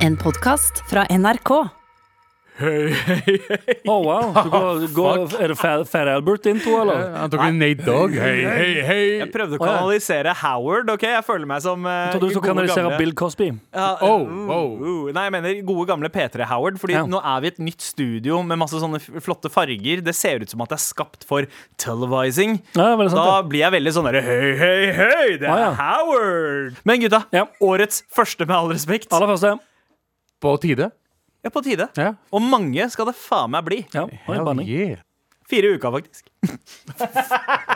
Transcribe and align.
En 0.00 0.16
podkast 0.16 0.82
fra 0.88 1.04
NRK. 1.10 1.50
Hei, 2.60 2.90
hei, 2.92 3.34
hei. 3.48 3.74
Å, 3.88 3.94
wow. 4.04 4.34
Du 4.44 4.50
går, 4.52 4.82
går, 4.92 5.20
er 5.40 5.52
det 5.52 5.56
Fat, 5.56 5.80
Albert 5.80 6.10
Albert-intro, 6.12 6.74
eller? 6.82 7.06
Han 7.14 7.30
tok 7.32 7.42
en 7.46 7.56
Nate 7.60 7.86
Dogg. 7.86 8.16
Hei, 8.20 8.34
hei, 8.44 8.66
hei. 8.84 8.98
Jeg 9.22 9.28
prøvde 9.32 9.56
å 9.56 9.62
kanalisere 9.62 10.34
Howard, 10.42 10.90
OK? 10.92 11.06
Jeg 11.08 11.24
føler 11.24 11.48
meg 11.48 11.62
som 11.64 11.86
uh, 11.88 11.92
Jeg 11.94 12.18
trodde 12.18 12.28
du 12.28 12.34
skulle 12.34 12.50
kanalisere 12.52 12.98
Bill 13.00 13.14
Cosby. 13.16 13.48
Ja, 13.72 13.86
Oh, 14.04 14.26
uh, 14.26 14.42
wow. 14.50 14.74
uh. 14.76 15.06
Nei, 15.16 15.24
jeg 15.30 15.34
mener 15.38 15.62
gode 15.70 15.86
gamle 15.88 16.12
P3 16.12 16.48
Howard. 16.52 16.76
Fordi 16.82 16.98
Ja. 16.98 17.06
nå 17.08 17.22
er 17.22 17.40
vi 17.46 17.48
i 17.48 17.54
et 17.54 17.62
nytt 17.70 17.86
studio 17.86 18.42
med 18.44 18.60
masse 18.60 18.76
sånne 18.84 19.00
flotte 19.24 19.48
farger. 19.52 20.04
Det 20.04 20.16
ser 20.16 20.44
ut 20.44 20.52
som 20.52 20.60
at 20.66 20.74
det 20.74 20.80
er 20.80 20.84
skapt 20.84 21.24
for 21.28 21.48
televising. 21.80 22.60
Ja, 22.76 22.92
sant, 23.06 23.16
Da 23.20 23.40
blir 23.48 23.64
jeg 23.64 23.76
veldig 23.78 23.96
sånn 23.96 24.10
derre 24.10 24.24
Hei, 24.26 24.52
hei, 24.60 24.92
hei, 25.00 25.26
det 25.40 25.48
er 25.48 25.54
ah, 25.54 25.64
ja. 25.64 25.72
Howard! 25.80 26.76
Men 26.88 27.04
gutta, 27.04 27.24
Ja. 27.36 27.46
årets 27.64 28.04
første, 28.12 28.44
med 28.44 28.56
all 28.56 28.72
respekt. 28.76 29.12
Aller 29.16 29.32
første. 29.32 29.56
På 30.40 30.56
tide. 30.56 30.90
Ja, 31.44 31.50
på 31.50 31.62
tide. 31.64 31.88
Ja. 31.96 32.14
Og 32.32 32.42
mange 32.42 32.88
skal 32.92 33.08
det 33.10 33.16
faen 33.20 33.52
meg 33.54 33.64
bli. 33.66 33.80
Ja, 33.94 34.06
oi, 34.08 34.18
Hell 34.28 34.44
banning. 34.48 34.68
yeah. 34.68 34.98
Fire 35.50 35.74
uker, 35.76 35.90
faktisk. 35.90 36.30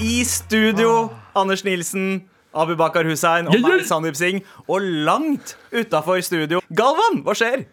I 0.00 0.24
studio, 0.24 1.10
Anders 1.36 1.64
Nilsen, 1.64 2.22
Abu 2.54 2.74
Bakar 2.76 3.04
Hussein 3.04 3.48
og 3.50 3.58
meg, 3.62 3.84
Sandeep 3.86 4.16
Singh. 4.16 4.46
Og 4.68 4.80
langt 5.06 5.56
utafor 5.76 6.22
studio, 6.24 6.62
Galvan, 6.76 7.20
hva 7.26 7.34
skjer? 7.36 7.66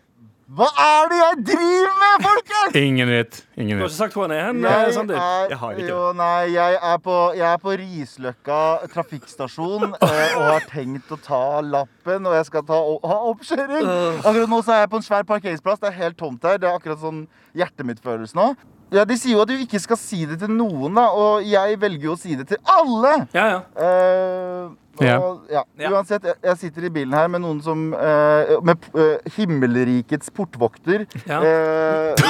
Hva 0.47 0.67
er 0.79 1.09
det 1.11 1.17
jeg 1.19 1.39
driver 1.49 1.95
med, 1.99 2.21
folkens?! 2.23 2.75
Ingen 2.79 3.09
vet. 3.11 3.39
Ingen 3.59 3.81
Du 3.81 3.83
har 3.83 3.89
ikke 3.89 3.97
sagt 3.97 4.13
hvor 4.15 4.29
han 4.29 4.31
er 4.31 4.45
hen, 4.45 4.61
Jeg 4.63 4.93
er, 5.03 5.49
Jeg 5.51 5.57
har 5.59 5.73
ikke 5.75 5.89
jo, 5.89 6.03
nei, 6.15 6.53
jeg 6.53 6.77
er 6.91 7.01
på, 7.03 7.15
jeg 7.35 7.47
er 7.49 7.57
på 7.59 7.73
Risløkka 7.81 8.59
trafikkstasjon 8.93 9.89
eh, 9.91 10.37
og 10.37 10.45
har 10.45 10.69
tenkt 10.71 11.11
å 11.11 11.19
ta 11.19 11.41
lappen, 11.67 12.29
og 12.31 12.37
jeg 12.37 12.47
skal 12.47 12.63
ta, 12.69 12.79
ha 12.79 13.19
oppkjøring. 13.33 13.91
Akkurat 14.23 14.53
nå 14.55 14.61
så 14.63 14.77
er 14.77 14.81
jeg 14.85 14.93
på 14.95 15.01
en 15.01 15.07
svær 15.09 15.27
parkeringsplass. 15.33 15.83
Det 15.83 15.91
er 15.91 15.99
helt 15.99 16.19
tomt 16.23 16.47
her. 16.47 16.63
Det 16.63 16.71
er 16.71 16.79
akkurat 16.79 17.03
sånn 17.03 17.25
hjertet 17.51 17.91
mitt 17.91 17.99
føles 17.99 18.31
nå. 18.37 18.53
Ja, 18.95 19.03
De 19.03 19.19
sier 19.19 19.35
jo 19.35 19.43
at 19.43 19.51
du 19.51 19.57
ikke 19.59 19.83
skal 19.83 19.99
si 19.99 20.23
det 20.29 20.39
til 20.39 20.55
noen, 20.55 20.95
da, 20.95 21.09
og 21.11 21.43
jeg 21.43 21.75
velger 21.83 22.07
jo 22.07 22.15
å 22.15 22.21
si 22.23 22.39
det 22.39 22.47
til 22.53 22.63
alle. 22.71 23.17
Ja, 23.35 23.49
ja. 23.51 23.63
Eh, 23.83 24.69
og, 24.99 25.41
Ja. 25.51 25.63
ja. 25.79 25.91
Uansett, 25.91 26.23
jeg, 26.23 26.35
jeg 26.43 26.57
sitter 26.57 26.87
i 26.87 26.89
bilen 26.89 27.13
her 27.13 27.27
med 27.27 27.41
noen 27.43 27.61
som 27.63 27.93
eh, 27.93 28.53
Med 28.65 28.87
eh, 28.95 29.17
himmelrikets 29.37 30.31
portvokter. 30.35 31.05
Ja. 31.27 31.41
Eh, 31.41 32.23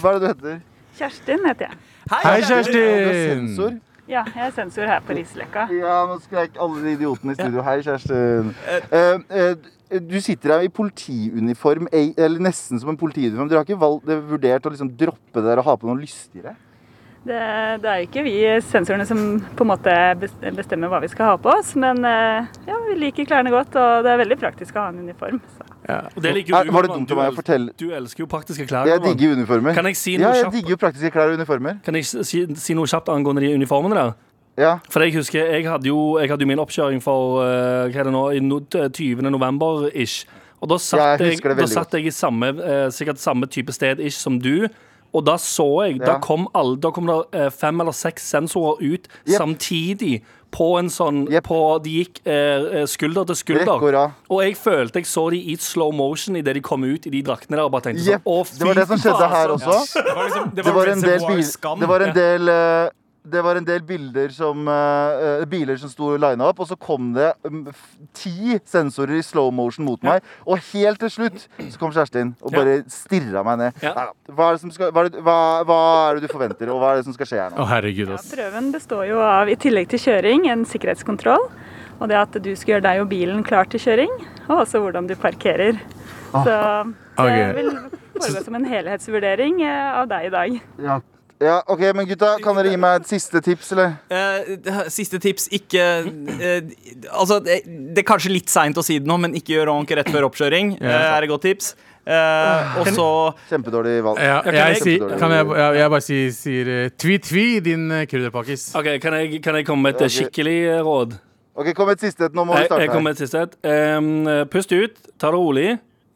hva 0.00 0.14
er 0.14 0.18
det 0.18 0.22
du 0.22 0.28
heter? 0.32 0.62
Kjerstin 0.98 1.44
heter 1.48 1.68
jeg. 1.70 1.78
Hei, 2.12 2.22
Du 2.22 2.28
er 2.28 2.48
Kjerstin! 2.48 3.48
sensor. 3.48 3.76
Ja, 4.08 4.20
jeg 4.34 4.42
er 4.46 4.50
sensor 4.52 4.84
her 4.86 5.00
på 5.00 5.14
Risløkka. 5.16 5.62
Ja, 5.72 6.02
nå 6.06 6.18
skrek 6.20 6.58
alle 6.60 6.82
de 6.84 6.92
idiotene 6.98 7.32
i 7.32 7.38
studio. 7.38 7.62
Hei, 7.64 7.78
Kjerstin. 7.82 8.50
Eh, 8.92 9.14
eh, 9.32 9.98
du 10.04 10.18
sitter 10.20 10.52
her 10.58 10.66
i 10.66 10.68
politiuniform, 10.68 11.88
eller 11.92 12.42
nesten 12.44 12.80
som 12.82 12.90
en 12.92 12.98
politiuniform. 13.00 13.48
Dere 13.48 13.62
har 13.62 13.66
ikke 13.68 13.80
valgt, 13.80 14.10
vurdert 14.28 14.66
å 14.68 14.72
liksom 14.74 14.90
droppe 15.00 15.40
det 15.40 15.46
der 15.48 15.62
og 15.62 15.68
ha 15.70 15.76
på 15.80 15.88
noe 15.88 16.00
lystigere? 16.02 16.52
Det, 17.24 17.36
det 17.80 17.88
er 17.88 18.00
jo 18.02 18.06
ikke 18.08 18.22
vi 18.26 18.34
sensorene 18.68 19.06
som 19.08 19.20
på 19.56 19.64
en 19.64 19.70
måte 19.70 19.92
bestemmer 20.52 20.90
hva 20.92 20.98
vi 21.00 21.08
skal 21.08 21.30
ha 21.30 21.36
på 21.40 21.54
oss, 21.54 21.70
men 21.80 22.04
eh, 22.04 22.50
ja, 22.68 22.76
vi 22.84 22.98
liker 23.00 23.28
klærne 23.30 23.52
godt, 23.54 23.78
og 23.80 24.04
det 24.04 24.12
er 24.12 24.20
veldig 24.20 24.36
praktisk 24.42 24.76
å 24.76 24.84
ha 24.84 24.90
en 24.92 25.00
uniform. 25.06 25.40
Så. 25.56 25.64
Og 26.16 26.20
det 26.24 26.34
liker 26.36 26.52
jo 26.52 26.58
Er, 26.60 26.70
var 26.72 26.86
det 26.86 26.92
dumt 26.92 27.14
av 27.14 27.20
meg 27.22 27.32
å 27.32 27.36
fortelle? 27.38 27.72
Du 27.80 27.86
elsker 27.96 28.24
jo 28.24 28.28
praktiske 28.28 28.68
klær. 28.68 28.88
Jeg 28.88 29.00
digger 29.00 29.16
digger 29.22 29.40
uniformer. 29.40 29.76
Kan 29.76 29.88
jeg 29.88 29.98
si 30.00 30.14
Ja, 30.18 30.34
jeg 30.36 30.44
kjapt? 30.46 30.58
digger 30.58 30.76
jo 30.76 30.80
praktiske 30.84 31.10
klær 31.16 31.32
og 31.32 31.40
uniformer. 31.40 31.80
Kan 31.84 31.98
jeg 31.98 32.08
si, 32.12 32.44
si 32.60 32.76
noe 32.76 32.88
kjapt 32.88 33.08
angående 33.12 33.44
de 33.44 33.52
uniformene 33.56 33.98
der? 33.98 34.14
Ja. 34.60 34.76
For 34.92 35.02
jeg 35.02 35.16
husker, 35.16 35.48
jeg 35.50 35.66
hadde 35.66 35.88
jo, 35.90 35.98
jeg 36.20 36.30
hadde 36.30 36.44
jo 36.44 36.48
min 36.52 36.60
oppkjøring 36.62 37.02
for 37.02 37.40
eh, 37.42 37.88
hva 37.90 38.04
er 38.04 38.08
det 38.08 38.14
nå, 38.14 38.24
i 38.36 38.40
no, 38.44 38.60
20. 38.70 39.24
november-ish. 39.32 40.24
Og 40.62 40.70
da 40.70 40.78
satt, 40.80 41.20
Ja, 41.20 41.28
jeg 41.28 41.40
jeg, 41.40 41.56
da 41.58 41.66
satt 41.68 41.96
jeg 41.96 42.08
i 42.08 42.14
samme, 42.14 42.52
eh, 42.62 42.86
sikkert 42.94 43.20
samme 43.20 43.48
type 43.50 43.72
sted 43.74 44.00
ish 44.00 44.20
som 44.20 44.38
du. 44.40 44.68
Og 45.14 45.24
da 45.26 45.36
så 45.40 45.66
jeg 45.86 46.00
Da 46.02 46.18
kom, 46.22 46.48
alle, 46.54 46.76
da 46.82 46.90
kom 46.94 47.06
det 47.10 47.18
eh, 47.38 47.50
fem 47.54 47.80
eller 47.80 47.94
seks 47.94 48.26
sensorer 48.34 48.80
ut 48.82 49.06
yep. 49.26 49.36
samtidig 49.38 50.18
på 50.54 50.68
en 50.78 50.90
sånn 50.92 51.24
yep. 51.32 51.46
på, 51.48 51.58
De 51.82 51.96
gikk 52.00 52.20
eh, 52.26 52.66
eh, 52.80 52.86
skulder 52.90 53.26
til 53.30 53.38
skulder. 53.38 53.70
Rekora. 53.74 54.04
og 54.30 54.42
jeg 54.44 54.56
følte 54.58 55.02
jeg 55.02 55.08
så 55.10 55.28
de 55.34 55.40
i 55.52 55.56
slow 55.58 55.90
motion 55.94 56.36
idet 56.38 56.54
de 56.58 56.62
kom 56.64 56.84
ut 56.86 57.06
i 57.06 57.10
de 57.10 57.22
draktene 57.26 57.58
der. 57.58 57.64
Og 57.66 57.72
bare 57.74 57.88
tenkte 57.88 58.04
yep. 58.06 58.22
sånn, 58.22 58.34
å, 58.34 58.44
fy, 58.46 58.58
Det 58.58 58.68
var 58.68 58.80
det 58.82 58.86
som 58.90 59.02
skjedde 59.02 59.30
her 59.36 59.54
så- 59.54 59.56
også. 59.58 60.02
Det 60.04 60.14
var, 60.14 60.24
liksom, 60.28 60.50
det 60.54 60.64
Det 60.64 60.74
var 60.74 60.92
en 60.92 61.00
del, 61.00 61.24
det 61.80 61.88
var 61.88 62.06
en 62.08 62.14
del 62.14 62.48
eh, 62.48 62.90
det 63.24 63.40
var 63.44 63.56
en 63.56 63.64
del 63.64 63.80
bilder 63.88 64.28
som, 64.36 64.66
eh, 64.68 65.44
biler 65.48 65.78
som 65.80 65.88
sto 65.88 66.10
lina 66.20 66.44
opp, 66.50 66.58
og 66.60 66.68
så 66.68 66.76
kom 66.78 67.12
det 67.14 67.30
um, 67.48 67.62
f- 67.70 67.96
ti 68.12 68.58
sensorer 68.68 69.16
i 69.16 69.22
slow 69.24 69.50
motion 69.50 69.86
mot 69.86 70.02
meg. 70.04 70.22
Og 70.46 70.58
helt 70.74 71.00
til 71.00 71.08
slutt 71.14 71.46
så 71.58 71.78
kom 71.80 71.90
Kjerstin 71.94 72.34
og 72.42 72.52
Ja. 72.52 72.58
bare 72.58 72.74
stirra 72.92 73.42
meg 73.44 73.58
ned. 73.58 73.82
Ja. 73.82 73.94
Hva, 74.28 74.50
er 74.50 74.58
det 74.58 74.60
som 74.60 74.70
skal, 74.70 74.92
hva, 74.92 75.06
er 75.06 75.08
det, 75.08 75.22
hva, 75.24 75.38
hva 75.64 75.78
er 76.10 76.20
det 76.20 76.28
du 76.28 76.34
forventer, 76.34 76.68
og 76.68 76.82
hva 76.82 76.92
er 76.92 76.96
det 77.00 77.06
som 77.08 77.16
skal 77.16 77.26
skje 77.30 77.40
her 77.40 77.50
nå? 77.54 77.64
Å, 77.64 77.68
herregud, 77.72 78.12
herregud, 78.12 78.36
Ja, 78.36 78.36
prøven 78.36 78.72
består 78.76 79.08
jo 79.08 79.22
av, 79.24 79.48
i 79.48 79.56
tillegg 79.56 79.88
til 79.88 79.98
kjøring, 80.04 80.44
en 80.52 80.66
sikkerhetskontroll. 80.68 81.48
Og 82.00 82.08
det 82.10 82.16
at 82.18 82.36
du 82.42 82.50
skal 82.58 82.74
gjøre 82.74 82.82
deg 82.90 83.00
og 83.00 83.08
bilen 83.08 83.42
klar 83.46 83.64
til 83.70 83.80
kjøring, 83.80 84.10
og 84.50 84.66
også 84.66 84.80
hvordan 84.82 85.06
du 85.08 85.14
parkerer. 85.16 85.78
Så 86.34 86.44
det 86.44 87.24
okay. 87.24 87.52
vil 87.54 87.70
foregå 88.18 88.44
som 88.44 88.54
en 88.58 88.64
helhetsvurdering 88.66 89.62
eh, 89.62 89.90
av 90.02 90.08
deg 90.10 90.26
i 90.26 90.32
dag. 90.34 90.60
Ja. 90.82 91.00
Ja, 91.42 91.56
OK, 91.66 91.80
men 91.96 92.06
gutta, 92.08 92.34
kan 92.42 92.56
dere 92.56 92.70
gi 92.72 92.78
meg 92.80 93.00
et 93.02 93.08
siste 93.10 93.40
tips, 93.44 93.72
eller? 93.74 93.96
Eh, 94.08 94.84
siste 94.92 95.18
tips, 95.20 95.48
ikke 95.52 95.82
eh, 95.82 96.68
Altså, 97.10 97.40
det, 97.44 97.62
det 97.66 98.04
er 98.04 98.06
kanskje 98.06 98.30
litt 98.32 98.52
seint 98.52 98.78
å 98.78 98.84
si 98.86 99.00
det 99.02 99.10
nå, 99.10 99.16
men 99.20 99.34
ikke 99.36 99.56
gjør 99.56 99.72
ordentlig 99.74 99.98
rett 100.00 100.12
før 100.14 100.28
oppkjøring. 100.30 100.76
Ja. 100.78 100.92
eh, 100.94 101.10
er 101.16 101.26
et 101.26 101.32
godt 101.32 101.44
tips. 101.48 101.74
Eh, 102.04 102.78
og 102.80 102.88
så 102.92 103.06
Kjempedårlig 103.48 103.96
valg. 104.04 104.18
Ja, 104.20 104.40
kan 104.44 104.56
jeg, 104.56 104.74
jeg- 104.76 104.82
si, 104.84 104.96
kan 105.00 105.32
jeg, 105.32 105.46
jeg, 105.56 105.76
jeg 105.80 105.92
bare 105.94 106.04
sier, 106.04 106.32
sier 106.36 106.72
eh, 106.74 106.90
tvi-tvi, 107.00 107.44
din 107.64 107.86
uh, 107.90 108.02
krydderpakkis. 108.08 108.66
Ok, 108.76 108.90
kan 109.00 109.16
jeg, 109.18 109.40
kan 109.44 109.56
jeg 109.56 109.66
komme 109.68 109.88
med 109.88 109.96
et 109.96 110.04
eh, 110.06 110.12
skikkelig 110.12 110.58
eh, 110.76 110.82
råd? 110.84 111.16
OK, 111.54 111.70
kom 111.76 111.88
med 111.88 111.96
et 111.98 112.04
siste 112.08 112.28
et. 112.28 112.34
Nå 112.36 112.44
må 112.44 112.56
vi 112.58 112.66
starte 112.66 112.82
jeg 112.84 112.92
jeg 112.92 113.04
med 113.06 113.14
et 113.16 113.22
siste 113.24 113.42
et. 113.46 113.52
Em, 113.70 114.08
pust 114.52 114.72
ut, 114.74 114.96
ta 115.18 115.30
det 115.30 115.38
rolig. 115.38 115.68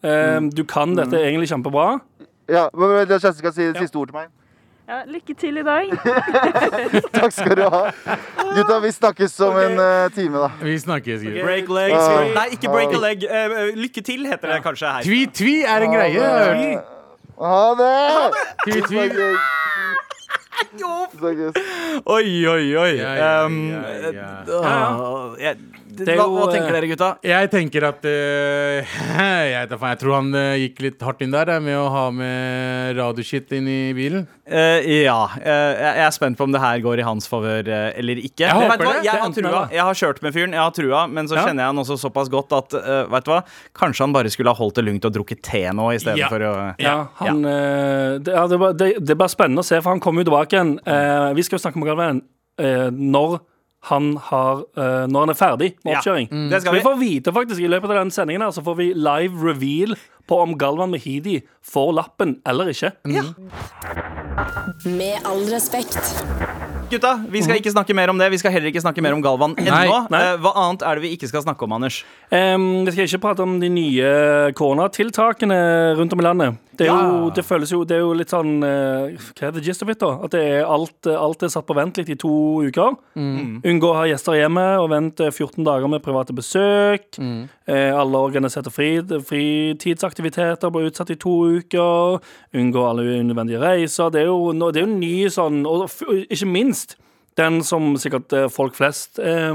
Em, 0.03 0.49
du 0.51 0.65
kan 0.69 0.93
dette 0.99 1.15
egentlig 1.15 1.49
kjempebra. 1.51 2.01
Ja, 2.51 2.69
men 2.75 3.07
Kjersti 3.07 3.39
skal 3.43 3.55
si 3.55 3.69
det 3.69 3.79
siste 3.85 3.99
ord 4.01 4.11
til 4.11 4.19
meg. 4.19 4.33
Ja, 4.89 5.03
lykke 5.05 5.35
til 5.37 5.59
i 5.61 5.63
dag. 5.63 5.91
Takk 7.19 7.33
skal 7.37 7.59
du 7.59 7.67
ha. 7.69 7.81
Gutta, 8.57 8.79
vi 8.81 8.93
snakkes 8.97 9.35
om 9.45 9.59
en 9.61 9.75
uh, 9.77 10.07
time, 10.15 10.41
da. 10.41 10.49
Vi 10.63 10.79
snakkes. 10.81 11.21
Okay. 11.21 11.43
break 11.45 11.69
legs. 11.69 11.99
Uh, 12.01 12.31
Nei, 12.33 12.47
ikke 12.57 12.71
break 12.73 12.95
a 12.97 13.01
leg. 13.03 13.27
Eh, 13.29 13.57
eh, 13.59 13.77
lykke 13.77 14.01
til, 14.07 14.25
heter 14.31 14.55
det 14.55 14.63
kanskje 14.65 14.95
her. 14.95 15.05
Tvi-tvi 15.05 15.57
er 15.69 15.85
en 15.85 15.93
greie. 15.93 16.15
jeg 16.17 16.25
har. 16.25 16.89
Ha 17.45 17.61
det! 17.83 18.41
Tvi-tvi. 18.65 19.05
Snakkes. 21.19 21.61
Oi, 22.07 22.47
oi, 22.49 22.65
oi. 22.77 22.93
Ja, 22.97 23.13
ja, 23.13 23.45
Um, 23.45 23.61
ja, 23.69 23.83
ja. 25.37 25.53
Det 25.99 26.13
er 26.15 26.19
hva, 26.19 26.27
jo, 26.29 26.37
hva 26.39 26.47
tenker 26.53 26.71
eh, 26.71 26.77
dere, 26.77 26.89
gutta? 26.93 27.09
Jeg 27.27 27.51
tenker 27.53 27.87
at 27.89 28.07
uh, 28.07 28.97
jeg, 29.49 29.69
vet 29.71 29.85
jeg 29.89 30.01
tror 30.03 30.15
han 30.15 30.29
uh, 30.37 30.55
gikk 30.61 30.83
litt 30.85 31.05
hardt 31.05 31.25
inn 31.25 31.35
der 31.35 31.53
med 31.65 31.79
å 31.79 31.87
ha 31.93 32.05
med 32.15 32.99
radioshit 32.99 33.53
inn 33.57 33.69
i 33.71 33.79
bilen. 33.97 34.27
Uh, 34.49 34.79
ja. 35.05 35.19
eh, 35.43 35.81
jeg 35.99 36.05
er 36.07 36.15
spent 36.17 36.39
på 36.39 36.47
om 36.47 36.55
det 36.55 36.63
her 36.63 36.81
går 36.85 37.03
i 37.03 37.07
hans 37.07 37.29
favør 37.29 37.69
eller 37.69 38.23
ikke. 38.23 38.47
Jeg 38.47 38.57
håper 38.57 38.85
hva? 38.85 38.95
det. 38.99 39.09
Jeg 39.09 39.13
Det 39.13 39.25
har, 39.25 39.35
trua. 39.37 39.65
jeg 39.75 39.85
har 39.91 40.01
kjørt 40.03 40.23
med 40.25 40.37
fyren, 40.37 40.57
jeg 40.57 40.63
har 40.63 40.77
trua, 40.79 41.03
men 41.11 41.29
så 41.29 41.37
Ja. 41.39 41.45
kjenner 41.49 41.65
jeg 41.67 41.73
han 41.75 41.83
også 41.85 41.99
såpass 42.05 42.33
godt 42.33 42.55
at 42.57 42.79
vet 43.13 43.29
du 43.29 43.33
hva? 43.35 43.43
Kanskje 43.77 44.07
han 44.07 44.17
bare 44.17 44.33
skulle 44.33 44.55
ha 44.55 44.59
holdt 44.59 44.81
det 44.81 44.87
lugnt 44.87 45.05
og 45.09 45.15
drukket 45.19 45.43
te 45.45 45.63
nå 45.75 45.91
i 45.95 46.01
stedet 46.01 46.23
Ja. 46.23 46.31
for 46.33 46.47
å 46.49 46.55
Ja, 46.81 46.97
han, 47.21 47.43
det, 47.45 48.33
det, 48.33 48.91
det, 48.99 49.13
er 49.13 49.21
bare 49.21 49.33
spennende 49.35 49.65
å 49.65 49.69
se, 49.69 49.81
for 49.83 49.93
han 49.93 50.01
kommer 50.01 50.25
jo 50.25 50.31
tilbake 50.31 50.57
igjen. 50.57 50.75
Eh, 50.87 51.35
vi 51.37 51.45
skal 51.47 51.59
jo 51.59 51.65
snakke 51.67 51.83
med 51.83 51.91
Galvan 51.93 52.25
når 52.59 53.41
han 53.81 54.17
har 54.17 54.65
uh, 54.77 55.07
Når 55.07 55.21
han 55.21 55.29
er 55.31 55.35
ferdig 55.39 55.69
med 55.85 55.93
Ja. 55.93 55.99
oppkjøring. 56.01 56.29
Det 56.51 56.61
skal 56.63 56.73
vi 56.75 56.79
vi. 56.79 56.85
får 56.85 56.97
vite 56.99 57.33
faktisk 57.33 57.61
I 57.63 57.69
løpet 57.71 57.91
av 57.91 57.97
den 58.03 58.11
sendingen 58.11 58.43
her 58.43 58.51
Så 58.51 58.65
får 58.67 58.75
vi 58.77 58.93
live 58.95 59.39
reveal 59.53 59.95
på 60.29 60.39
om 60.45 60.53
Galvan 60.61 60.93
Mehidi 60.93 61.41
får 61.65 61.93
lappen 61.97 62.37
eller 62.49 62.71
ikke. 62.75 62.93
Ja. 63.09 63.25
Med 64.85 65.25
all 65.27 65.45
respekt. 65.51 65.99
Gutta, 66.89 67.19
vi 67.29 67.43
skal 67.45 67.59
ikke 67.61 67.73
snakke 67.75 67.93
mer 67.97 68.09
om 68.09 68.17
det. 68.17 68.31
Vi 68.33 68.39
skal 68.41 68.53
heller 68.55 68.71
ikke 68.71 68.81
snakke 68.81 69.03
mer 69.05 69.13
om 69.13 69.21
Galvan 69.25 69.53
ennå. 69.61 69.99
Nei. 70.09 70.21
Eh, 70.23 70.39
hva 70.41 70.55
annet 70.57 70.85
er 70.89 70.97
det 70.97 71.05
vi 71.05 71.11
ikke 71.19 71.29
skal 71.29 71.43
snakke 71.45 71.67
om, 71.67 71.75
Anders? 71.77 71.99
Um, 72.33 72.87
vi 72.87 72.95
skal 72.95 73.05
ikke 73.05 73.21
prate 73.27 73.45
om 73.45 73.59
de 73.61 73.69
nye 73.73 74.09
koronatiltakene 74.57 75.59
rundt 75.99 76.17
om 76.17 76.23
i 76.23 76.25
landet. 76.25 76.57
Det, 76.79 76.87
er 76.87 76.93
jo, 76.95 77.27
Ja. 77.27 77.31
det 77.35 77.43
føles 77.43 77.73
jo 77.75 77.81
Det 77.83 77.97
er 77.97 78.05
jo 78.05 78.13
litt 78.15 78.31
sånn 78.31 78.63
uh, 78.63 79.11
Hva 79.35 79.49
er 79.49 79.55
det 79.57 79.65
gist 79.67 79.83
of 79.83 79.89
it, 79.91 79.99
da? 79.99 80.13
At 80.23 80.31
det 80.31 80.43
er 80.47 80.61
alt, 80.63 81.09
eh, 81.11 81.17
alt 81.19 81.43
er 81.43 81.51
satt 81.51 81.67
på 81.67 81.75
vent 81.75 81.99
litt 81.99 82.09
i 82.09 82.15
to 82.15 82.31
uker. 82.63 82.95
Unngå 83.19 83.89
å 83.91 83.97
ha 83.99 84.05
gjester 84.07 84.39
hjemme 84.39 84.65
og 84.79 84.89
vent 84.93 85.21
eh, 85.21 85.33
14 85.35 85.67
dager 85.67 85.91
med 85.91 86.05
private 86.05 86.33
besøk. 86.39 87.19
Eh, 87.19 87.91
alle 87.99 88.17
organiserte 88.23 88.71
fri, 88.73 89.03
fritidsaktiviteter 89.03 90.18
ble 90.75 90.87
utsatt 90.89 91.13
i 91.15 91.19
to 91.21 91.35
uker. 91.59 92.19
Unngå 92.59 92.85
alle 92.85 93.21
unødvendige 93.21 93.63
reiser. 93.63 94.11
Det 94.15 94.23
er 94.23 94.31
jo, 94.31 94.53
det 94.53 94.83
er 94.83 94.87
jo 94.87 94.99
ny 94.99 95.15
sånn 95.33 95.65
Og 95.69 95.89
ikke 96.29 96.49
minst 96.49 96.97
Den 97.39 97.61
som 97.63 97.93
sikkert 98.01 98.33
eh, 98.35 98.49
folk 98.51 98.75
flest 98.75 99.21
eh, 99.23 99.53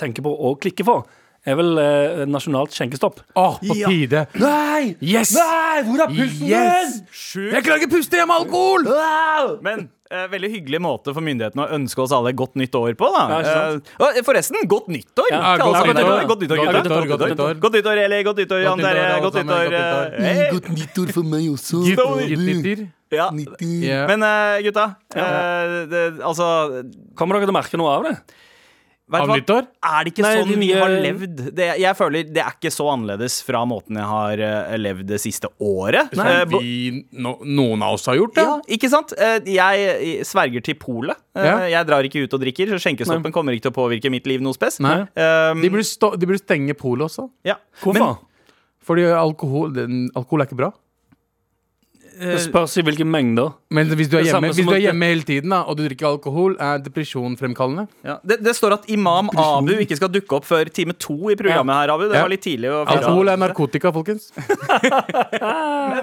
tenker 0.00 0.24
på 0.24 0.32
å 0.32 0.54
klikke 0.56 0.86
for, 0.88 1.04
er 1.48 1.58
vel 1.58 1.78
eh, 1.82 2.24
nasjonalt 2.30 2.74
skjenkestopp. 2.76 3.20
Åh, 3.38 3.58
på 3.62 3.76
tide. 3.82 4.24
Nei! 4.40 4.94
Yes! 5.04 5.34
Nei, 5.36 5.82
hvor 5.88 6.02
er 6.06 6.10
pulsen 6.14 6.48
Yes! 6.50 6.98
Sjukt. 7.10 7.52
Jeg 7.56 7.64
klarer 7.66 7.82
ikke 7.84 7.94
puste, 7.98 8.18
jeg 8.20 8.28
med 8.28 8.36
alkohol! 8.42 8.84
Men 9.64 9.86
eh, 10.10 10.26
veldig 10.32 10.50
hyggelig 10.52 10.80
måte 10.84 11.14
for 11.16 11.24
myndighetene 11.24 11.64
å 11.66 11.70
ønske 11.78 12.04
oss 12.04 12.14
alle 12.16 12.32
godt 12.36 12.56
nytt 12.60 12.74
år 12.78 12.94
på. 13.00 13.08
da 13.14 13.24
Ja, 13.32 13.38
ikke? 13.40 13.56
Eh, 13.88 14.04
og 14.18 14.20
Forresten, 14.28 14.60
godt 14.70 14.88
nyttår! 14.92 15.30
Ja, 15.32 15.38
til 15.38 15.46
alle 15.46 15.64
godt 15.64 15.78
sammen. 15.78 15.96
nyttår. 15.96 16.26
Godt 16.32 16.44
nyttår, 16.44 16.58
Godt 16.58 16.68
gutta. 16.68 16.82
nyttår, 16.88 17.08
godt 17.14 17.26
nyttår. 17.32 17.60
Godt 17.64 17.78
nyttår, 17.80 18.02
Eli. 18.04 18.20
Godt 18.28 18.42
nyttår, 18.44 18.62
Jan 18.66 18.78
nyttår, 18.82 18.92
Terje. 18.92 19.08
alle 19.08 19.24
Godt 19.26 19.38
sammen. 19.40 19.54
nyttår. 19.54 19.72
Godt 19.78 20.18
eh, 20.18 20.28
hei. 20.28 20.48
Godt 20.58 20.68
nyttår 20.76 21.14
for 21.18 21.30
meg 21.34 21.48
også. 21.54 21.82
Gitt- 21.88 22.32
Gitt-nytter. 22.32 22.86
Ja. 23.08 23.30
Ja. 23.88 24.02
Men 24.10 24.22
eh, 24.28 24.58
gutta, 24.66 24.84
eh, 25.16 25.78
det, 25.88 26.02
altså 26.20 26.48
Kommer 27.16 27.38
dere 27.38 27.48
til 27.48 27.54
å 27.54 27.56
merke 27.56 27.80
noe 27.80 27.94
av 27.94 28.04
det? 28.04 28.16
Vet 29.08 29.22
Av 29.24 29.30
nyttår? 29.32 29.66
Er 29.88 30.04
det 30.04 30.12
ikke 30.12 30.24
Nei, 30.24 30.32
sånn 30.36 30.60
vi 30.60 30.68
har 30.76 30.92
levd? 31.04 31.42
Det, 31.56 31.68
jeg 31.80 31.96
føler 31.96 32.28
det 32.28 32.42
er 32.44 32.56
ikke 32.56 32.72
så 32.74 32.88
annerledes 32.92 33.38
fra 33.46 33.62
måten 33.68 33.96
jeg 34.00 34.08
har 34.10 34.42
uh, 34.44 34.76
levd 34.80 35.08
det 35.08 35.20
siste 35.22 35.50
året. 35.64 36.12
Som 36.12 36.28
uh, 36.28 36.42
Vi, 36.58 36.90
no, 37.16 37.36
noen 37.44 37.84
av 37.86 37.96
oss 37.96 38.04
har 38.10 38.18
gjort 38.20 38.36
det. 38.36 38.44
Ja, 38.46 38.56
ikke 38.78 38.90
sant? 38.92 39.14
Uh, 39.16 39.38
Jeg 39.48 40.26
sverger 40.28 40.64
til 40.64 40.78
polet. 40.80 41.18
Ja. 41.38 41.58
Jeg 41.70 41.88
drar 41.88 42.06
ikke 42.06 42.24
ut 42.26 42.34
og 42.36 42.42
drikker, 42.42 42.72
så 42.74 42.80
skjenkestoppen 42.82 43.34
kommer 43.34 43.56
ikke 43.56 43.68
til 43.68 43.74
å 43.74 43.78
påvirke 43.78 44.12
mitt 44.12 44.26
liv 44.28 44.44
noe 44.44 44.56
spes. 44.56 44.80
Um, 44.82 45.62
De 45.62 45.70
burde, 45.70 45.86
stå, 45.86 46.12
de 46.18 46.28
burde 46.28 46.42
stenge 46.42 46.76
polet 46.78 47.08
også. 47.08 47.28
ja. 47.48 47.56
Hvorfor? 47.82 48.18
Fordi 48.88 49.04
alkohol, 49.12 49.72
den, 49.76 50.06
alkohol 50.16 50.40
er 50.40 50.48
ikke 50.48 50.56
bra. 50.62 50.70
Det 52.18 52.40
spørs 52.44 52.76
i 52.80 52.82
hvilke 52.86 53.04
mengder. 53.06 53.52
Men 53.70 53.88
hvis 53.98 54.08
du 54.10 54.16
er 54.18 54.24
hjemme, 54.28 54.50
du 54.54 54.70
er 54.74 54.80
hjemme 54.86 55.08
hele 55.10 55.22
tiden 55.28 55.52
da, 55.52 55.62
og 55.68 55.76
du 55.78 55.84
drikker 55.86 56.06
alkohol, 56.08 56.56
er 56.60 56.78
depresjonfremkallende. 56.82 57.86
Ja. 58.06 58.16
Det, 58.26 58.38
det 58.44 58.54
står 58.56 58.78
at 58.78 58.88
imam 58.90 59.28
Abu 59.38 59.74
ikke 59.78 59.96
skal 59.98 60.10
dukke 60.12 60.38
opp 60.38 60.46
før 60.48 60.70
time 60.72 60.94
to 60.98 61.16
i 61.32 61.36
programmet 61.38 61.76
her, 61.76 61.92
Abu. 61.94 62.06
Det 62.08 62.16
var 62.22 62.32
litt 62.32 62.42
tidlig 62.46 62.70
å. 62.72 62.82
Alkohol 62.88 63.28
er 63.34 63.40
narkotika, 63.42 63.92
folkens. 63.94 64.30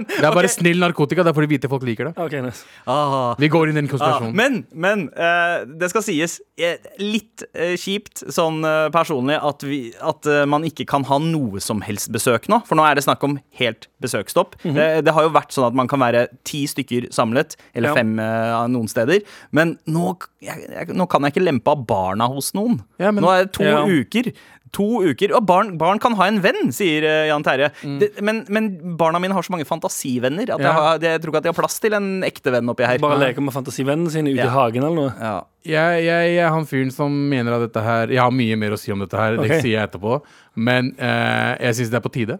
Det 0.05 0.23
er 0.25 0.33
bare 0.35 0.49
snill 0.51 0.79
narkotika. 0.81 1.23
Det 1.25 1.31
er 1.31 1.35
fordi 1.37 1.49
hvite 1.53 1.69
folk 1.71 1.83
liker 1.87 2.09
det. 2.11 2.41
Nice. 2.45 2.63
Ah. 2.89 3.33
Vi 3.39 3.47
går 3.51 3.69
inn 3.71 3.77
i 3.77 3.81
den 3.81 3.87
Ah, 3.89 3.91
konspirasjonen. 3.95 4.35
men 4.35 4.65
men 4.85 5.03
eh, 5.15 5.65
det 5.79 5.89
skal 5.91 6.03
sies 6.05 6.37
eh, 6.59 6.77
litt 7.01 7.43
eh, 7.53 7.75
kjipt 7.79 8.23
sånn 8.33 8.63
eh, 8.65 8.87
personlig 8.93 9.37
at, 9.41 9.63
vi, 9.65 9.93
at 10.01 10.25
eh, 10.29 10.43
man 10.49 10.63
ikke 10.67 10.85
kan 10.89 11.03
ha 11.09 11.17
noe 11.21 11.59
som 11.63 11.81
helst 11.85 12.11
besøk 12.13 12.47
nå. 12.51 12.61
For 12.67 12.75
nå 12.79 12.85
er 12.87 12.95
det 12.99 13.05
snakk 13.05 13.23
om 13.27 13.37
helt 13.59 13.87
besøksstopp. 14.03 14.55
Mhm. 14.63 14.75
det, 14.77 14.87
det 15.07 15.13
har 15.15 15.23
jo 15.23 15.29
vært 15.35 15.51
sånn 15.55 15.65
at 15.69 15.73
man 15.77 15.87
kan 15.87 15.99
være 15.99 16.04
ti 16.43 16.65
stykker 16.67 17.09
samlet, 17.15 17.55
eller 17.73 17.89
Ja. 17.89 17.95
fem 17.95 18.19
uh, 18.19 18.67
noen 18.67 18.87
steder. 18.91 19.21
Men 19.51 19.77
nå, 19.87 20.17
jeg, 20.41 20.67
jeg, 20.69 20.87
nå 20.95 21.07
kan 21.09 21.21
jeg 21.23 21.33
ikke 21.35 21.45
lempe 21.47 21.71
av 21.71 21.85
barna 21.87 22.27
hos 22.31 22.53
noen. 22.53 22.81
Ja, 22.99 23.11
men- 23.11 23.23
nå 23.23 23.31
er 23.33 23.45
det 23.45 23.53
to 23.53 23.63
Ja. 23.63 23.85
uker. 23.85 24.31
To 24.75 24.99
uker, 25.07 25.31
Og 25.37 25.45
barn, 25.47 25.77
barn 25.77 25.99
kan 25.99 26.15
ha 26.19 26.25
en 26.27 26.41
venn, 26.41 26.67
sier 26.75 27.05
eh, 27.07 27.27
Jan 27.29 27.43
Terje. 27.45 27.69
Det, 28.01 28.09
men, 28.21 28.41
men 28.49 28.97
barna 28.97 29.19
mine 29.23 29.31
har 29.31 29.41
så 29.45 29.51
mange 29.53 29.63
fantasivenner 29.63 30.49
at 30.51 30.59
Mm. 30.59 30.65
Ja. 30.65 30.67
jeg, 30.67 30.73
har, 30.75 30.99
jeg 30.99 31.21
tror 31.21 31.31
ikke 31.31 31.37
at 31.37 31.43
de 31.43 31.51
har 31.53 31.55
plass 31.61 31.79
til 31.79 31.93
en 31.95 32.09
ekte 32.27 32.51
venn 32.51 32.67
oppi 32.67 32.83
her. 32.83 32.97
Bare 32.99 33.19
leke 33.21 33.39
med 33.45 33.53
fantasivennene 33.55 34.11
sine 34.11 34.33
ute 34.33 34.41
Ja. 34.43 34.49
i 34.49 34.55
hagen 34.57 34.83
eller 34.83 34.95
noe. 34.95 35.13
Ja. 35.17 35.35
Jeg, 35.63 36.03
jeg, 36.03 36.35
jeg 36.35 36.43
er 36.43 36.49
han 36.51 36.65
fyren 36.67 36.91
som 36.91 37.09
mener 37.29 37.55
at 37.55 37.71
dette 37.71 37.81
her 37.85 38.07
Jeg 38.11 38.19
har 38.19 38.31
mye 38.35 38.57
mer 38.59 38.71
å 38.75 38.77
si 38.77 38.91
om 38.91 38.99
dette 38.99 39.15
her, 39.17 39.37
okay. 39.39 39.47
det 39.47 39.61
sier 39.63 39.79
jeg 39.79 39.87
etterpå. 39.89 40.19
Men 40.57 40.91
eh, 40.99 41.55
jeg 41.69 41.75
syns 41.79 41.89
det 41.95 42.01
er 42.01 42.05
på 42.09 42.11
tide 42.11 42.39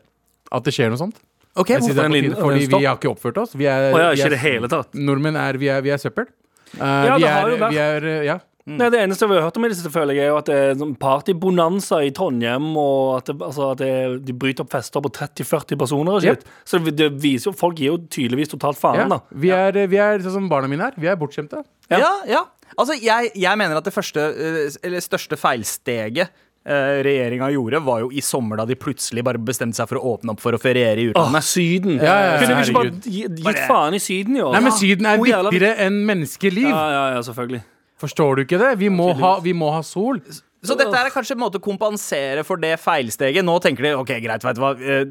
at 0.51 0.63
det 0.68 0.73
skjer 0.75 0.89
noe 0.91 0.97
sånt. 1.00 1.15
Ok, 1.56 1.69
Jeg 1.69 1.80
hvorfor 1.81 1.96
den 1.96 2.06
en 2.06 2.12
på 2.12 2.16
liten- 2.16 2.36
tide, 2.36 2.42
fordi 2.44 2.68
vi 2.80 2.86
har 2.86 2.98
ikke 2.98 3.12
oppført 3.16 3.38
oss. 3.42 3.54
Vi 3.56 3.66
er, 3.66 3.92
Å 3.94 4.00
ja, 4.00 4.10
vi 4.12 4.16
ikke 4.18 4.25
er- 4.25 4.28
i 4.28 4.36
det 4.36 4.40
hele 4.40 4.68
tatt. 4.68 4.94
Nordmenn 4.94 5.38
er 5.40 5.57
Vi 5.57 5.68
er, 5.69 5.81
vi 5.81 5.90
er 5.90 5.98
søppel. 5.98 6.28
Uh, 6.75 6.81
Ja, 6.84 7.16
vi, 7.16 7.22
det 7.24 7.30
har 7.31 7.46
er, 7.46 7.50
jo 7.50 7.57
vært- 7.57 7.72
vi 7.72 7.78
er 7.80 8.06
eh, 8.06 8.24
Ja. 8.25 8.40
Nei, 8.68 8.90
Det 8.90 8.98
eneste 9.00 9.28
vi 9.30 9.36
har 9.36 9.44
hørt 9.44 9.57
om 9.57 9.66
i 9.66 9.68
det 9.69 9.78
siste, 9.78 9.92
føler 9.94 10.16
jeg, 10.16 10.24
er 10.25 10.30
jo 10.34 10.38
at 10.38 10.46
det 10.50 10.56
er 10.56 10.74
sånn 10.74 10.96
partybonanza 10.98 12.00
i 12.04 12.10
Trondheim, 12.10 12.75
og 12.75 13.18
at, 13.19 13.25
det, 13.30 13.36
altså, 13.46 13.72
at 13.74 13.78
det, 13.78 14.25
de 14.25 14.34
bryter 14.34 14.62
opp 14.66 14.72
fester 14.72 15.00
på 15.06 15.12
30-40 15.13 15.78
personer 15.78 16.16
og 16.18 16.22
shit. 16.25 16.44
Så 16.66 16.80
det, 16.84 16.96
det 16.98 17.12
viser 17.22 17.52
jo 17.52 17.56
Folk 17.56 17.78
gir 17.78 17.92
jo 17.94 17.98
tydeligvis 18.10 18.50
totalt 18.50 18.75
faen, 18.81 18.96
ja. 19.04 19.07
da. 19.07 19.19
Vi, 19.31 19.52
er, 19.52 19.72
vi 19.88 19.98
er 20.02 20.18
sånn 20.19 20.34
som 20.40 20.50
barna 20.50 20.68
mine 20.68 20.81
er. 20.81 20.94
Vi 20.98 21.07
er 21.07 21.16
bortskjemte. 21.16 21.63
Ja. 21.92 22.00
Ja, 22.00 22.12
ja. 22.28 22.42
Altså, 22.75 22.98
jeg, 23.00 23.31
jeg 23.38 23.57
mener 23.57 23.78
at 23.78 23.84
det 23.86 23.94
første, 23.94 24.18
eh, 24.34 24.72
eller 24.84 25.00
største 25.00 25.38
feilsteget 25.38 26.25
eh, 26.25 26.34
regjeringa 26.65 27.51
gjorde, 27.53 27.79
var 27.85 28.00
jo 28.01 28.09
i 28.09 28.23
sommer, 28.25 28.57
da 28.57 28.65
de 28.65 28.77
plutselig 28.79 29.23
bare 29.25 29.38
bestemte 29.38 29.77
seg 29.77 29.89
for 29.91 30.00
å 30.00 30.15
åpne 30.15 30.33
opp 30.33 30.41
for 30.41 30.57
å 30.57 30.62
feriere 30.62 31.03
i 31.03 31.12
Åh. 31.13 31.38
Syden. 31.45 32.00
Ja, 32.00 32.15
ja, 32.15 32.31
ja, 32.31 32.39
Kunne 32.41 32.57
vi 32.57 32.65
ikke 32.65 32.79
bare 32.79 33.53
gitt 33.53 33.62
faen 33.69 33.97
i 33.97 34.01
Syden 34.01 34.39
i 34.39 34.41
år? 34.41 34.56
Nei, 34.56 34.63
men 34.65 34.75
Syden 34.79 35.09
er 35.12 35.21
viktigere 35.21 35.75
enn 35.85 36.01
menneskeliv. 36.07 36.71
Ja, 36.71 36.85
ja, 36.95 37.06
ja, 37.17 37.21
selvfølgelig. 37.27 37.62
Forstår 38.01 38.35
du 38.35 38.44
ikke 38.44 38.59
det? 38.59 38.73
Vi 38.81 38.89
må, 38.91 39.12
ha, 39.21 39.38
vi 39.44 39.53
må 39.56 39.69
ha 39.71 39.83
sol. 39.85 40.19
Så 40.65 40.77
dette 40.79 41.00
er 41.00 41.09
kanskje 41.13 41.35
en 41.35 41.41
måte 41.44 41.59
å 41.59 41.63
kompensere 41.63 42.44
for 42.47 42.57
det 42.62 42.73
feilsteget. 42.81 43.45
Nå 43.45 43.56
tenker 43.63 43.83
de 43.88 43.94
ok, 44.00 44.13
greit, 44.23 44.44
vet 44.45 44.57
du 44.57 44.62
hva, 44.63 44.71
eh, 44.79 45.06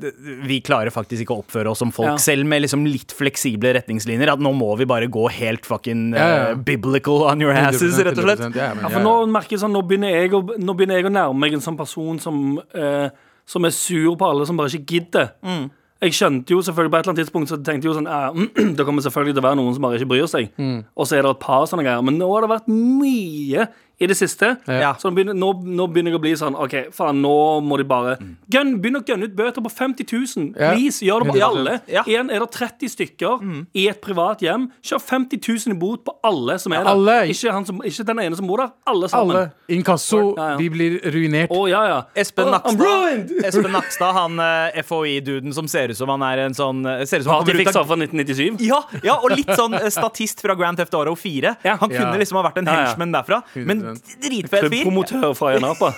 vi 0.49 0.61
klarer 0.65 0.91
faktisk 0.95 1.25
ikke 1.25 1.37
å 1.37 1.43
oppføre 1.45 1.71
oss 1.73 1.79
som 1.83 1.93
folk, 1.95 2.15
Ja. 2.15 2.17
selv 2.17 2.47
med 2.47 2.63
liksom 2.63 2.85
litt 2.87 3.13
fleksible 3.15 3.75
retningslinjer. 3.79 4.33
At 4.35 4.41
nå 4.41 4.53
må 4.55 4.77
vi 4.79 4.85
bare 4.85 5.07
gå 5.09 5.29
helt 5.31 5.65
fucking 5.65 6.15
Ja, 6.15 6.29
ja. 6.51 6.55
biblical 6.55 7.23
on 7.25 7.41
your 7.41 7.53
asses, 7.53 7.99
rett 7.99 8.19
og 8.19 8.25
slett. 8.25 8.55
Ja, 8.57 8.73
for 8.89 9.01
nå 9.01 9.15
merker 9.31 9.57
jeg 9.57 9.61
sånn, 9.61 9.73
nå 9.73 9.83
begynner 9.87 10.11
jeg 10.11 10.33
å, 10.33 10.43
nå 10.59 10.75
begynner 10.77 11.01
jeg 11.01 11.07
å 11.07 11.15
nærme 11.15 11.39
meg 11.39 11.53
en 11.55 11.61
sånn 11.61 11.77
person 11.79 12.19
som, 12.21 12.59
uh, 12.75 13.09
som 13.47 13.65
er 13.65 13.71
sur 13.71 14.17
på 14.17 14.29
alle 14.31 14.47
som 14.47 14.57
bare 14.57 14.69
ikke 14.69 14.87
gidder. 14.87 15.33
Mm. 15.45 15.71
Jeg 16.05 16.13
skjønte 16.13 16.51
jo 16.53 16.59
selvfølgelig 16.61 16.91
På 16.91 16.99
et 16.99 17.07
eller 17.07 17.13
annet 17.15 17.21
tidspunkt 17.25 17.49
så 17.49 17.57
tenkte 17.65 17.87
jeg 17.87 17.95
jo 17.95 17.95
sånn 17.97 18.09
eh, 18.11 18.73
Det 18.77 18.85
kommer 18.85 19.01
selvfølgelig 19.01 19.35
til 19.37 19.41
å 19.41 19.47
være 19.47 19.57
noen 19.57 19.73
som 19.77 19.83
bare 19.87 19.97
ikke 19.97 20.09
bryr 20.11 20.27
seg. 20.29 20.51
Mm. 20.59 20.85
Og 20.99 21.07
så 21.09 21.17
er 21.17 21.23
det 21.23 21.31
et 21.31 21.41
par 21.41 21.65
sånne 21.71 21.85
greier. 21.87 22.03
Men 22.05 22.19
nå 22.19 22.29
har 22.35 22.45
det 22.45 22.51
vært 22.51 22.69
mye 22.69 23.69
i 24.03 24.07
det 24.11 24.17
siste. 24.19 24.57
Ja. 24.67 24.95
Så 24.99 25.09
nå 25.11 25.15
begynner, 25.17 25.37
nå, 25.39 25.53
nå 25.65 25.87
begynner 25.93 26.11
jeg 26.11 26.19
å 26.19 26.23
bli 26.25 26.33
sånn 26.37 26.57
OK, 26.59 26.75
faen, 26.95 27.21
nå 27.23 27.35
må 27.63 27.77
de 27.79 27.85
bare 27.87 28.17
Gun, 28.51 28.73
Begynn 28.83 28.99
å 28.99 29.03
gønne 29.07 29.29
ut 29.31 29.37
bøter 29.39 29.63
på 29.63 29.71
50 29.71 30.07
000. 30.11 30.49
Ja. 30.59 30.73
Please, 30.75 30.99
gjør 31.07 31.23
det 31.25 31.31
på 31.31 31.37
100%. 31.39 31.45
alle. 31.47 31.75
Ja. 31.89 32.03
En 32.19 32.31
er 32.35 32.43
det 32.43 32.51
30 32.57 32.91
stykker 32.91 33.45
i 33.75 33.87
et 33.89 34.01
privat 34.03 34.43
hjem. 34.43 34.67
Kjør 34.83 35.03
50 35.05 35.41
000 35.69 35.77
i 35.77 35.79
bot 35.79 36.03
på 36.05 36.17
alle 36.27 36.59
som 36.59 36.73
er 36.75 36.83
der. 36.83 36.91
Alle. 36.91 37.17
Ikke, 37.31 37.53
han 37.55 37.65
som, 37.69 37.79
ikke 37.87 38.07
den 38.11 38.23
ene 38.25 38.37
som 38.39 38.47
bor 38.51 38.59
der. 38.65 38.73
Alle 38.91 39.09
sammen. 39.13 39.37
Alle. 39.37 39.53
Inkasso, 39.79 40.35
Ja, 40.37 40.51
ja. 40.51 40.57
vi 40.59 40.69
blir 40.75 40.99
ruinert. 41.15 41.51
Oh, 41.55 41.65
ja, 41.71 41.85
ja. 41.89 42.01
Espen 42.19 42.51
Nakstad! 42.53 43.31
Espen 43.47 43.71
Nakstad 43.73 44.13
han 44.19 44.39
eh, 44.43 44.83
FHI-duden 44.85 45.55
som 45.55 45.69
ser 45.71 45.95
ut 45.95 45.97
som 45.99 46.11
han 46.13 46.23
er 46.27 46.45
en 46.49 46.55
sånn 46.57 46.83
eh, 46.87 47.05
Ser 47.09 47.23
ut 47.23 47.29
som 47.29 47.39
han 47.39 47.47
fikk 47.49 47.71
fra 47.75 47.85
1997. 47.97 48.61
ja, 48.67 48.83
ja, 49.07 49.17
og 49.23 49.33
litt 49.37 49.51
sånn 49.57 49.75
eh, 49.79 49.89
statist 49.93 50.43
fra 50.45 50.57
Grand 50.59 50.79
Theft 50.81 50.95
Auto 50.99 51.15
4. 51.19 51.55
Ja. 51.65 51.77
Han 51.81 51.89
kunne 51.95 52.11
Ja. 52.13 52.21
liksom 52.21 52.41
ha 52.41 52.45
vært 52.51 52.59
en 52.61 52.67
Ja, 52.69 52.75
ja. 52.75 52.85
henchman 52.91 53.13
derfra. 53.15 53.41
Men 53.55 53.83
100%. 53.85 53.94
Dritfet 54.23 54.69
fyr. 54.71 54.83
Promotør 54.85 55.35
fra 55.39 55.53
Janapa. 55.55 55.93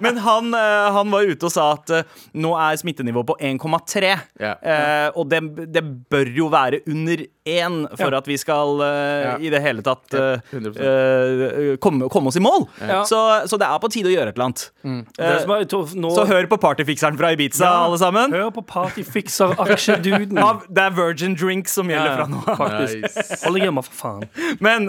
Men 0.00 0.18
han, 0.18 0.54
eh, 0.54 0.90
han 0.96 1.10
var 1.12 1.26
ute 1.28 1.48
og 1.48 1.52
sa 1.52 1.68
at 1.76 1.90
eh, 2.00 2.02
nå 2.38 2.52
er 2.58 2.76
smittenivået 2.80 3.28
på 3.30 3.36
1,3. 3.40 4.12
Ja. 4.42 4.54
Eh, 4.60 5.08
og 5.16 5.28
det, 5.32 5.40
det 5.74 5.82
bør 6.12 6.30
jo 6.36 6.48
være 6.52 6.82
under 6.90 7.24
1 7.46 7.76
for 7.96 8.10
Ja. 8.10 8.18
at 8.18 8.26
vi 8.28 8.36
skal 8.40 8.80
eh, 8.82 9.24
Ja. 9.26 9.34
i 9.38 9.50
det 9.52 9.60
hele 9.62 9.82
tatt 9.86 10.14
eh, 10.14 10.40
100%. 10.52 10.80
eh, 10.82 11.76
komme, 11.82 12.08
komme 12.12 12.28
oss 12.32 12.36
i 12.38 12.42
mål. 12.44 12.66
Ja. 12.82 13.02
Så, 13.06 13.20
så 13.50 13.58
det 13.60 13.66
er 13.68 13.78
på 13.82 13.90
tide 13.92 14.10
å 14.10 14.14
gjøre 14.14 14.32
et 14.32 14.36
eller 14.38 14.48
annet. 14.50 14.64
Mm. 14.86 15.00
er, 15.18 15.64
to- 15.70 15.84
nå, 15.94 16.10
Så 16.14 16.26
hør 16.28 16.46
på 16.50 16.58
partyfikseren 16.62 17.18
fra 17.18 17.32
Ibiza, 17.34 17.66
alle 17.86 17.98
sammen. 18.00 18.32
hør 18.34 18.50
på 18.54 18.62
Partyfikser-aksjeduden. 18.66 20.36
Det 20.76 20.82
er 20.82 20.90
Virgin 20.96 21.34
Drinks 21.38 21.74
som 21.76 21.88
gjelder 21.90 22.10
ja, 22.10 22.16
fra 22.16 22.26
nå 22.30 22.42
av. 22.46 22.74
Nice. 22.86 23.38
Hold 23.44 23.56
deg 23.58 23.66
hjemme, 23.68 23.82
for 23.86 23.96
faen. 24.00 24.26
Men 24.62 24.88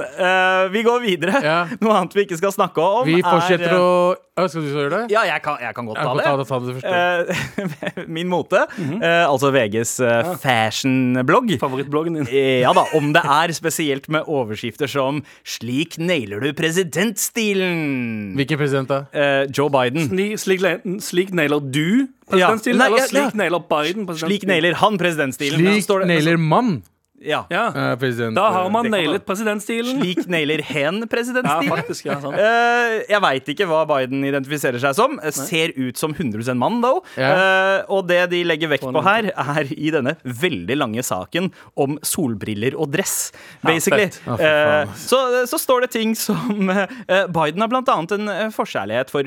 vi 0.74 0.84
går 0.86 1.02
videre. 1.04 1.37
Ja. 1.44 1.58
Noe 1.84 1.98
annet 2.00 2.15
vi 2.17 2.24
ikke 2.27 2.38
skal 2.39 2.53
snakke 2.56 2.82
om, 2.82 3.06
Vi 3.08 3.20
fortsetter 3.25 3.74
er 3.74 3.82
å 3.82 3.91
Å, 4.38 4.44
Skal 4.46 4.62
du 4.62 4.70
så 4.70 4.84
gjøre 4.84 4.91
det? 4.94 5.00
Ja, 5.10 5.24
jeg 5.25 5.41
kan, 5.41 5.56
jeg 5.58 5.74
kan 5.74 5.88
godt 5.89 5.98
Jeg 5.98 6.06
ta 6.06 6.13
det. 6.13 6.46
ta 6.46 6.60
det, 6.62 6.75
ta 6.86 6.86
det. 6.86 7.96
Eh, 7.98 8.03
min 8.20 8.29
mote, 8.29 8.60
eh, 8.77 9.24
altså 9.25 9.50
VGs 9.56 9.96
uh, 10.06 10.36
fashionblogg. 10.44 11.56
Favorittbloggen 11.62 12.20
din. 12.20 12.27
Eh, 12.29 12.60
Ja 12.62 12.70
da, 12.77 12.84
om 13.00 13.10
det 13.15 13.24
er 13.39 13.53
spesielt 13.58 14.06
med 14.13 14.29
overskrifter 14.29 14.86
som 14.91 15.24
'Slik 15.41 15.98
nailer 15.98 16.39
du 16.46 16.51
presidentstilen'. 16.53 18.36
Hvilken 18.38 18.58
president, 18.62 18.89
da? 18.94 19.00
Eh, 19.13 19.48
Joe 19.50 19.70
Biden. 19.74 20.06
Slik, 20.12 20.38
slik, 20.38 21.01
slik 21.01 21.34
nailer 21.34 21.60
du 21.60 22.06
presidentstilen, 22.29 22.77
Ja. 22.77 22.86
Nei, 22.86 22.94
eller 22.94 23.08
slik 23.10 23.34
ja. 23.34 23.38
nailer 23.41 23.60
Biden 23.65 24.06
presidentstilen? 24.06 24.29
Slik 24.38 24.48
nailer 24.48 24.77
han 24.84 24.98
presidentstilen. 25.01 25.82
Slik 25.82 26.06
nailer 26.08 26.38
mann 26.38 26.84
Ja. 27.20 27.46
Ja, 27.50 27.68
eh, 27.68 27.96
president. 27.98 28.36
Da 28.36 28.50
har 28.54 28.70
man 28.70 28.86
nailet 28.92 29.26
presidentstilen. 29.26 30.02
Slik 30.02 30.28
nailer 30.30 30.62
hen 30.62 31.00
Ja, 31.02 31.08
presidentstilen. 31.10 31.70
faktisk. 31.72 32.06
Ja, 32.06 32.20
sånn. 32.22 32.36
Jeg 32.38 33.22
veit 33.24 33.50
ikke 33.54 33.68
hva 33.70 33.82
Biden 33.90 34.22
identifiserer 34.28 34.80
seg 34.82 34.94
som. 34.98 35.18
Ser 35.34 35.74
ut 35.78 35.98
som 35.98 36.14
100 36.14 36.54
mann, 36.58 36.82
though. 36.84 37.02
Ja. 37.18 37.32
Eh, 37.34 37.86
og 37.90 38.08
det 38.08 38.30
de 38.30 38.44
legger 38.46 38.70
vekt 38.70 38.86
På 38.88 39.02
her, 39.04 39.32
er 39.34 39.72
i 39.74 39.90
denne 39.94 40.16
veldig 40.24 40.78
lange 40.78 41.02
saken 41.06 41.50
om 41.76 41.98
solbriller 42.06 42.78
og 42.78 42.92
dress, 42.94 43.32
basically. 43.66 44.10
Ja, 44.28 44.86
så, 44.96 45.20
så 45.50 45.58
står 45.60 45.86
det 45.88 45.92
ting 45.98 46.14
som 46.16 46.70
Biden 46.70 47.64
har 47.64 47.72
blant 47.72 47.90
annet 47.92 48.14
en 48.18 48.52
forkjærlighet 48.54 49.10
for 49.12 49.24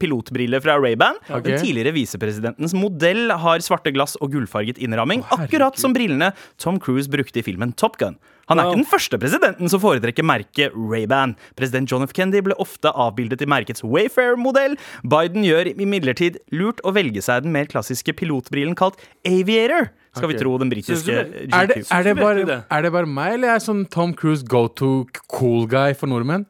pilotbriller 0.00 0.62
fra 0.64 0.78
Ray-Ban. 0.80 1.20
Okay. 1.28 1.44
Den 1.50 1.60
tidligere 1.62 1.92
visepresidentens 1.96 2.74
modell 2.76 3.30
har 3.30 3.62
svarte 3.64 3.92
glass 3.94 4.16
og 4.22 4.32
gullfarget 4.32 4.80
innramming, 4.82 5.24
akkurat 5.34 5.78
som 5.78 5.94
brillene 5.96 6.32
Tom 6.60 6.78
Cruise 6.82 7.08
brukte 7.10 7.18
i 7.36 7.42
filmen 7.42 7.74
Top 7.76 7.98
Gun. 7.98 8.16
Han 8.48 8.58
er 8.58 8.64
Wow. 8.64 8.72
ikke 8.72 8.80
den 8.80 8.88
første 8.88 9.18
presidenten 9.20 9.68
som 9.68 9.80
foretrekker 9.80 10.24
merket 10.24 10.72
Ray-Ban. 10.72 11.34
President 11.54 11.90
John 11.90 12.02
F. 12.06 12.14
Kennedy 12.16 12.40
ble 12.40 12.54
ofte 12.58 12.88
avbildet 12.96 13.42
i 13.42 13.46
merkets 13.46 13.82
Wayfair-modell. 13.84 14.78
Biden 15.04 15.44
gjør 15.44 15.68
imidlertid 15.76 16.38
lurt 16.50 16.80
å 16.82 16.94
velge 16.96 17.20
seg 17.20 17.42
den 17.44 17.52
mer 17.52 17.66
klassiske 17.66 18.14
pilotbrillen 18.16 18.74
kalt 18.74 18.96
Aviator, 19.26 19.90
skal 20.16 20.28
vi 20.32 20.38
tro 20.40 20.56
den 20.58 20.70
britiske 20.72 21.12
Er 21.12 21.66
det, 21.68 21.84
GQ. 21.84 21.92
er, 21.92 22.02
det 22.02 22.16
bare, 22.16 22.64
er 22.70 22.82
det 22.82 22.92
bare 22.92 23.06
meg, 23.06 23.34
eller 23.34 23.48
er 23.52 23.58
jeg 23.58 23.66
sånn 23.68 23.84
Tom 23.92 24.14
Cruise 24.14 24.42
go 24.42 24.66
to 24.68 25.06
cool 25.28 25.66
guy 25.66 25.92
for 25.92 26.08
nordmenn? 26.08 26.46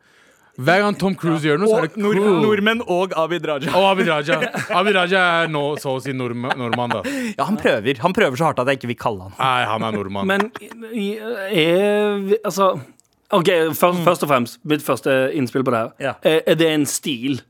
Hver 0.59 0.81
gang 0.83 0.97
Tom 0.99 1.15
Cruise 1.15 1.47
gjør 1.47 1.61
noe, 1.63 1.69
så 1.71 1.77
er 1.79 1.87
det 1.87 2.01
nord 2.03 2.17
cool. 2.19 2.39
nordmenn 2.43 2.81
og 2.91 3.13
Abid 3.15 3.45
Raja. 3.47 3.71
Og 3.79 3.85
Abid 3.93 4.09
Raja. 4.11 4.41
Abid 4.75 4.97
Raja 4.97 5.21
er 5.45 5.53
nå 5.55 5.63
så 5.79 5.93
å 5.95 6.01
si 6.03 6.11
nordm- 6.17 6.49
nordmann, 6.59 6.91
da. 6.97 7.03
Ja, 7.39 7.45
han 7.47 7.57
prøver. 7.61 8.01
Han 8.03 8.17
prøver 8.17 8.41
så 8.41 8.49
hardt 8.49 8.59
at 8.65 8.67
jeg 8.73 8.81
ikke 8.81 8.91
vil 8.91 8.99
kalle 8.99 9.29
han 9.29 9.37
Nei, 9.39 9.65
han 9.71 9.87
er 9.87 9.95
nordmann. 9.95 10.27
Men 10.27 10.49
er 11.55 12.39
Altså 12.45 12.73
OK, 13.31 13.49
først, 13.77 14.01
først 14.07 14.23
og 14.25 14.31
fremst, 14.31 14.59
mitt 14.65 14.81
første 14.83 15.15
innspill 15.37 15.63
på 15.67 15.73
det 15.75 15.81
her. 15.83 15.91
Ja. 16.01 16.13
Er, 16.25 16.39
er 16.49 16.55
det 16.57 16.69
en 16.73 16.87
stil? 16.89 17.43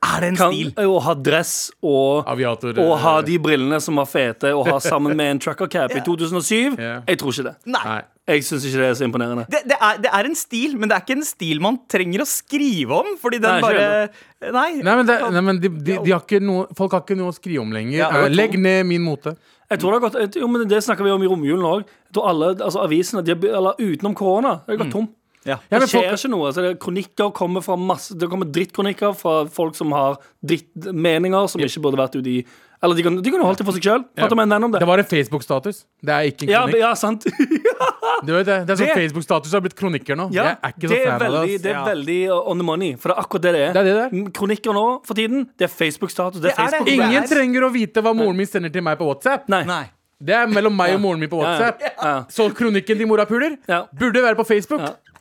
Er 0.00 0.20
det 0.24 0.28
en 0.30 0.36
Kan, 0.40 0.54
stil? 0.54 0.70
å 0.88 1.00
ha 1.04 1.12
dress 1.14 1.70
og 1.84 2.24
Aviator. 2.32 2.78
og 2.80 2.94
ha 3.02 3.18
eh, 3.18 3.24
de 3.26 3.34
brillene 3.38 3.80
som 3.84 3.98
var 4.00 4.06
fete, 4.08 4.54
og 4.56 4.64
ha 4.70 4.78
sammen 4.80 5.12
med 5.16 5.34
en 5.34 5.38
trucker 5.44 5.68
cap 5.68 5.92
i 5.92 6.00
2007? 6.06 6.78
Yeah. 6.80 7.02
Jeg 7.06 7.18
tror 7.20 7.34
ikke 7.34 7.44
det. 7.50 7.54
Nei. 7.68 7.98
Jeg 8.30 8.44
syns 8.46 8.64
ikke 8.64 8.78
det 8.78 8.86
er 8.86 8.94
så 8.94 9.04
imponerende. 9.04 9.44
Det, 9.50 9.60
det, 9.68 9.76
er, 9.76 9.96
det 10.04 10.10
er 10.14 10.28
en 10.30 10.36
stil, 10.38 10.76
men 10.78 10.88
det 10.88 10.96
er 10.96 11.04
ikke 11.04 11.16
en 11.18 11.26
stil 11.26 11.60
man 11.60 11.76
trenger 11.90 12.22
å 12.22 12.26
skrive 12.30 12.94
om. 13.02 13.12
Fordi 13.20 13.40
den 13.42 13.56
Nei, 13.58 13.60
bare 13.60 14.52
Nei. 14.54 14.68
Nei, 14.80 14.94
men, 15.00 15.06
det, 15.08 15.16
nei, 15.34 15.42
men 15.50 15.60
de, 15.60 15.68
de, 15.68 15.96
de 16.06 16.12
har 16.14 16.22
ikke 16.24 16.40
noe, 16.40 16.68
folk 16.78 16.94
har 16.96 17.02
ikke 17.04 17.18
noe 17.18 17.32
å 17.32 17.36
skrive 17.36 17.60
om 17.64 17.72
lenger. 17.74 17.98
Ja, 17.98 18.10
Eh, 18.22 18.28
Legg 18.32 18.54
ned 18.56 18.86
min 18.88 19.02
mote. 19.04 19.34
Jeg 19.70 19.82
tror 19.82 19.92
det 19.92 19.98
har 20.00 20.06
gått 20.24 20.38
Jo, 20.40 20.48
men 20.50 20.64
Det 20.70 20.80
snakker 20.82 21.04
vi 21.06 21.10
om 21.12 21.22
i 21.22 21.28
romjulen 21.30 21.66
òg. 21.66 21.84
Altså, 22.16 22.80
avisene, 22.86 23.20
de 23.26 23.36
eller 23.50 23.76
utenom 23.82 24.14
korona, 24.18 24.60
det 24.64 24.76
har 24.78 24.84
gått 24.86 24.94
tom. 24.94 25.10
Ja. 25.46 25.56
Ja, 25.70 25.78
Det 25.78 25.88
skjer 25.88 26.02
folk- 26.04 26.18
ikke 26.18 26.30
noe. 26.30 26.46
Altså, 26.50 26.60
det 26.62 26.70
er 26.70 26.78
kronikker 26.84 27.30
kommer 27.32 27.62
fra 27.64 27.76
masse 27.76 28.12
Det 28.18 28.28
kommer 28.28 28.44
drittkronikker 28.52 29.14
fra 29.16 29.46
folk 29.48 29.74
som 29.74 29.90
har 29.92 30.18
drittmeninger 30.44 31.48
som 31.48 31.60
ikke 31.64 31.80
burde 31.80 31.96
vært 31.96 32.18
ute 32.20 32.28
i 32.28 32.44
Eller 32.82 32.94
de 32.96 33.02
kan, 33.04 33.16
de 33.20 33.30
kan 33.30 33.40
jo 33.40 33.44
holde 33.44 33.58
det 33.60 33.64
for 33.66 33.72
seg 33.76 33.82
sjøl. 33.84 34.04
Ja. 34.16 34.28
med 34.34 34.52
en 34.52 34.64
om 34.64 34.70
det. 34.72 34.80
Det 34.80 34.86
var 34.88 34.98
en 34.98 35.04
Facebook-status. 35.04 35.84
Det 36.02 36.08
er 36.14 36.28
ikke 36.30 36.46
en 36.48 36.52
kronikk. 36.68 36.78
ja, 36.80 36.94
sant. 36.94 37.24
Du 38.24 38.32
vet 38.34 38.44
det, 38.44 38.66
det 38.68 38.72
er 38.72 38.76
sånn 38.76 38.88
Det- 38.88 38.96
Facebook-status 39.00 39.52
har 39.52 39.60
blitt 39.64 39.76
kronikker 39.76 40.16
nå. 40.16 40.26
Ja, 40.32 40.44
jeg 40.44 40.56
er 40.62 40.72
ikke 40.72 40.88
så 40.88 40.92
det 40.92 41.00
er 41.00 41.04
fan 41.06 41.12
av 41.12 41.20
det. 41.20 41.28
veldig, 41.30 41.62
det 41.62 41.70
er 41.70 41.76
Ja. 41.76 41.84
veldig 41.84 42.18
uh, 42.28 42.50
on 42.50 42.58
the 42.58 42.64
money. 42.64 42.90
For 42.96 43.08
det 43.08 43.16
er 43.16 43.22
akkurat 43.22 43.42
det 43.42 43.52
det 43.52 43.60
er. 43.68 43.72
Det 43.72 43.80
er 43.80 44.00
det. 44.00 44.12
Mm, 44.12 44.32
Kronikker 44.32 44.72
nå 44.76 44.84
for 45.06 45.14
tiden, 45.14 45.46
det 45.56 45.64
er 45.64 45.72
Facebook-status. 45.72 46.40
Det 46.40 46.50
er 46.52 46.56
Det 46.56 46.58
er 46.58 46.64
det. 46.64 46.70
Facebook 46.72 46.88
Ingen 46.94 47.10
Det 47.22 47.30
er- 47.30 47.34
trenger 47.36 47.60
å 47.64 47.72
vite 47.72 48.02
hva 48.04 48.12
moren 48.16 48.36
min 48.36 48.46
sender 48.46 48.72
til 48.72 48.82
meg 48.82 48.98
på 48.98 49.06
WhatsApp. 49.08 49.48
Nei. 49.48 49.64
Nei. 49.64 49.84
Det 50.22 50.34
er 50.36 50.46
mellom 50.52 50.76
meg 50.76 50.94
og 50.94 51.00
moren 51.00 51.20
min 51.20 51.28
på 51.32 51.40
Ja, 51.40 51.48
ja. 51.48 51.48
WhatsApp. 51.48 51.80
Ja. 52.02 52.24
Så 52.28 52.50
kronikken 52.52 52.96
til 52.98 53.06
morapuler 53.08 53.56
Ja. 53.68 53.84
burde 53.96 54.20
være 54.20 54.36
på 54.36 54.44
Facebook. 54.46 54.80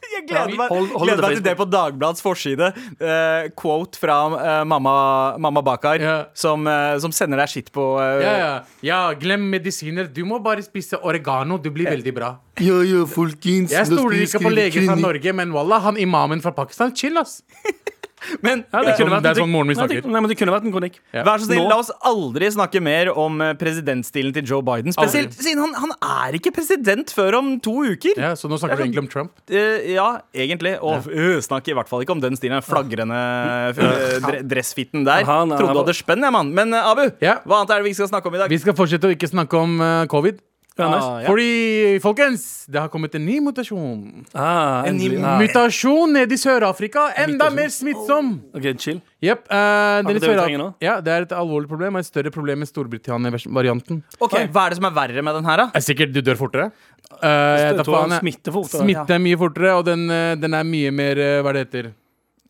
Jeg 0.10 0.26
gleder 0.28 0.56
meg, 0.58 0.72
Hold- 0.72 0.92
hold 0.96 1.08
gleder 1.08 1.26
meg 1.28 1.36
til 1.38 1.44
det 1.46 1.56
på 1.60 1.66
Dagbladets 1.70 2.24
forside. 2.26 2.72
Uh, 3.00 3.50
quote 3.60 4.00
fra 4.02 4.18
uh, 4.34 4.64
mamma, 4.68 4.94
mamma 5.38 5.64
Bakar, 5.66 6.02
yeah. 6.02 6.24
som, 6.34 6.66
uh, 6.68 6.98
som 7.02 7.14
sender 7.16 7.42
deg 7.44 7.52
skitt 7.52 7.72
på 7.76 7.86
Ja, 8.00 8.34
ja. 8.42 8.52
ja, 8.86 9.00
glem 9.20 9.46
medisiner. 9.52 10.10
Du 10.12 10.24
må 10.28 10.40
bare 10.44 10.64
spise 10.66 11.00
oregano. 11.02 11.60
Du 11.62 11.70
blir 11.74 11.90
veldig 11.90 12.14
bra. 12.16 12.34
Ja, 12.60 12.82
ja, 12.84 13.06
folkens. 13.08 13.72
Jeg 13.72 13.88
stoler 13.88 14.26
ikke 14.26 14.42
på 14.44 14.52
leger 14.52 14.84
fra 14.90 14.98
Norge, 15.00 15.34
men 15.36 15.54
wallah, 15.56 15.80
han 15.86 16.00
imamen 16.02 16.42
fra 16.44 16.52
Pakistan, 16.56 16.92
chill, 16.96 17.16
ass. 17.22 17.40
Men 18.42 18.66
Ja, 18.74 18.82
Det 18.84 18.96
kunne 18.98 19.10
sånn- 19.16 19.24
det 19.24 19.30
er 19.32 19.42
sånn 19.42 19.52
moren 19.52 19.68
min 19.68 19.76
snakker. 19.78 20.04
Nei, 20.06 20.20
men 20.22 20.30
det 20.30 20.38
kunne 20.38 20.52
vært 20.54 20.66
en 20.66 20.74
kronikk. 20.74 21.00
Ja. 21.14 21.24
vær 21.24 21.38
så 21.40 21.46
snill, 21.48 21.68
la 21.70 21.78
oss 21.80 21.92
aldri 22.06 22.50
snakke 22.52 22.82
mer 22.82 23.12
om 23.18 23.42
eh, 23.42 23.54
presidentstilen 23.54 24.34
til 24.34 24.44
Joe 24.44 24.62
Biden. 24.62 24.92
Spesielt 24.94 25.30
Aldri. 25.32 25.44
siden 25.48 25.60
han, 25.64 25.74
han 25.74 25.92
er 26.28 26.38
ikke 26.40 26.52
president 26.54 27.08
før 27.16 27.38
om 27.40 27.60
to 27.60 27.72
uker. 27.84 28.18
Ja, 28.18 28.34
Så 28.36 28.50
nå 28.50 28.60
snakker 28.60 28.78
du 28.78 28.84
egentlig 28.84 29.00
om 29.06 29.08
Trump? 29.08 29.32
Uh, 29.50 29.80
ja, 29.94 30.20
egentlig. 30.34 30.78
Og 30.82 31.08
øh, 31.08 31.40
snakk 31.42 31.68
i 31.68 31.74
hvert 31.74 31.88
fall 31.88 32.02
ikke 32.04 32.12
om 32.18 32.22
den 32.22 32.36
stilen. 32.36 32.62
Flagrende 32.62 33.16
uh, 33.78 34.42
dressfitten 34.44 35.06
der. 35.06 35.24
Han 35.26 35.52
er- 35.52 35.58
Trodde 35.58 35.74
du 35.74 35.80
hadde 35.86 35.96
spenn, 35.96 36.22
jeg, 36.22 36.32
mann. 36.32 36.54
Men 36.54 36.74
Abu, 36.74 37.12
Ja. 37.22 37.40
hva 37.46 37.62
annet 37.64 37.72
er 37.72 37.84
det 37.84 37.86
vi 37.86 37.94
skal 37.94 38.08
snakke 38.08 38.28
om 38.28 38.36
i 38.36 38.38
dag? 38.38 38.50
Vi 38.50 38.58
skal 38.58 38.74
fortsette 38.74 39.08
å 39.10 39.16
ikke 39.16 39.30
snakke 39.30 39.54
om 39.58 39.80
covid. 40.08 40.40
Ja, 40.80 40.88
nice. 40.88 41.06
Ah, 41.06 41.22
ja. 41.22 41.28
Fordi, 41.28 42.00
folkens, 42.04 42.44
det 42.72 42.80
har 42.80 42.92
kommet 42.92 43.16
en 43.20 43.26
ny 43.28 43.40
mutasjon. 43.44 44.26
Ah, 44.34 44.86
En 44.88 44.98
ny. 44.98 45.12
Ah. 45.20 45.36
Mutasjon 45.42 46.14
nede 46.16 46.36
i 46.36 46.40
Sør-Afrika. 46.40 47.10
Enda 47.20 47.50
mer 47.52 47.72
smittsom. 47.74 48.38
OK, 48.56 48.70
chill. 48.80 49.02
yep, 49.22 49.44
uh, 49.52 50.00
den 50.08 50.22
det 50.22 50.58
nå? 50.62 50.70
ja, 50.80 51.00
det 51.04 51.12
er 51.12 51.28
et 51.28 51.36
alvorlig 51.36 51.68
problem. 51.68 52.00
Og 52.00 52.06
et 52.06 52.08
større 52.08 52.32
problem 52.32 52.64
med 52.64 52.72
Storbritannia-varianten. 52.72 54.04
Ok, 54.20 54.38
Hva 54.48 54.66
er 54.66 54.76
det 54.76 54.80
som 54.80 54.88
er 54.88 54.96
verre 54.96 55.26
med 55.26 55.36
den 55.36 55.50
her, 55.52 55.66
da? 55.66 55.70
Er 55.76 55.84
sikkert 55.84 56.16
du 56.16 56.22
dør 56.24 56.40
fortere. 56.40 56.72
Uh, 57.10 57.76
jeg. 57.76 58.20
smitter 58.22 58.54
fortere. 58.54 58.86
Smitte 58.86 59.16
er 59.18 59.24
mye 59.24 59.40
fortere, 59.40 59.74
og 59.76 59.88
den, 59.88 60.06
eh, 60.14 60.36
den 60.40 60.54
er 60.54 60.68
mye 60.68 60.92
mer 60.94 61.20
eh, 61.20 61.40
Hva 61.42 61.56
det 61.56 61.66
heter 61.66 61.90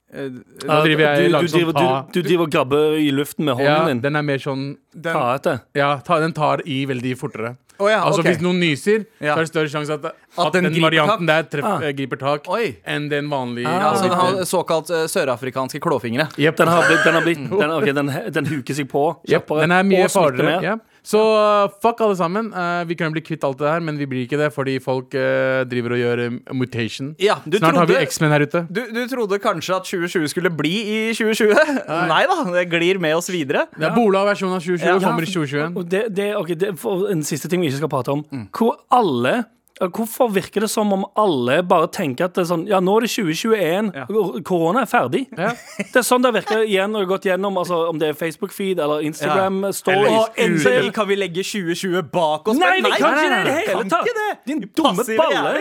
Nå 0.09 0.79
driver 0.83 1.03
jeg 1.05 1.17
du, 1.17 1.23
du, 1.23 1.33
langsomt 1.35 1.53
driver, 1.53 1.73
du, 2.09 2.19
du 2.19 2.25
driver 2.25 2.47
og 2.47 2.53
grabber 2.53 2.95
i 2.97 3.09
luften 3.13 3.45
med 3.45 3.61
Ja, 3.61 3.75
hånden 3.77 3.99
din. 3.99 4.01
den 4.07 4.17
er 4.17 4.25
mer 4.25 4.41
sånn 4.41 4.63
Ta 5.05 5.35
etter. 5.35 5.59
Ja, 5.77 5.89
ta, 6.05 6.17
den 6.19 6.33
tar 6.33 6.63
i 6.65 6.81
veldig 6.89 7.13
fortere. 7.19 7.53
Å 7.79 7.87
ja, 7.89 7.99
Altså 8.03 8.19
okay. 8.19 8.33
Hvis 8.35 8.41
noen 8.43 8.59
nyser, 8.59 9.05
Ja. 9.23 9.35
så 9.35 9.39
er 9.39 9.45
det 9.45 9.51
større 9.53 9.69
sjanse 9.71 9.93
at, 9.95 10.05
at, 10.05 10.53
den 10.53 10.65
den, 10.67 10.73
griper 10.73 10.89
varianten 10.89 11.25
der 11.29 11.43
treff, 11.47 11.65
Ah. 11.65 11.79
eh, 11.87 11.93
griper 11.95 12.19
tak 12.19 12.49
Oi. 12.51 12.75
enn 12.85 13.07
den 13.09 13.29
vanlige. 13.31 13.67
Ah. 13.71 13.89
Altså, 13.93 14.09
den 14.09 14.17
har 14.19 14.43
såkalt 14.45 14.89
uh, 14.91 15.05
sørafrikanske 15.07 15.79
klåfingre. 15.79 16.27
Yep. 16.37 16.57
Den 16.57 16.67
har 16.67 16.83
blitt, 16.89 17.03
den, 17.05 17.13
har 17.13 17.21
blitt 17.23 17.45
den, 17.49 17.71
okay, 17.71 17.93
den, 17.95 18.11
den 18.35 18.45
huker 18.51 18.75
seg 18.75 18.89
på 18.91 19.05
Yep. 19.29 19.47
den 19.61 19.71
er 19.71 19.83
mye 19.83 20.09
farligere. 20.11 20.79
Ja. 20.99 21.05
Så 21.11 21.19
uh, 21.19 21.71
fuck 21.81 22.01
alle 22.03 22.15
sammen. 22.19 22.51
Uh, 22.53 22.83
vi 22.89 22.97
kan 22.99 23.13
bli 23.13 23.23
kvitt 23.23 23.43
alt 23.47 23.59
det 23.61 23.69
her, 23.69 23.83
men 23.83 23.97
vi 23.99 24.07
blir 24.09 24.25
ikke 24.27 24.39
det 24.39 24.51
fordi 24.55 24.77
folk 24.83 25.15
uh, 25.15 25.63
driver 25.69 25.95
og 25.95 26.01
gjør 26.01 26.23
mutation. 26.53 27.13
Ja, 27.21 27.39
du 27.45 27.57
Snart 27.57 27.79
har 27.79 27.89
vi 27.89 27.99
X-Men 28.03 28.33
her 28.35 28.45
ute. 28.45 28.65
Du, 28.69 28.81
du 28.93 29.01
trodde 29.11 29.39
kanskje 29.43 29.75
at 29.79 29.87
2020 29.87 30.27
skulle 30.33 30.51
bli 30.53 30.73
i 30.83 30.99
2020? 31.17 31.55
Nei 32.13 32.23
da, 32.29 32.39
det 32.55 32.67
glir 32.71 32.99
med 33.01 33.15
oss 33.17 33.31
videre. 33.31 33.67
Det 33.77 33.87
er 33.89 33.95
Bola-versjonen 33.95 34.57
av 34.59 34.65
2020 34.65 34.89
Ja. 34.89 34.97
kommer 35.03 35.25
i 35.25 35.31
2021. 35.31 35.79
Det, 35.89 36.03
det, 36.15 36.29
ok, 36.37 36.53
det 36.59 36.73
for 36.79 37.07
en 37.11 37.23
siste 37.25 37.49
ting 37.51 37.63
vi 37.63 37.71
ikke 37.71 37.83
skal 37.83 37.91
prate 37.91 38.13
om. 38.13 38.25
Mm. 38.33 38.49
Hvor 38.55 38.77
alle 38.93 39.43
Hvorfor 39.79 40.27
virker 40.35 40.61
det 40.65 40.69
som 40.69 40.91
om 40.93 41.05
alle 41.15 41.61
bare 41.63 41.87
tenker 41.87 42.25
at 42.27 42.33
det 42.35 42.41
er 42.43 42.47
sånn 42.49 42.65
Ja, 42.67 42.79
nå 42.83 42.97
er 42.99 43.05
det 43.05 43.11
2021. 43.13 43.91
Ja. 43.95 44.05
Korona 44.47 44.81
er 44.83 44.89
ferdig. 44.91 45.21
Ja. 45.37 45.53
Det 45.79 46.01
er 46.01 46.05
sånn 46.05 46.23
det 46.25 46.33
virker 46.35 46.65
igjen 46.65 46.91
når 46.91 47.05
du 47.05 47.05
har 47.05 47.11
gått 47.13 47.27
gjennom 47.29 47.57
altså, 47.61 47.77
Om 47.93 47.99
det 48.01 48.09
er 48.11 48.17
Facebook-feed 48.19 48.81
eller 48.83 49.05
Instagram 49.07 49.61
stories. 49.73 50.11
Og 50.11 50.39
endelig 50.43 50.91
kan 50.97 51.07
vi 51.07 51.15
legge 51.15 51.45
2020 51.47 52.03
bak 52.11 52.47
oss. 52.51 52.59
Nei, 52.59 52.73
vi 52.83 52.91
kan 52.91 53.13
ikke 53.13 53.13
det 53.15 53.39
i 53.39 53.45
det 53.47 53.55
hele 53.69 53.85
tatt! 53.93 54.43
Din 54.49 54.65
dumme 54.75 55.05
balle. 55.19 55.53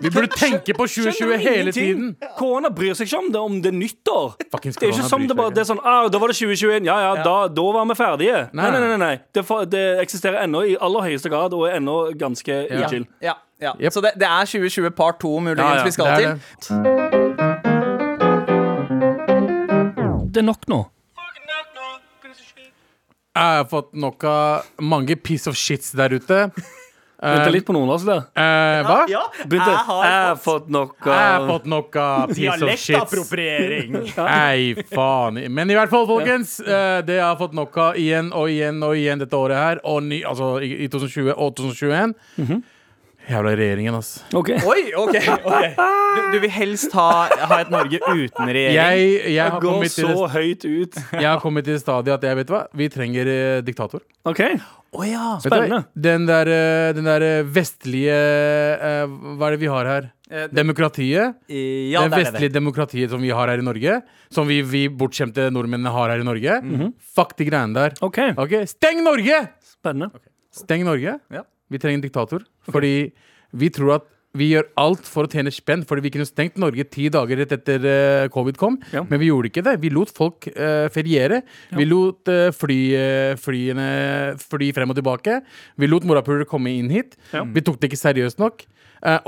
Vi 0.00 0.10
burde 0.14 0.30
tenke 0.38 0.76
på 0.78 0.86
2020 0.86 1.36
hele 1.48 1.72
tiden. 1.74 2.14
Korona 2.38 2.70
bryr 2.70 2.94
seg 2.98 3.10
ikke 3.10 3.22
om 3.24 3.32
det 3.34 3.42
om 3.42 3.58
det 3.64 3.72
er 3.72 3.78
nyttår. 3.80 4.36
Fuckings 4.52 4.78
Det 4.78 4.86
er 4.88 4.94
ikke 4.94 5.08
som 5.10 5.24
bryr 5.24 5.32
det 5.32 5.38
bare. 5.42 5.54
Det 5.56 5.64
er 5.64 5.68
sånn 5.72 5.82
ah, 5.82 6.06
Da 6.12 6.22
var 6.22 6.30
det 6.32 6.38
2021. 6.38 6.86
Ja 6.88 7.00
ja, 7.08 7.12
Da, 7.26 7.36
da 7.50 7.66
var 7.74 7.90
vi 7.90 7.98
ferdige. 7.98 8.44
Nei, 8.52 8.70
Nei. 8.70 8.80
nei, 8.86 8.96
nei. 9.02 9.12
Det, 9.34 9.44
det 9.74 9.84
eksisterer 10.06 10.44
ennå 10.46 10.62
i 10.70 10.78
aller 10.78 11.08
høyeste 11.10 11.30
grad 11.32 11.54
og 11.58 11.66
er 11.68 11.78
ennå 11.80 11.98
ganske 12.18 12.54
Ja. 12.68 12.88
chill. 12.88 13.06
Ja, 13.24 13.34
ja. 13.60 13.72
Yep. 13.80 13.92
Så 13.92 14.00
det, 14.04 14.12
det 14.20 14.26
er 14.28 14.44
2020 14.46 14.90
part 14.96 15.18
2 15.20 15.40
muligens 15.40 15.58
Ja, 15.66 15.76
ja, 15.76 15.84
vi 15.84 15.90
skal 15.90 16.06
det 16.06 16.16
til. 16.18 16.28
det. 16.28 16.38
Det 20.32 20.38
er 20.42 20.46
nok 20.46 20.68
nå. 20.70 20.80
Jeg 23.38 23.44
har 23.54 23.64
fått 23.70 23.92
nok 23.94 24.24
av 24.26 24.66
mange 24.82 25.14
piece 25.16 25.46
of 25.50 25.54
shits 25.56 25.92
der 25.94 26.10
ute. 26.18 26.38
Begynte 27.18 27.50
litt 27.50 27.64
på 27.66 27.74
nordnorsk 27.74 28.06
der. 28.06 28.20
Eh, 28.38 28.80
hva? 28.86 28.96
Ja, 29.10 29.24
jeg 29.42 29.58
har 29.60 30.04
jeg 30.06 30.18
har 30.22 30.36
fått 30.38 30.68
nok 30.70 30.92
Jeg 31.02 31.18
har 31.18 31.46
fått 31.48 31.64
nok 31.66 31.96
av 31.98 32.28
piece 32.36 32.54
of 32.54 32.70
shits. 32.70 32.86
Dialektappropriering. 32.86 33.96
Nei, 34.18 34.84
faen. 34.94 35.40
Men 35.50 35.70
i 35.70 35.74
hvert 35.78 35.90
fall, 35.90 36.06
folkens. 36.10 36.60
eh, 36.62 37.00
Det 37.06 37.16
jeg 37.18 37.24
har 37.26 37.38
fått 37.40 37.54
nok 37.58 37.74
av 37.88 37.98
igjen 37.98 38.30
og 38.38 38.46
igjen 38.54 38.78
og 38.86 38.94
igjen 38.98 39.18
dette 39.22 39.34
året 39.38 39.58
her, 39.58 39.80
og 39.86 40.02
ny, 40.06 40.20
altså 40.26 40.56
i 40.62 40.70
i 40.86 40.88
2020 40.94 41.34
og 41.34 41.54
2021 41.58 42.14
Jævla 43.28 43.52
regjeringen, 43.58 43.92
altså. 43.98 44.22
Okay. 44.38 44.56
Oi, 44.64 44.88
OK. 44.96 45.16
okay. 45.44 45.74
du, 45.76 46.20
du 46.32 46.36
vil 46.46 46.52
helst 46.52 46.94
ha, 46.96 47.08
ha 47.28 47.58
et 47.60 47.70
Norge 47.72 48.00
uten 48.00 48.48
regjering? 48.48 48.76
Jeg, 48.78 49.34
jeg, 49.34 49.52
har 49.52 49.66
til 49.84 49.90
så 49.92 50.28
høyt 50.32 50.64
ut. 50.64 50.96
jeg 51.12 51.26
har 51.28 51.42
kommet 51.42 51.66
til 51.68 51.76
det 51.76 51.82
stadiet 51.82 52.16
at 52.16 52.24
jeg 52.24 52.38
vet 52.40 52.52
hva, 52.54 52.62
vi 52.80 52.88
trenger 52.92 53.30
eh, 53.32 53.58
diktator. 53.66 54.00
OK. 54.28 54.40
oh, 54.96 55.04
ja. 55.04 55.34
Spennende. 55.44 55.82
Den 55.92 56.24
der, 56.30 56.52
eh, 56.54 56.94
den 56.96 57.10
der 57.10 57.26
eh, 57.26 57.50
vestlige 57.52 58.16
eh, 58.16 59.04
Hva 59.36 59.50
er 59.50 59.58
det 59.58 59.60
vi 59.60 59.70
har 59.74 59.92
her? 59.92 60.08
Eh, 60.30 60.48
Demokratiet. 60.52 61.36
Ja, 61.52 61.52
det 61.52 61.52
det 61.52 62.00
er 62.00 62.08
det. 62.08 62.22
vestlige 62.22 62.56
demokratiet 62.56 63.12
som 63.12 63.20
vi 63.24 63.34
har 63.36 63.52
her 63.52 63.60
i 63.60 63.68
Norge. 63.68 64.00
Som 64.32 64.48
vi, 64.48 64.62
vi 64.64 64.86
bortskjemte 64.88 65.50
nordmennene 65.52 65.92
har 65.92 66.16
her 66.16 66.24
i 66.24 66.28
Norge. 66.32 66.62
Fuck 67.12 67.36
de 67.36 67.50
greiene 67.52 67.76
der. 67.76 68.00
OK. 68.00 68.24
okay. 68.40 68.64
Steng 68.72 69.04
Norge! 69.04 69.44
Spennende. 69.76 70.24
Steng 70.64 70.88
Norge. 70.88 71.18
Ja. 71.28 71.44
Vi 71.68 71.76
trenger 71.76 72.00
en 72.00 72.04
diktator. 72.08 72.44
Fordi 72.72 72.94
vi 73.58 73.72
tror 73.72 73.98
at 73.98 74.08
vi 74.36 74.50
gjør 74.52 74.66
alt 74.78 75.06
for 75.08 75.26
å 75.26 75.30
tjene 75.30 75.50
spenn, 75.52 75.82
fordi 75.88 76.04
vi 76.04 76.10
kunne 76.12 76.28
stengt 76.28 76.58
Norge 76.60 76.84
ti 76.92 77.08
dager 77.12 77.40
rett 77.40 77.54
etter 77.56 77.84
uh, 77.88 78.28
covid 78.32 78.58
kom. 78.60 78.76
Ja. 78.92 79.02
Men 79.08 79.22
vi 79.22 79.30
gjorde 79.30 79.50
ikke 79.50 79.64
det. 79.64 79.78
Vi 79.82 79.90
lot 79.92 80.12
folk 80.14 80.50
uh, 80.52 80.86
feriere. 80.92 81.40
Vi 81.74 81.86
lot 81.88 82.28
uh, 82.30 82.50
fly, 82.54 82.78
flyene 83.40 83.88
fly 84.42 84.70
frem 84.76 84.92
og 84.92 84.98
tilbake. 85.00 85.40
Vi 85.80 85.90
lot 85.90 86.06
morapulere 86.08 86.48
komme 86.48 86.74
inn 86.76 86.92
hit. 86.92 87.16
Ja. 87.32 87.46
Vi 87.48 87.64
tok 87.64 87.80
det 87.80 87.90
ikke 87.90 88.02
seriøst 88.04 88.42
nok. 88.42 88.66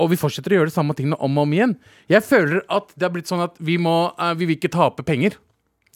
Og 0.02 0.08
vi 0.10 0.18
fortsetter 0.18 0.50
å 0.50 0.56
gjøre 0.58 0.66
de 0.66 0.74
samme 0.74 0.96
tingene 0.98 1.16
om 1.22 1.36
og 1.38 1.44
om 1.46 1.52
igjen. 1.54 1.76
Jeg 2.10 2.26
føler 2.26 2.64
at 2.74 2.88
det 2.96 3.06
har 3.06 3.12
blitt 3.14 3.30
sånn 3.30 3.44
at 3.44 3.54
vi 3.62 3.76
må 3.78 4.10
Vi 4.34 4.48
vil 4.48 4.56
ikke 4.56 4.72
tape 4.74 5.04
penger. 5.06 5.36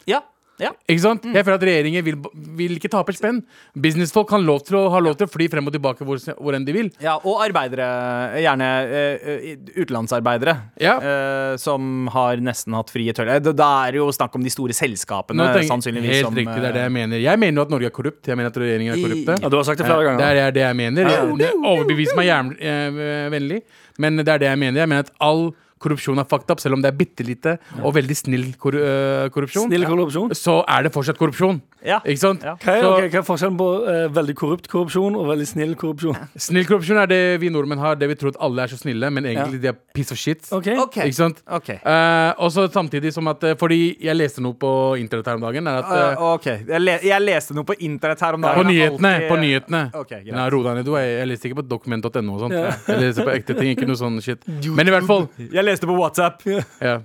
Ja, 0.07 0.21
ja. 0.61 0.71
Ikke 0.87 1.01
sant? 1.03 1.25
Jeg 1.27 1.43
føler 1.43 1.57
at 1.59 1.65
regjeringen 1.67 2.05
vil, 2.05 2.17
vil 2.55 2.75
ikke 2.77 2.91
tape 2.93 3.11
spenn. 3.15 3.41
Businessfolk 3.75 4.29
kan 4.29 4.45
lov 4.47 4.61
til 4.67 4.77
å, 4.79 4.83
har 4.93 5.03
lov 5.03 5.17
til 5.19 5.27
å 5.27 5.31
fly 5.31 5.47
frem 5.51 5.67
og 5.67 5.73
tilbake 5.75 6.05
hvor, 6.07 6.21
hvor 6.39 6.55
enn 6.55 6.63
de 6.67 6.75
vil. 6.75 6.91
Ja, 7.03 7.17
og 7.17 7.41
arbeidere, 7.43 7.87
gjerne 8.43 8.69
eh, 9.01 9.49
utenlandsarbeidere, 9.75 10.55
Ja. 10.81 10.95
uh, 11.01 11.57
som 11.59 12.07
har 12.13 12.39
nesten 12.43 12.75
hatt 12.77 12.93
frie 12.93 13.13
tøller. 13.15 13.43
Da- 13.43 13.73
er 13.85 13.91
det 13.97 13.99
jo 13.99 14.07
snakk 14.15 14.35
om 14.39 14.43
de 14.45 14.53
store 14.53 14.73
selskapene, 14.77 15.49
tenker- 15.51 15.67
sannsynligvis. 15.67 16.15
Helt 16.15 16.29
som, 16.29 16.35
riktig, 16.35 16.55
det 16.61 16.69
er 16.71 16.77
det 16.79 16.85
jeg 16.85 16.95
mener. 16.95 17.19
Jeg 17.19 17.39
mener 17.41 17.59
jo 17.59 17.65
at 17.67 17.73
Norge 17.75 17.89
er 17.91 17.95
korrupt. 17.95 18.23
Jeg 18.31 18.37
mener 18.39 18.53
at 18.53 18.61
regjeringen 18.63 18.93
er 18.95 19.03
korrupt. 19.03 19.43
Ja, 19.43 19.49
du 19.49 19.57
har 19.57 19.67
sagt 19.67 19.83
det 19.83 19.89
flere 19.89 20.15
Det 20.17 20.39
er 20.45 20.51
det 20.55 20.63
jeg 20.63 20.75
mener. 20.75 21.11
Overbevis 21.65 22.15
meg 22.15 22.31
jernvennlig, 22.31 23.61
men 23.99 24.17
det 24.23 24.27
er 24.29 24.39
det 24.39 24.49
jeg 24.53 24.59
mener. 24.59 24.79
Jeg 24.85 24.89
mener 24.89 25.07
at 25.09 25.11
all 25.19 25.49
korrupsjon 25.81 26.21
er 26.21 26.27
fucked 26.29 26.51
up, 26.53 26.61
selv 26.63 26.77
om 26.77 26.83
det 26.83 26.91
er 26.91 26.97
bitte 26.97 27.25
lite 27.27 27.57
og 27.81 27.95
veldig 27.97 28.17
snill 28.17 28.51
korru 28.61 28.79
øh, 28.79 29.29
korrupsjon. 29.33 29.69
Snill 29.69 29.87
korrupsjon. 29.89 30.35
Så 30.37 30.61
er 30.63 30.87
det 30.87 30.93
fortsatt 30.95 31.19
korrupsjon. 31.19 31.61
Ja. 31.85 31.99
Ikke 32.07 32.21
sant? 32.21 32.43
Ja. 32.45 32.55
Hva 32.61 32.73
er, 32.73 32.85
okay, 32.87 33.09
hva 33.13 33.19
er 33.21 33.25
forskjellen 33.27 33.57
på 33.59 33.67
uh, 33.85 34.05
veldig 34.15 34.35
korrupt 34.39 34.69
korrupsjon 34.71 35.17
og 35.19 35.27
veldig 35.29 35.47
snill 35.49 35.75
korrupsjon? 35.79 36.15
Snill 36.47 36.65
korrupsjon 36.69 36.97
er 37.01 37.09
det 37.11 37.19
vi 37.43 37.51
nordmenn 37.53 37.81
har, 37.81 37.97
det 37.99 38.09
vi 38.09 38.17
tror 38.19 38.33
at 38.33 38.39
alle 38.47 38.63
er 38.65 38.71
så 38.73 38.79
snille, 38.79 39.09
men 39.13 39.27
egentlig 39.29 39.61
de 39.63 39.69
er 39.71 39.77
piss 39.95 40.13
og 40.15 40.19
shit. 40.19 40.47
Okay. 40.55 40.77
Okay. 40.81 41.09
Ikke 41.11 41.19
sant? 41.19 41.41
Okay. 41.59 41.77
Uh, 41.85 42.31
og 42.41 42.51
så 42.55 42.65
samtidig 42.73 43.13
som 43.15 43.27
at 43.31 43.43
eh, 43.45 43.55
Fordi 43.59 43.79
jeg 44.03 44.17
leste 44.17 44.43
noe 44.43 44.57
på 44.59 44.71
internett 44.99 45.29
her 45.29 45.39
om 45.39 45.45
dagen. 45.45 45.69
Er 45.69 45.81
at, 45.83 45.89
uh, 45.89 46.03
eh, 46.11 46.27
ok, 46.35 46.47
jeg, 46.67 46.81
le 46.83 46.97
jeg 47.05 47.23
leste 47.23 47.57
noe 47.57 47.67
på 47.67 47.77
internett 47.87 48.21
her 48.25 48.37
om 48.37 48.45
dagen. 48.45 48.61
på 48.61 48.69
nyhetene. 48.71 49.13
Alltid- 49.15 49.29
På 49.29 49.39
nyhetene. 49.41 49.83
Okay, 50.03 50.21
greit. 50.25 50.35
Nei, 50.35 50.49
ro 50.53 50.61
deg 50.65 50.79
ned, 50.79 50.85
du. 50.89 50.93
Jeg, 50.99 51.17
jeg 51.19 51.31
leser 51.31 51.51
ikke 51.51 51.61
på 51.61 51.67
dokument.no 51.69 52.35
og 52.35 52.45
sånt. 52.45 52.55
Ja. 52.57 52.75
Jeg 52.89 53.01
leste 53.07 53.25
på 53.27 53.35
ekte 53.35 53.57
ting, 53.57 53.73
ikke 53.75 53.89
noe 53.89 53.99
sånn 53.99 54.21
shit. 54.25 54.45
Men 54.77 54.87
i 54.89 54.95
hvert 54.95 55.09
fall. 55.09 55.27
Jeg 55.39 55.65
leste 55.65 55.89
på 55.89 55.97
WhatsApp. 55.97 56.41
Ja. 56.81 56.99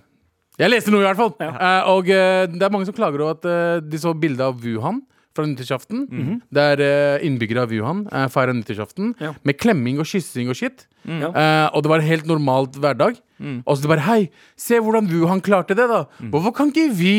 Jeg 0.61 0.71
leste 0.75 0.93
noe, 0.93 1.00
i 1.00 1.09
hvert 1.09 1.17
fall. 1.21 1.33
Eh, 1.40 1.88
og 1.88 2.11
uh, 2.11 2.45
det 2.52 2.61
er 2.67 2.73
mange 2.75 2.88
som 2.88 2.97
klager 2.97 3.23
over 3.25 3.38
at 3.38 3.47
uh, 3.49 3.81
de 3.81 4.00
så 4.00 4.12
bilde 4.12 4.45
av 4.45 4.61
Wuhan 4.61 5.00
fra 5.37 5.47
nyttårsaften. 5.47 6.05
Der 6.52 6.81
uh, 6.83 7.25
innbyggere 7.25 7.64
av 7.64 7.73
Wuhan 7.73 8.02
uh, 8.11 8.26
feira 8.33 8.52
nyttårsaften 8.57 9.14
Ja. 9.23 9.33
med 9.47 9.57
klemming 9.62 10.00
og 10.02 10.09
kyssing 10.11 10.50
og 10.52 10.59
shit. 10.59 10.85
Mm. 11.09 11.23
Og 11.73 11.79
det 11.81 11.88
var 11.88 12.02
en 12.02 12.11
helt 12.11 12.26
normalt 12.29 12.75
hverdag. 12.76 13.17
Og 13.64 13.73
så 13.73 13.81
det 13.87 13.88
bare 13.88 14.05
Hei, 14.05 14.26
se 14.59 14.76
hvordan 14.85 15.09
Wuhan 15.09 15.40
klarte 15.40 15.73
det, 15.79 15.87
da. 15.88 16.02
Hvorfor 16.29 16.52
kan 16.59 16.69
ikke 16.75 16.90
vi? 16.93 17.14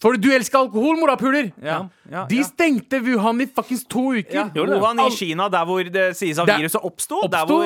For 0.00 0.14
du 0.14 0.28
elsker 0.30 0.58
alkohol, 0.60 0.96
morapuler! 1.00 1.48
Ja, 1.62 1.88
ja, 2.10 2.24
De 2.30 2.36
ja. 2.38 2.44
stengte 2.46 3.00
Wuhan 3.02 3.40
i 3.42 3.46
fuckings 3.46 3.82
to 3.90 4.12
uker. 4.14 4.34
Ja, 4.34 4.44
det? 4.54 4.66
Wuhan 4.70 5.00
i 5.02 5.08
Kina, 5.10 5.48
der 5.50 5.64
hvor 5.66 5.82
det 5.82 6.16
sies 6.16 6.38
at 6.38 6.46
Der- 6.46 6.58
viruset 6.62 6.80
oppsto. 6.86 7.18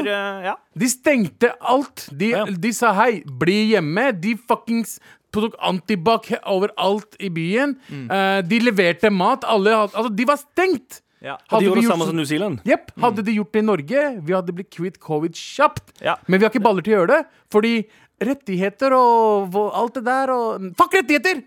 Ja. 0.06 0.54
De 0.78 0.88
stengte 0.88 1.52
alt. 1.60 2.08
De, 2.10 2.30
Ja. 2.30 2.44
de 2.46 2.72
sa 2.72 2.92
hei, 2.94 3.22
bli 3.26 3.72
hjemme. 3.74 4.12
De 4.20 4.36
fuckings 4.48 4.98
tok 5.32 5.54
antibac 5.60 6.32
overalt 6.46 7.16
i 7.20 7.28
byen. 7.28 7.76
Eh, 7.90 8.40
de 8.42 8.58
leverte 8.60 9.10
mat. 9.10 9.44
Alle 9.44 9.70
altså, 9.70 10.08
de 10.14 10.24
var 10.26 10.36
stengt! 10.40 11.02
Ja. 11.22 11.36
Og 11.52 11.60
de 11.60 11.66
gjorde 11.68 11.80
det 11.82 11.86
samme 11.88 12.04
som 12.08 12.16
New 12.16 12.24
Zealand. 12.26 12.58
Yep, 12.66 12.96
Hadde 12.98 13.22
de 13.22 13.32
gjort 13.36 13.52
det 13.52 13.60
i 13.62 13.66
Norge, 13.66 14.00
vi 14.26 14.32
hadde 14.34 14.52
blitt 14.52 14.70
kvitt 14.74 14.96
covid 14.98 15.30
kjapt. 15.38 15.92
Ja. 16.02 16.16
Men 16.26 16.40
vi 16.40 16.44
har 16.46 16.50
ikke 16.50 16.62
baller 16.64 16.82
til 16.82 16.94
å 16.96 17.06
gjøre 17.06 17.12
det, 17.12 17.26
fordi 17.52 17.84
rettigheter 18.29 18.95
og 18.97 19.57
alt 19.75 19.95
det 19.99 20.05
der 20.07 20.33
og 20.35 20.67
Fuck 20.79 20.95
rettigheter! 20.99 21.43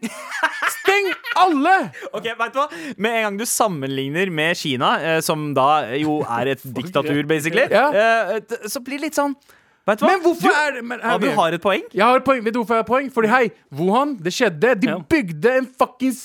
Steng 0.75 1.11
alle! 1.41 1.75
Ok, 2.15 2.29
vet 2.37 2.53
du 2.55 2.59
hva? 2.61 2.67
Med 3.01 3.17
en 3.19 3.23
gang 3.29 3.39
du 3.41 3.45
sammenligner 3.49 4.29
med 4.31 4.55
Kina, 4.59 4.93
eh, 5.01 5.19
som 5.25 5.49
da 5.57 5.67
jo 5.99 6.19
er 6.23 6.53
et 6.55 6.63
diktatur, 6.79 7.21
basically, 7.29 7.65
Ja. 7.71 7.89
eh, 7.91 8.39
så 8.69 8.81
blir 8.85 8.99
det 8.99 9.09
litt 9.09 9.19
sånn 9.19 9.35
Vet 9.85 9.99
du 10.01 10.05
hva? 10.07 10.13
Men 10.15 10.21
hvorfor 10.23 10.49
du, 10.49 10.55
er 10.57 10.71
det 10.79 10.81
her, 10.89 11.01
ja, 11.05 11.17
du 11.21 11.27
har 11.37 11.53
et 11.53 11.61
poeng. 11.61 11.83
Jeg 11.93 12.01
har 12.01 12.17
et 12.17 12.23
poeng. 12.25 12.39
Vet 12.41 12.55
du 12.55 12.57
hvorfor 12.57 12.73
jeg 12.73 12.81
har 12.81 12.87
et 12.87 12.89
poeng? 12.89 13.09
Fordi 13.13 13.29
hei, 13.29 13.43
Wuhan, 13.77 14.15
det 14.17 14.31
skjedde. 14.33 14.71
De 14.81 14.95
bygde 15.13 15.51
en 15.59 15.67
fuckings 15.77 16.23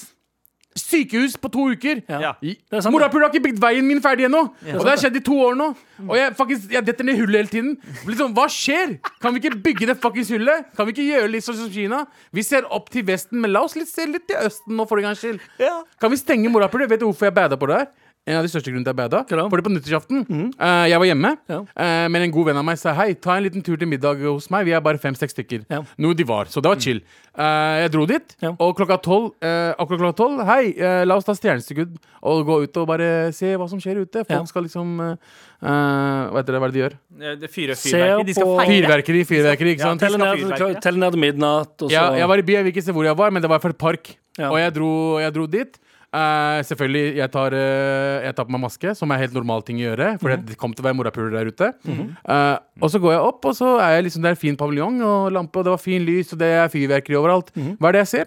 sykehus 0.79 1.35
på 1.41 1.51
to 1.51 1.65
uker. 1.73 2.01
Ja. 2.09 2.35
Ja. 2.41 2.81
Morapuler 2.93 3.27
har 3.27 3.33
ikke 3.35 3.49
bygd 3.49 3.59
veien 3.63 3.87
min 3.87 4.01
ferdig 4.03 4.29
ennå! 4.29 4.43
Og 4.77 4.85
det 4.85 4.93
har 4.93 5.01
skjedd 5.03 5.19
i 5.19 5.23
to 5.27 5.35
år 5.43 5.57
nå. 5.59 5.67
Og 6.07 6.13
jeg, 6.17 6.35
faktisk, 6.39 6.69
jeg 6.73 6.87
detter 6.87 7.09
ned 7.09 7.19
hullet 7.19 7.41
hele 7.43 7.51
tiden. 7.51 7.73
Sånn, 8.17 8.35
Hva 8.37 8.47
skjer? 8.53 8.95
Kan 9.23 9.35
vi 9.35 9.43
ikke 9.43 9.59
bygge 9.65 9.91
det 9.91 9.99
fuckings 10.03 10.31
hullet? 10.33 10.71
Kan 10.79 10.89
vi 10.89 10.95
ikke 10.95 11.09
gjøre 11.09 11.33
litt 11.35 11.47
sånn 11.47 11.59
som 11.59 11.73
Kina? 11.75 12.05
Vi 12.37 12.45
ser 12.47 12.69
opp 12.71 12.89
til 12.95 13.05
Vesten, 13.09 13.41
men 13.43 13.53
la 13.55 13.65
oss 13.67 13.75
litt, 13.79 13.91
se 13.91 14.07
litt 14.09 14.29
til 14.31 14.39
Østen 14.41 14.79
nå, 14.79 14.87
for 14.89 15.03
en 15.03 15.11
gangs 15.11 15.25
skyld. 15.25 15.43
Ja. 15.61 15.81
Kan 16.01 16.15
vi 16.15 16.21
stenge 16.23 16.53
morapuler? 16.55 16.89
Vet 16.91 17.03
du 17.03 17.09
hvorfor 17.11 17.29
jeg 17.31 17.37
bada 17.37 17.59
på 17.61 17.69
det 17.71 17.83
her? 17.83 17.91
En 18.29 18.37
av 18.37 18.45
de 18.45 18.51
største 18.53 18.69
grunnene 18.69 18.85
til 18.85 18.93
jeg 18.93 18.99
bada. 19.01 19.23
Hva? 19.25 19.47
Fordi 19.51 19.65
på 19.65 19.71
nyttårsaften 19.73 20.19
eh, 20.61 20.83
Jeg 20.91 20.99
var 21.01 21.07
hjemme, 21.09 21.31
Ja. 21.49 21.61
eh, 21.75 22.07
men 22.13 22.23
en 22.27 22.31
god 22.35 22.51
venn 22.51 22.59
av 22.61 22.65
meg 22.69 22.77
sa 22.79 22.93
hei, 22.95 23.15
ta 23.15 23.39
en 23.39 23.43
liten 23.47 23.63
tur 23.65 23.79
til 23.81 23.89
middag 23.89 24.21
hos 24.23 24.51
meg. 24.53 24.67
Vi 24.69 24.75
er 24.77 24.81
bare 24.85 25.01
fem-seks 25.01 25.33
stykker. 25.35 25.65
Ja. 25.73 25.81
Noe 25.99 26.15
de 26.15 26.27
var. 26.29 26.45
Så 26.53 26.61
det 26.61 26.69
var 26.69 26.77
chill. 26.79 27.01
Eh, 27.35 27.81
jeg 27.87 27.93
dro 27.95 28.05
dit, 28.07 28.37
Ja. 28.45 28.53
og 28.61 28.77
klokka 28.77 29.01
tolv 29.03 29.33
eh, 29.41 29.73
akkurat 29.73 29.99
klokka 30.05 30.17
tolv 30.21 30.45
Hei, 30.47 30.75
eh, 30.77 31.05
la 31.09 31.17
oss 31.17 31.25
ta 31.25 31.33
stjerneskudd 31.33 31.97
og 32.23 32.45
gå 32.47 32.63
ut 32.69 32.77
og 32.77 32.87
bare 32.93 33.33
se 33.33 33.55
hva 33.57 33.69
som 33.73 33.81
skjer 33.81 34.03
ute. 34.05 34.23
Folk 34.29 34.29
Ja. 34.31 34.45
skal 34.45 34.65
liksom 34.69 35.01
eh, 35.01 35.17
Hva 35.65 36.37
heter 36.37 36.53
det, 36.53 36.61
hva 36.61 36.69
er 36.69 36.71
det 36.71 36.77
de 36.77 36.85
gjør? 36.85 36.95
Det 37.41 37.51
fyrer 37.51 37.75
fyrverkeri. 37.75 38.27
De 38.27 38.35
skal 38.35 38.57
feire. 38.61 38.87
Fyrverkeri, 38.87 39.25
fyrverkeri, 39.25 39.71
ikke 39.75 39.81
Ja, 39.81 39.91
sant? 39.97 40.81
Telle 40.83 40.99
ned, 41.01 41.15
midnatt, 41.17 41.75
og 41.83 41.89
så 41.89 41.93
Ja, 41.93 42.13
jeg 42.21 42.29
var 42.29 42.37
i 42.39 42.43
by, 42.43 42.53
jeg 42.53 42.65
vil 42.65 42.73
ikke 42.75 42.85
se 42.85 42.93
hvor 42.93 43.05
jeg 43.05 43.17
var, 43.17 43.31
men 43.31 43.41
det 43.43 43.49
var 43.51 43.59
for 43.61 43.71
et 43.71 43.79
park. 43.79 44.17
Ja. 44.39 44.51
Og 44.51 44.59
jeg 44.61 44.75
dro, 44.75 45.19
jeg 45.19 45.33
dro 45.35 45.47
dit. 45.47 45.79
Eh, 46.13 46.61
selvfølgelig, 46.67 47.17
jeg 47.21 47.31
tar, 47.31 47.55
uh, 47.55 48.25
jeg 48.25 48.35
tar 48.35 48.45
på 48.49 48.51
meg 48.51 48.61
maske, 48.65 48.95
som 48.99 49.13
er 49.15 49.21
helt 49.23 49.33
normal 49.37 49.63
ting 49.63 49.77
å 49.79 49.85
gjøre. 49.95 50.09
For 50.21 50.31
Mhm. 50.35 50.45
det 50.49 50.57
kom 50.59 50.73
til 50.75 50.83
å 50.85 50.89
være 50.89 50.97
morapuler 50.99 51.31
der 51.39 51.47
ute. 51.53 51.69
Eh, 51.87 52.59
og 52.83 52.91
så 52.91 52.99
går 52.99 53.13
jeg 53.15 53.21
opp, 53.29 53.45
og 53.45 53.55
så 53.55 53.79
er 53.79 53.95
jeg 54.01 54.05
liksom, 54.11 54.23
det 54.23 54.33
er 54.33 54.35
fin 54.35 54.57
paviljong 54.57 55.01
og 55.07 55.31
lampe, 55.33 55.57
og 55.59 55.65
det 55.65 55.71
var 55.71 55.79
fin 55.79 56.03
lys, 56.05 56.33
og 56.33 56.39
det 56.41 56.49
er 56.51 56.69
fyrverkeri 56.69 57.15
overalt. 57.15 57.53
Mhm. 57.55 57.77
Hva 57.79 57.89
er 57.89 57.93
det 57.93 58.07
jeg 58.09 58.09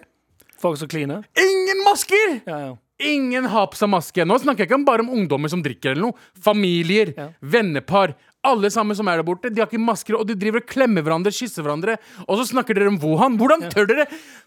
folk 0.64 0.78
som 0.78 0.88
kliner. 0.88 1.22
Ingen 1.36 1.84
masker! 1.84 2.40
Ja, 2.46 2.58
ja. 2.58 2.74
Ingen 3.04 3.44
har 3.44 3.66
på 3.66 3.74
seg 3.76 3.90
maske. 3.90 4.24
Nå 4.24 4.38
snakker 4.40 4.64
jeg 4.64 4.70
ikke 4.70 4.84
bare 4.86 5.00
om 5.00 5.10
ungdommer 5.10 5.50
som 5.50 5.60
drikker 5.62 5.90
eller 5.92 6.00
noe. 6.06 6.14
Familier, 6.40 7.12
Ja. 7.18 7.28
vennepar. 7.42 8.14
Alle 8.44 8.70
sammen 8.72 8.96
som 8.98 9.08
er 9.08 9.20
der 9.20 9.26
borte. 9.26 9.50
De 9.52 9.62
har 9.62 9.70
ikke 9.70 9.80
masker, 9.80 10.18
og 10.18 10.26
de 10.28 10.36
driver 10.38 10.62
og 10.62 10.68
klemmer 10.68 11.04
hverandre, 11.04 11.32
kysser 11.34 11.64
hverandre. 11.64 11.96
Og 12.26 12.40
så 12.40 12.48
snakker 12.52 12.76
dere 12.76 12.92
om 12.92 12.98
Wuhan. 13.00 13.38
Hvordan 13.40 13.66
tør 13.72 13.88
dere? 13.90 14.06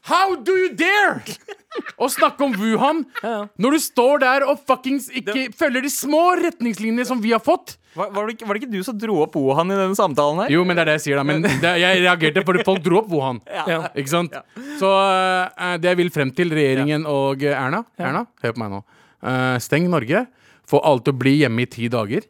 How 0.09 0.35
do 0.37 0.55
you 0.57 0.69
dare? 0.77 1.23
Å 2.01 2.07
snakke 2.09 2.41
om 2.41 2.53
Wuhan 2.57 3.03
Ja, 3.21 3.29
ja. 3.29 3.41
når 3.61 3.75
du 3.75 3.79
står 3.83 4.21
der 4.23 4.45
og 4.49 4.61
fuckings 4.65 5.11
ikke 5.13 5.49
følger 5.53 5.83
de 5.85 5.91
små 5.93 6.21
retningslinjene 6.39 7.05
som 7.05 7.19
vi 7.21 7.33
har 7.35 7.41
fått. 7.43 7.75
Var, 7.97 8.09
var, 8.13 8.25
det 8.25 8.37
ikke, 8.37 8.47
var 8.47 8.57
det 8.57 8.63
ikke 8.63 8.71
du 8.71 8.85
som 8.85 8.97
dro 8.97 9.19
opp 9.23 9.35
Wuhan 9.37 9.73
i 9.73 9.77
denne 9.77 9.97
samtalen 9.97 10.43
her? 10.43 10.53
Jo, 10.53 10.63
men 10.65 10.77
det 10.77 10.83
er 10.83 10.91
det 10.91 10.95
jeg 10.99 11.03
sier, 11.07 11.19
da. 11.19 11.25
Men 11.27 11.45
det, 11.45 11.73
jeg 11.81 12.01
reagerte 12.03 12.43
fordi 12.47 12.65
folk 12.65 12.83
dro 12.85 13.01
opp 13.01 13.09
Wuhan. 13.13 13.41
Ja. 13.49 13.81
Ikke 13.97 14.13
sant? 14.13 14.37
Så 14.79 14.89
uh, 14.89 15.75
det 15.81 15.91
jeg 15.91 16.01
vil 16.01 16.13
frem 16.13 16.33
til, 16.37 16.53
regjeringen 16.53 17.05
og 17.09 17.45
Erna 17.49 17.83
Erna 17.97 18.25
hør 18.45 18.55
på 18.55 18.63
meg 18.63 18.73
nå. 18.77 18.83
Uh, 19.25 19.57
steng 19.63 19.89
Norge. 19.91 20.25
Få 20.67 20.81
alle 20.85 21.03
til 21.05 21.15
å 21.15 21.21
bli 21.21 21.37
hjemme 21.41 21.63
i 21.63 21.69
ti 21.71 21.89
dager. 21.91 22.25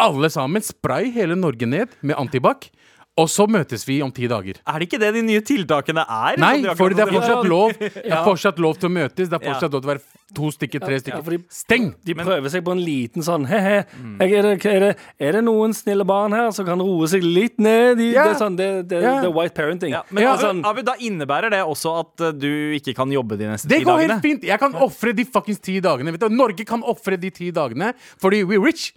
Alle 0.00 0.30
sammen. 0.32 0.62
Spray 0.64 1.10
hele 1.14 1.36
Norge 1.38 1.66
ned 1.68 1.88
med 2.02 2.16
antibac. 2.20 2.70
Og 3.18 3.26
så 3.28 3.42
møtes 3.50 3.82
vi 3.84 3.98
om 4.00 4.08
ti 4.14 4.28
dager. 4.30 4.60
Er 4.70 4.78
det 4.80 4.86
ikke 4.86 4.98
det 5.02 5.08
de 5.16 5.20
nye 5.26 5.40
tiltakene 5.44 6.04
er? 6.06 6.36
Nei, 6.40 6.62
for 6.78 6.94
det 6.94 7.02
er 7.02 7.10
fortsatt 7.10 7.48
lov 7.50 7.72
Det 7.74 7.88
er 8.06 8.22
fortsatt 8.30 8.60
lov 8.62 8.78
til 8.80 8.86
å 8.88 8.92
møtes. 8.94 9.28
Det 9.28 9.36
er 9.36 9.42
fortsatt 9.44 9.74
lov 9.74 9.82
til 9.82 9.88
å 9.88 9.90
være 9.90 10.20
to 10.38 10.50
stykker, 10.54 10.80
tre 10.84 10.94
Ja, 10.94 11.00
stykker. 11.02 11.42
Steng! 11.52 11.88
De 12.06 12.14
prøver 12.16 12.48
seg 12.54 12.62
på 12.64 12.72
en 12.72 12.80
liten 12.86 13.26
sånn 13.26 13.44
he-he. 13.50 13.80
Mm. 13.98 14.14
Er, 14.24 14.46
det- 14.46 14.70
er, 14.70 14.86
er 15.26 15.36
det 15.36 15.42
noen 15.44 15.74
snille 15.76 16.06
barn 16.08 16.32
her 16.38 16.48
som 16.54 16.64
kan 16.70 16.80
roe 16.80 17.10
seg 17.10 17.26
litt 17.26 17.58
ned? 17.60 17.98
De, 17.98 18.12
Ja. 18.14 18.28
Det 18.30 18.36
er 18.36 18.40
sånn, 18.44 18.56
det, 18.56 18.70
det, 18.94 19.02
Ja. 19.02 19.16
det 19.26 19.34
white 19.36 19.58
parenting. 19.58 19.90
Ja, 19.98 20.04
men 20.08 20.22
Ja. 20.24 20.36
altså, 20.38 20.54
Abu, 20.70 20.80
da 20.86 20.94
innebærer 21.02 21.50
det 21.50 21.60
også 21.66 21.98
at 22.06 22.24
eh, 22.30 22.32
du 22.46 22.48
ikke 22.78 22.94
kan 23.02 23.10
jobbe 23.10 23.36
de 23.36 23.50
neste 23.50 23.68
ti 23.68 23.74
dagene? 23.74 23.84
Det 23.84 23.90
går 23.90 24.06
helt 24.06 24.22
fint. 24.30 24.44
Jeg 24.54 24.58
kan 24.62 24.72
ofre 24.86 25.12
de 25.12 25.26
fuckings 25.26 25.60
ti 25.60 25.80
dagene. 25.82 26.14
Vet 26.14 26.24
du? 26.24 26.28
Norge 26.30 26.64
kan 26.64 26.80
ofre 26.86 27.18
de 27.20 27.28
ti 27.34 27.50
dagene 27.50 27.92
fordi 28.22 28.44
we're 28.46 28.62
rich. 28.64 28.94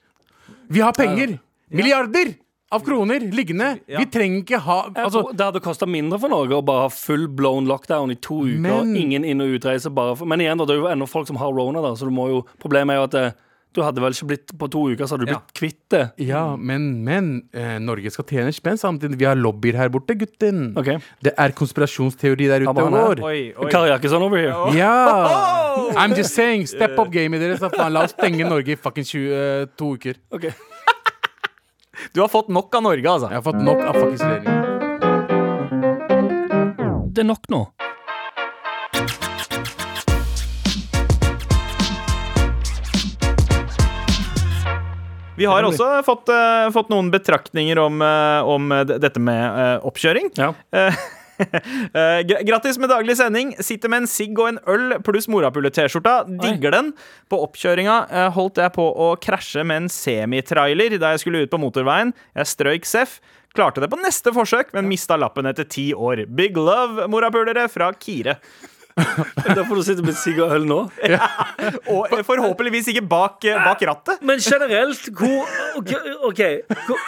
Vi 0.69 0.81
har 0.81 0.93
penger. 0.93 1.39
Milliarder 1.73 2.35
av 2.73 2.81
kroner 2.85 3.19
liggende. 3.19 3.79
Vi 3.87 4.05
trenger 4.09 4.41
ikke 4.41 4.59
ha 4.65 4.77
altså, 4.89 5.23
det 5.33 5.45
hadde 5.45 5.61
kosta 5.61 5.85
mindre 5.89 6.17
for 6.19 6.29
Norge 6.33 6.57
å 6.57 6.65
bare 6.65 6.87
ha 6.87 6.89
full 6.89 7.27
blown 7.27 7.67
lockdown 7.69 8.11
i 8.11 8.15
to 8.15 8.41
uker. 8.47 8.59
Men- 8.59 8.95
Ingen 8.97 9.23
inn- 9.25 9.41
og 9.41 9.53
utreise. 9.59 9.89
Bare 9.93 10.15
for, 10.17 10.25
men 10.25 10.39
igjen, 10.41 10.57
det 10.57 10.69
er 10.73 10.81
jo 10.81 10.87
ennå 10.89 11.07
folk 11.09 11.27
som 11.27 11.37
har 11.37 11.51
rona, 11.53 11.81
da, 11.81 11.93
så 11.93 12.05
du 12.09 12.11
må 12.11 12.29
jo 12.29 12.45
Problemet 12.59 12.93
er 12.95 13.01
jo 13.01 13.03
at 13.03 13.13
eh, 13.15 13.31
du 13.75 13.81
hadde 13.83 14.01
vel 14.03 14.13
ikke 14.15 14.27
blitt 14.29 14.53
På 14.59 14.67
to 14.71 14.81
uker 14.93 15.07
så 15.09 15.15
hadde 15.15 15.25
du 15.27 15.31
blitt 15.33 15.53
kvitt 15.57 15.81
det. 15.93 16.03
Ja, 16.25 16.43
men, 16.57 17.03
men 17.05 17.29
eh, 17.55 17.77
Norge 17.83 18.11
skal 18.13 18.25
tjene 18.29 18.53
spenn 18.55 18.79
samtidig. 18.81 19.17
Vi 19.21 19.27
har 19.27 19.37
lobbyer 19.39 19.77
her 19.79 19.89
borte, 19.93 20.15
gutten. 20.19 20.71
Ok. 20.79 20.89
Det 21.25 21.33
er 21.37 21.55
konspirasjonsteori 21.57 22.49
der 22.51 22.65
ute 22.65 22.73
og 22.73 22.93
går. 22.93 23.23
Oi, 23.25 23.39
oi. 23.57 23.69
Kari 23.73 23.89
Jakkesson 23.93 24.25
over 24.25 24.37
here. 24.41 24.53
Ja! 24.77 24.93
I'm 26.01 26.13
just 26.17 26.33
saying, 26.37 26.67
step 26.69 26.97
up 26.99 27.09
gamet 27.13 27.41
deres. 27.43 27.59
da 27.63 27.69
faen. 27.73 27.93
La 27.93 28.03
oss 28.07 28.13
stenge 28.15 28.45
Norge 28.47 28.75
i 28.75 28.79
fucking 28.79 29.07
20, 29.09 29.33
eh, 29.33 29.65
to 29.79 29.93
uker. 29.97 30.15
Ok. 30.33 30.49
Du 32.13 32.21
har 32.21 32.29
fått 32.29 32.49
nok 32.53 32.73
av 32.75 32.83
Norge, 32.83 33.07
altså. 33.09 33.29
Jeg 33.31 33.39
har 33.39 33.45
fått 33.45 33.61
nok 33.63 33.81
av 33.85 33.93
fuckings 33.97 34.23
regjeringen. 34.25 34.61
Det 37.13 37.21
er 37.21 37.29
nok 37.29 37.49
nå. 37.53 37.61
Vi 45.37 45.47
har 45.49 45.65
også 45.65 45.89
fått, 46.05 46.29
uh, 46.29 46.69
fått 46.75 46.91
noen 46.93 47.09
betraktninger 47.13 47.79
om, 47.81 48.01
uh, 48.05 48.45
om 48.45 48.69
dette 48.85 49.19
med 49.19 49.43
uh, 49.57 49.89
oppkjøring. 49.89 50.29
Ja. 50.37 50.53
Eh, 50.73 51.03
Grattis 52.47 52.77
med 52.77 52.89
daglig 52.89 53.17
sending. 53.17 53.53
Sitter 53.59 53.89
med 53.89 54.03
en 54.03 54.09
sigg 54.09 54.37
og 54.39 54.51
en 54.51 54.59
øl 54.69 54.97
pluss 55.05 55.27
morapule-T-skjorta. 55.31 56.23
Digger 56.41 56.75
den. 56.75 56.91
På 57.31 57.41
oppkjøringa 57.45 57.97
eh, 58.09 58.29
holdt 58.35 58.61
jeg 58.61 58.73
på 58.75 58.85
å 58.85 59.13
krasje 59.21 59.65
med 59.67 59.83
en 59.83 59.91
semitrailer 59.91 60.97
da 61.01 61.13
jeg 61.13 61.25
skulle 61.25 61.45
ut 61.45 61.53
på 61.53 61.61
motorveien. 61.61 62.13
Jeg 62.37 62.51
strøyk 62.53 62.89
seff. 62.89 63.19
Klarte 63.53 63.83
det 63.83 63.91
på 63.91 63.99
neste 64.01 64.33
forsøk, 64.33 64.71
men 64.73 64.89
mista 64.89 65.17
lappen 65.19 65.45
etter 65.45 65.67
ti 65.69 65.91
år. 65.93 66.23
Big 66.25 66.57
love, 66.57 67.05
morapulere, 67.11 67.67
fra 67.69 67.91
Kire. 67.93 68.39
Da 68.95 69.63
får 69.67 69.75
du 69.79 69.83
sitte 69.85 70.05
med 70.05 70.17
sigg 70.17 70.39
og 70.43 70.53
øl 70.55 70.67
nå. 70.69 70.79
Og 71.91 72.13
eh, 72.13 72.23
forhåpentligvis 72.25 72.91
ikke 72.93 73.05
bak, 73.09 73.39
bak 73.41 73.83
rattet. 73.89 74.21
Men 74.21 74.41
generelt, 74.43 75.09
hvor 75.17 75.47
OK, 75.79 75.93
okay 76.29 76.61
hvor, 76.85 77.01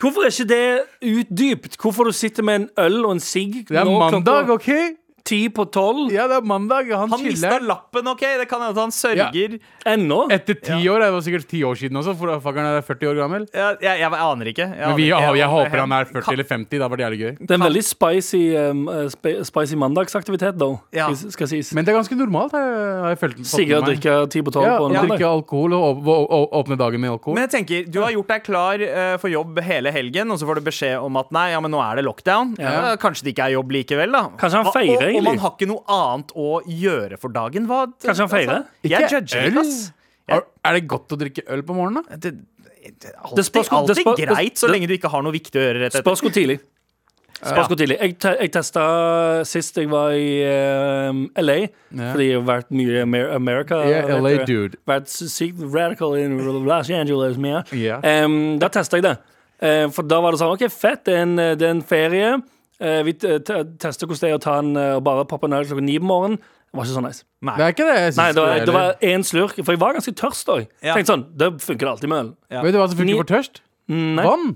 Hvorfor 0.00 0.24
er 0.26 0.32
ikke 0.32 0.48
det 0.48 0.62
utdypt? 1.04 1.76
Hvorfor 1.80 2.08
du 2.08 2.12
sitter 2.12 2.42
med 2.42 2.62
en 2.62 2.68
øl 2.78 3.04
og 3.04 3.12
en 3.18 3.20
sigg 3.22 3.68
Det 3.68 3.76
er 3.78 3.84
nå 3.86 3.98
mandag, 4.00 4.50
OK? 4.50 4.70
Ti 5.28 5.40
på 5.52 5.66
tolv? 5.74 6.08
Ja, 6.14 6.24
det 6.30 6.38
er 6.40 6.46
mandag. 6.48 6.88
Han, 6.94 7.10
Han 7.12 7.22
mista 7.22 7.50
chiller. 7.50 7.66
lappen, 7.68 8.08
OK? 8.14 8.24
Det 8.40 8.46
kan 8.50 8.62
hende 8.64 8.80
han 8.80 8.94
sørger. 8.94 9.58
Ennå? 9.88 10.20
Etter 10.32 10.56
ti 10.64 10.78
år. 10.88 11.04
Det 11.04 11.10
var 11.14 11.24
sikkert 11.26 11.46
ti 11.50 11.60
år 11.68 11.76
siden 11.80 12.00
også, 12.00 12.14
for 12.18 12.32
fuckeren 12.44 12.68
er 12.78 12.82
40 12.86 13.10
år 13.12 13.20
gammel. 13.22 13.46
Ja, 13.54 13.68
jeg, 13.84 14.00
jeg 14.02 14.18
aner 14.28 14.50
ikke. 14.52 14.66
Jeg 14.72 14.86
Men 14.88 14.96
vi, 14.98 15.08
jeg, 15.10 15.36
jeg, 15.42 15.48
håper 15.52 15.82
han 15.84 15.92
er 15.98 16.08
Kan- 16.08 16.22
40 16.22 16.32
eller 16.38 16.48
50. 16.52 16.70
Det 16.72 16.80
hadde 16.82 16.92
vært 16.96 17.04
jævlig 17.04 17.20
gøy. 17.22 17.32
Det 17.42 17.50
er 17.50 17.58
en 17.60 17.66
veldig 17.68 17.84
spicy, 17.88 18.42
um, 18.56 18.82
sp 19.12 19.26
spicy 19.48 19.78
mandagsaktivitet, 19.80 20.58
though. 20.58 20.80
Ja. 20.96 21.08
Skal, 21.14 21.48
sies. 21.50 21.72
Men 21.76 21.84
det 21.86 21.92
er 21.94 21.98
ganske 22.00 22.18
normalt. 22.18 22.52
Har 22.56 22.64
jeg, 22.64 22.98
har 23.04 23.12
jeg 23.14 23.20
følt, 23.22 23.38
Sikkert 23.48 23.82
meg. 23.84 23.88
drikker 23.92 24.28
ti 24.32 24.42
på 24.46 24.54
tolv 24.54 24.66
ja, 24.68 24.76
på 24.80 24.88
en 24.88 24.96
ja. 24.96 25.02
mandag. 25.02 25.18
Drikke 25.18 25.30
alkohol 25.38 25.76
og 25.78 25.84
å- 25.88 26.16
å- 26.16 26.28
å- 26.38 26.48
åpne 26.62 26.78
dagen 26.80 27.00
med 27.04 27.10
alkohol. 27.14 27.34
Men 27.38 27.46
jeg 27.48 27.52
tenker, 27.58 27.86
Du 27.92 28.00
har 28.02 28.10
gjort 28.12 28.28
deg 28.34 28.44
klar 28.44 28.82
uh, 28.84 29.16
for 29.18 29.28
jobb 29.32 29.58
hele 29.64 29.92
helgen, 29.94 30.30
og 30.30 30.38
så 30.40 30.46
får 30.48 30.60
du 30.60 30.66
beskjed 30.70 30.96
om 31.02 31.16
at 31.20 31.30
nei, 31.34 31.50
ja, 31.52 31.60
men 31.60 31.70
nå 31.72 31.80
er 31.82 31.96
det 32.00 32.04
lockdown. 32.06 32.54
Ja. 32.58 32.72
Ja, 32.78 32.96
kanskje 33.00 33.24
det 33.28 33.34
ikke 33.34 33.46
er 33.48 33.54
jobb 33.56 33.72
likevel, 33.74 34.12
da. 34.12 34.22
Kanskje 34.38 34.62
han 34.62 34.72
feirer, 34.74 35.10
og, 35.16 35.17
og 35.18 35.26
man 35.26 35.40
har 35.42 35.54
ikke 35.56 35.68
noe 35.70 35.84
annet 35.98 36.32
å 36.38 36.48
gjøre 36.64 37.18
for 37.20 37.34
dagen. 37.34 37.66
Hva, 37.70 37.84
Kanskje 38.04 38.26
han 38.26 38.32
feirer? 38.32 38.64
Jeg 38.86 38.94
Ikke 38.94 39.18
judger 39.18 39.50
øl? 39.50 39.60
ass. 39.64 39.92
Er, 40.28 40.46
er 40.68 40.78
det 40.78 40.88
godt 40.90 41.14
å 41.14 41.18
drikke 41.20 41.44
øl 41.48 41.62
på 41.64 41.76
morgenen? 41.76 42.04
da? 42.04 42.16
Det, 42.16 42.34
det, 42.34 42.96
Det 43.02 43.12
alltid, 43.16 43.44
spørs 43.44 43.70
alltid 43.72 43.94
det 43.94 44.02
spørs, 44.02 44.20
greit, 44.24 44.58
så 44.58 44.66
det- 44.66 44.74
lenge 44.76 44.88
du 44.88 44.94
ikke 44.96 45.10
har 45.12 45.22
noe 45.24 45.34
viktig 45.34 45.60
å 45.60 45.64
gjøre 45.64 45.86
rett. 45.86 45.96
Spørs 46.00 46.22
hvor 46.24 46.32
tidlig. 46.34 46.58
Spørs 47.38 47.68
hvor 47.70 47.78
tidlig. 47.78 47.98
Jeg, 48.02 48.16
te 48.18 48.32
jeg 48.34 48.50
testa 48.50 48.84
sist 49.46 49.76
jeg 49.78 49.88
var 49.90 50.10
i 50.10 50.42
um, 50.42 51.20
LA, 51.38 51.58
yeah. 51.94 52.10
fordi 52.10 52.26
jeg 52.26 52.40
har 52.40 52.46
vært 52.48 52.72
mye 52.74 52.96
i 52.96 53.00
Amer 53.04 53.30
America. 53.36 53.78
Yeah, 53.86 54.10
LA 54.18 54.32
du. 54.42 54.44
dude. 54.50 54.80
Vært 54.90 55.12
sykt 55.12 55.62
radical 55.62 56.16
in 56.18 56.34
Los 56.66 56.90
Angeles. 56.90 57.38
Yeah. 57.72 58.02
Um, 58.02 58.58
da 58.58 58.68
testa 58.74 58.98
jeg 58.98 59.06
det. 59.06 59.16
Uh, 59.62 59.86
for 59.94 60.06
da 60.06 60.18
var 60.22 60.34
det 60.34 60.42
sånn 60.42 60.54
OK, 60.56 60.66
fett, 60.70 61.04
det 61.06 61.14
er 61.14 61.26
en, 61.26 61.36
det 61.38 61.62
er 61.62 61.76
en 61.76 61.84
ferie. 61.86 62.34
Eh, 62.78 63.00
vi 63.06 63.14
tester 63.18 64.06
hvordan 64.06 64.22
det 64.22 64.30
er 64.30 64.38
å 64.38 64.42
ta 64.42 64.58
en 64.62 64.76
eh, 64.78 64.94
og 64.98 65.02
bare 65.06 65.26
poppe 65.30 65.48
en 65.50 65.56
øl 65.58 65.66
klokka 65.66 65.82
ni 65.82 65.98
på 65.98 66.06
morgenen. 66.06 66.38
Det 66.68 66.76
var 66.76 66.84
ikke 66.84 66.94
så 66.98 67.02
nice. 67.02 67.24
Det 67.48 67.64
er 67.64 67.72
ikke 67.72 67.86
det 67.88 67.96
jeg. 67.96 68.14
Nei, 68.18 68.28
det 68.36 68.42
var, 68.44 68.64
det 68.68 68.74
var 68.76 69.04
én 69.08 69.24
slurk, 69.24 69.56
for 69.64 69.72
jeg 69.72 69.80
var 69.80 69.96
ganske 69.96 70.12
tørst 70.20 70.50
òg. 70.52 70.66
Ja. 70.84 70.92
Tenkte 70.94 71.14
sånn, 71.14 71.24
det 71.40 71.48
funker 71.64 71.88
alltid 71.94 72.12
med 72.12 72.20
øl. 72.20 72.30
Ja. 72.52 72.62
Vet 72.66 72.76
du 72.76 72.80
hva 72.82 72.88
som 72.90 73.00
funker 73.00 73.22
for 73.22 73.30
tørst? 73.32 73.62
Nei. 73.88 74.26
Vann. 74.26 74.50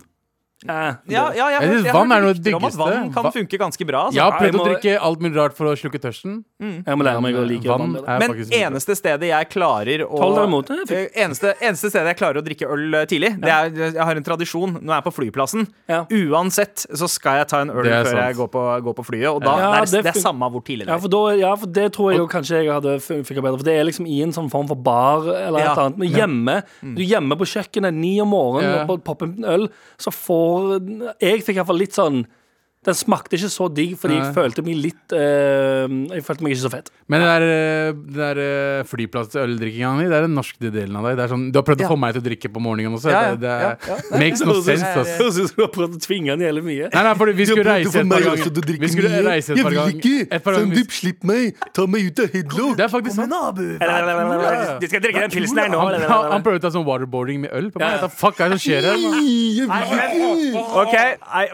Eh, 0.68 0.94
Ja, 1.10 1.32
ja, 1.34 1.48
jeg, 1.58 1.62
Jeg 1.62 1.84
jeg 1.84 1.92
vann 1.94 2.12
er 2.12 2.20
noe 2.22 2.34
diggeste. 2.34 2.78
vann 2.78 3.12
kan 3.12 3.24
Va- 3.24 3.30
funke 3.34 3.58
ganske 3.58 3.86
bra. 3.86 4.02
Så. 4.10 4.14
Jeg 4.14 4.22
har 4.22 4.32
prøvd 4.38 4.52
jeg 4.52 4.60
å 4.60 4.66
drikke 4.68 4.92
alt 5.02 5.20
mulig 5.20 5.36
rart 5.36 5.56
for 5.56 5.66
å 5.66 5.74
slukke 5.76 5.98
tørsten. 5.98 6.44
jeg 6.60 6.96
må 6.96 7.02
lære 7.02 7.20
meg 7.22 7.34
å 7.34 7.42
like 7.48 7.64
vann. 7.66 7.94
Vann 7.94 8.04
er 8.06 8.18
Men 8.20 8.30
eneste 8.52 8.94
stedet 8.96 9.26
jeg 9.28 9.48
klarer 9.50 10.04
å. 10.06 10.20
Eh, 10.92 11.08
eneste, 11.24 11.54
eneste 11.60 11.90
stedet 11.90 12.06
jeg 12.12 12.16
klarer 12.16 12.38
å 12.40 12.44
drikke 12.46 12.68
øl 12.70 12.94
eh, 12.94 13.04
tidlig, 13.06 13.40
det 13.40 13.50
er 13.50 13.70
Jeg 13.92 13.96
har 14.04 14.14
en 14.16 14.22
tradisjon 14.22 14.72
når 14.82 14.94
jeg 14.94 14.98
er 14.98 15.06
på 15.10 15.14
flyplassen. 15.18 15.66
Ja. 15.88 16.04
Uansett 16.10 16.86
så 16.94 17.08
skal 17.10 17.38
jeg 17.42 17.48
ta 17.48 17.60
en 17.62 17.70
øl 17.70 17.82
før 17.84 18.04
sant. 18.06 18.18
jeg 18.22 18.36
går 18.38 18.48
på, 18.54 18.62
går 18.86 18.94
på 19.00 19.04
flyet. 19.10 19.28
Og 19.34 19.40
da 19.42 19.56
Ja, 19.58 19.70
det, 19.72 19.80
er, 19.82 20.02
det 20.02 20.04
det 20.12 20.16
er 20.16 20.20
samme 20.22 20.48
hvor 20.52 20.62
tidlig 20.62 20.86
det 20.86 20.92
Ja, 20.92 20.94
er. 20.94 21.00
for, 21.00 21.08
da, 21.08 21.22
ja, 21.42 21.54
for 21.56 21.66
det 21.66 21.92
tror 21.92 22.12
jeg 22.12 22.18
jo 22.22 22.28
kanskje 22.28 22.62
jeg 22.62 22.72
hadde 22.72 22.94
funka 23.02 23.42
bedre. 23.42 23.58
For 23.58 23.64
det 23.68 23.74
er 23.80 23.84
liksom 23.90 24.06
i 24.06 24.22
en 24.22 24.32
sånn 24.32 24.50
form 24.50 24.68
for 24.68 24.76
bar 24.76 25.26
eller 25.26 25.58
et 25.58 25.66
eller 25.72 25.82
annet. 25.88 25.98
Men 25.98 26.08
hjemme, 26.16 26.56
du 26.94 27.02
er 27.02 27.10
hjemme 27.16 27.38
på 27.42 27.48
kjøkkenet 27.54 27.94
ni 27.94 28.14
om 28.20 28.28
morgenen 28.30 28.72
Ja. 28.72 28.84
og 28.88 29.02
popper 29.04 29.26
en 29.26 29.44
øl, 29.44 29.68
så 29.98 30.10
får 30.14 30.51
Jeg 31.20 31.44
fikk 31.46 31.58
iallfall 31.60 31.80
litt 31.82 31.96
sånn 31.96 32.22
Den 32.82 32.96
smakte 32.98 33.36
ikke 33.38 33.46
så 33.52 33.68
digg, 33.70 33.92
fordi 34.00 34.16
jeg 34.18 34.32
følte 34.34 34.62
meg 34.66 34.74
litt 34.82 35.12
eh, 35.14 35.86
Jeg 36.16 36.24
følte 36.26 36.42
meg 36.42 36.54
ikke 36.56 36.62
så 36.64 36.70
fett. 36.72 36.88
Men 37.06 37.22
det 37.22 37.28
der, 37.28 37.44
eh, 37.46 37.90
det 37.94 38.18
der 38.18 38.40
eh, 38.42 38.80
flyplassøldrikkinga 38.90 39.90
mi, 40.00 40.06
det 40.10 40.16
er 40.16 40.24
den 40.26 40.34
norske 40.34 40.70
delen 40.74 40.96
av 40.98 41.06
deg. 41.06 41.14
Det 41.20 41.22
er 41.22 41.30
sånn, 41.30 41.44
du 41.54 41.58
har 41.60 41.66
prøvd 41.68 41.84
Ja. 41.84 41.86
å 41.86 41.92
få 41.92 41.98
meg 42.02 42.16
til 42.16 42.22
å 42.22 42.26
drikke 42.26 42.50
på 42.50 42.62
morgenen 42.64 42.96
også. 42.98 43.12
Ja, 43.12 43.20
ja, 43.22 43.36
Det, 43.38 43.52
det 43.52 43.86
ja, 43.86 44.18
makes 44.18 44.42
no 44.42 44.56
sense, 44.66 44.82
ass. 44.82 45.12
Høres 45.20 45.38
ut 45.38 45.52
som 45.52 45.60
du 45.60 45.62
har 45.62 45.70
prøvd 45.76 45.94
å 45.94 46.00
tvinge 46.02 46.34
den 46.34 46.42
jævlig 46.48 46.64
mye. 46.66 46.88
Nei, 46.90 47.02
nei, 47.06 47.14
fordi 47.22 47.36
vi 47.38 47.46
skulle 47.52 47.66
reise 47.68 48.02
et 48.02 48.10
par 48.10 48.26
ganger. 48.26 48.80
Vi 48.82 48.90
skulle 48.96 49.22
reise 49.28 49.54
et 49.54 49.62
par 49.62 49.76
ganger. 49.78 49.92
Jeg 49.92 50.02
vil 50.02 50.26
ikke! 50.26 50.42
Sandeep, 50.58 50.90
slipp 50.98 51.22
meg! 51.30 51.62
Ta 51.78 51.86
meg 51.86 52.10
ut 52.10 52.24
av 52.24 52.34
headlock! 52.34 52.74
Det 52.80 52.86
er 52.88 52.92
faktisk 52.96 53.16
sant. 53.22 53.62
De 54.82 54.90
skal 54.90 55.04
drikke 55.06 55.22
den 55.28 55.34
pilsen 55.36 55.62
her 55.62 55.70
nå. 55.70 55.84
Han, 55.86 56.42
prøvde 56.42 56.58
å 56.58 56.64
ta 56.66 56.72
sånn 56.74 56.86
waterboarding 56.88 57.44
med 57.46 57.54
øl 57.54 57.70
på 57.70 57.78
meg. 57.82 58.02
Hva 58.02 58.10
fuck 58.10 58.42
er 58.42 58.50
det 58.56 58.58
som 58.58 58.66
skjer 58.66 58.90
her? 58.90 58.98
Ok, 60.82 60.98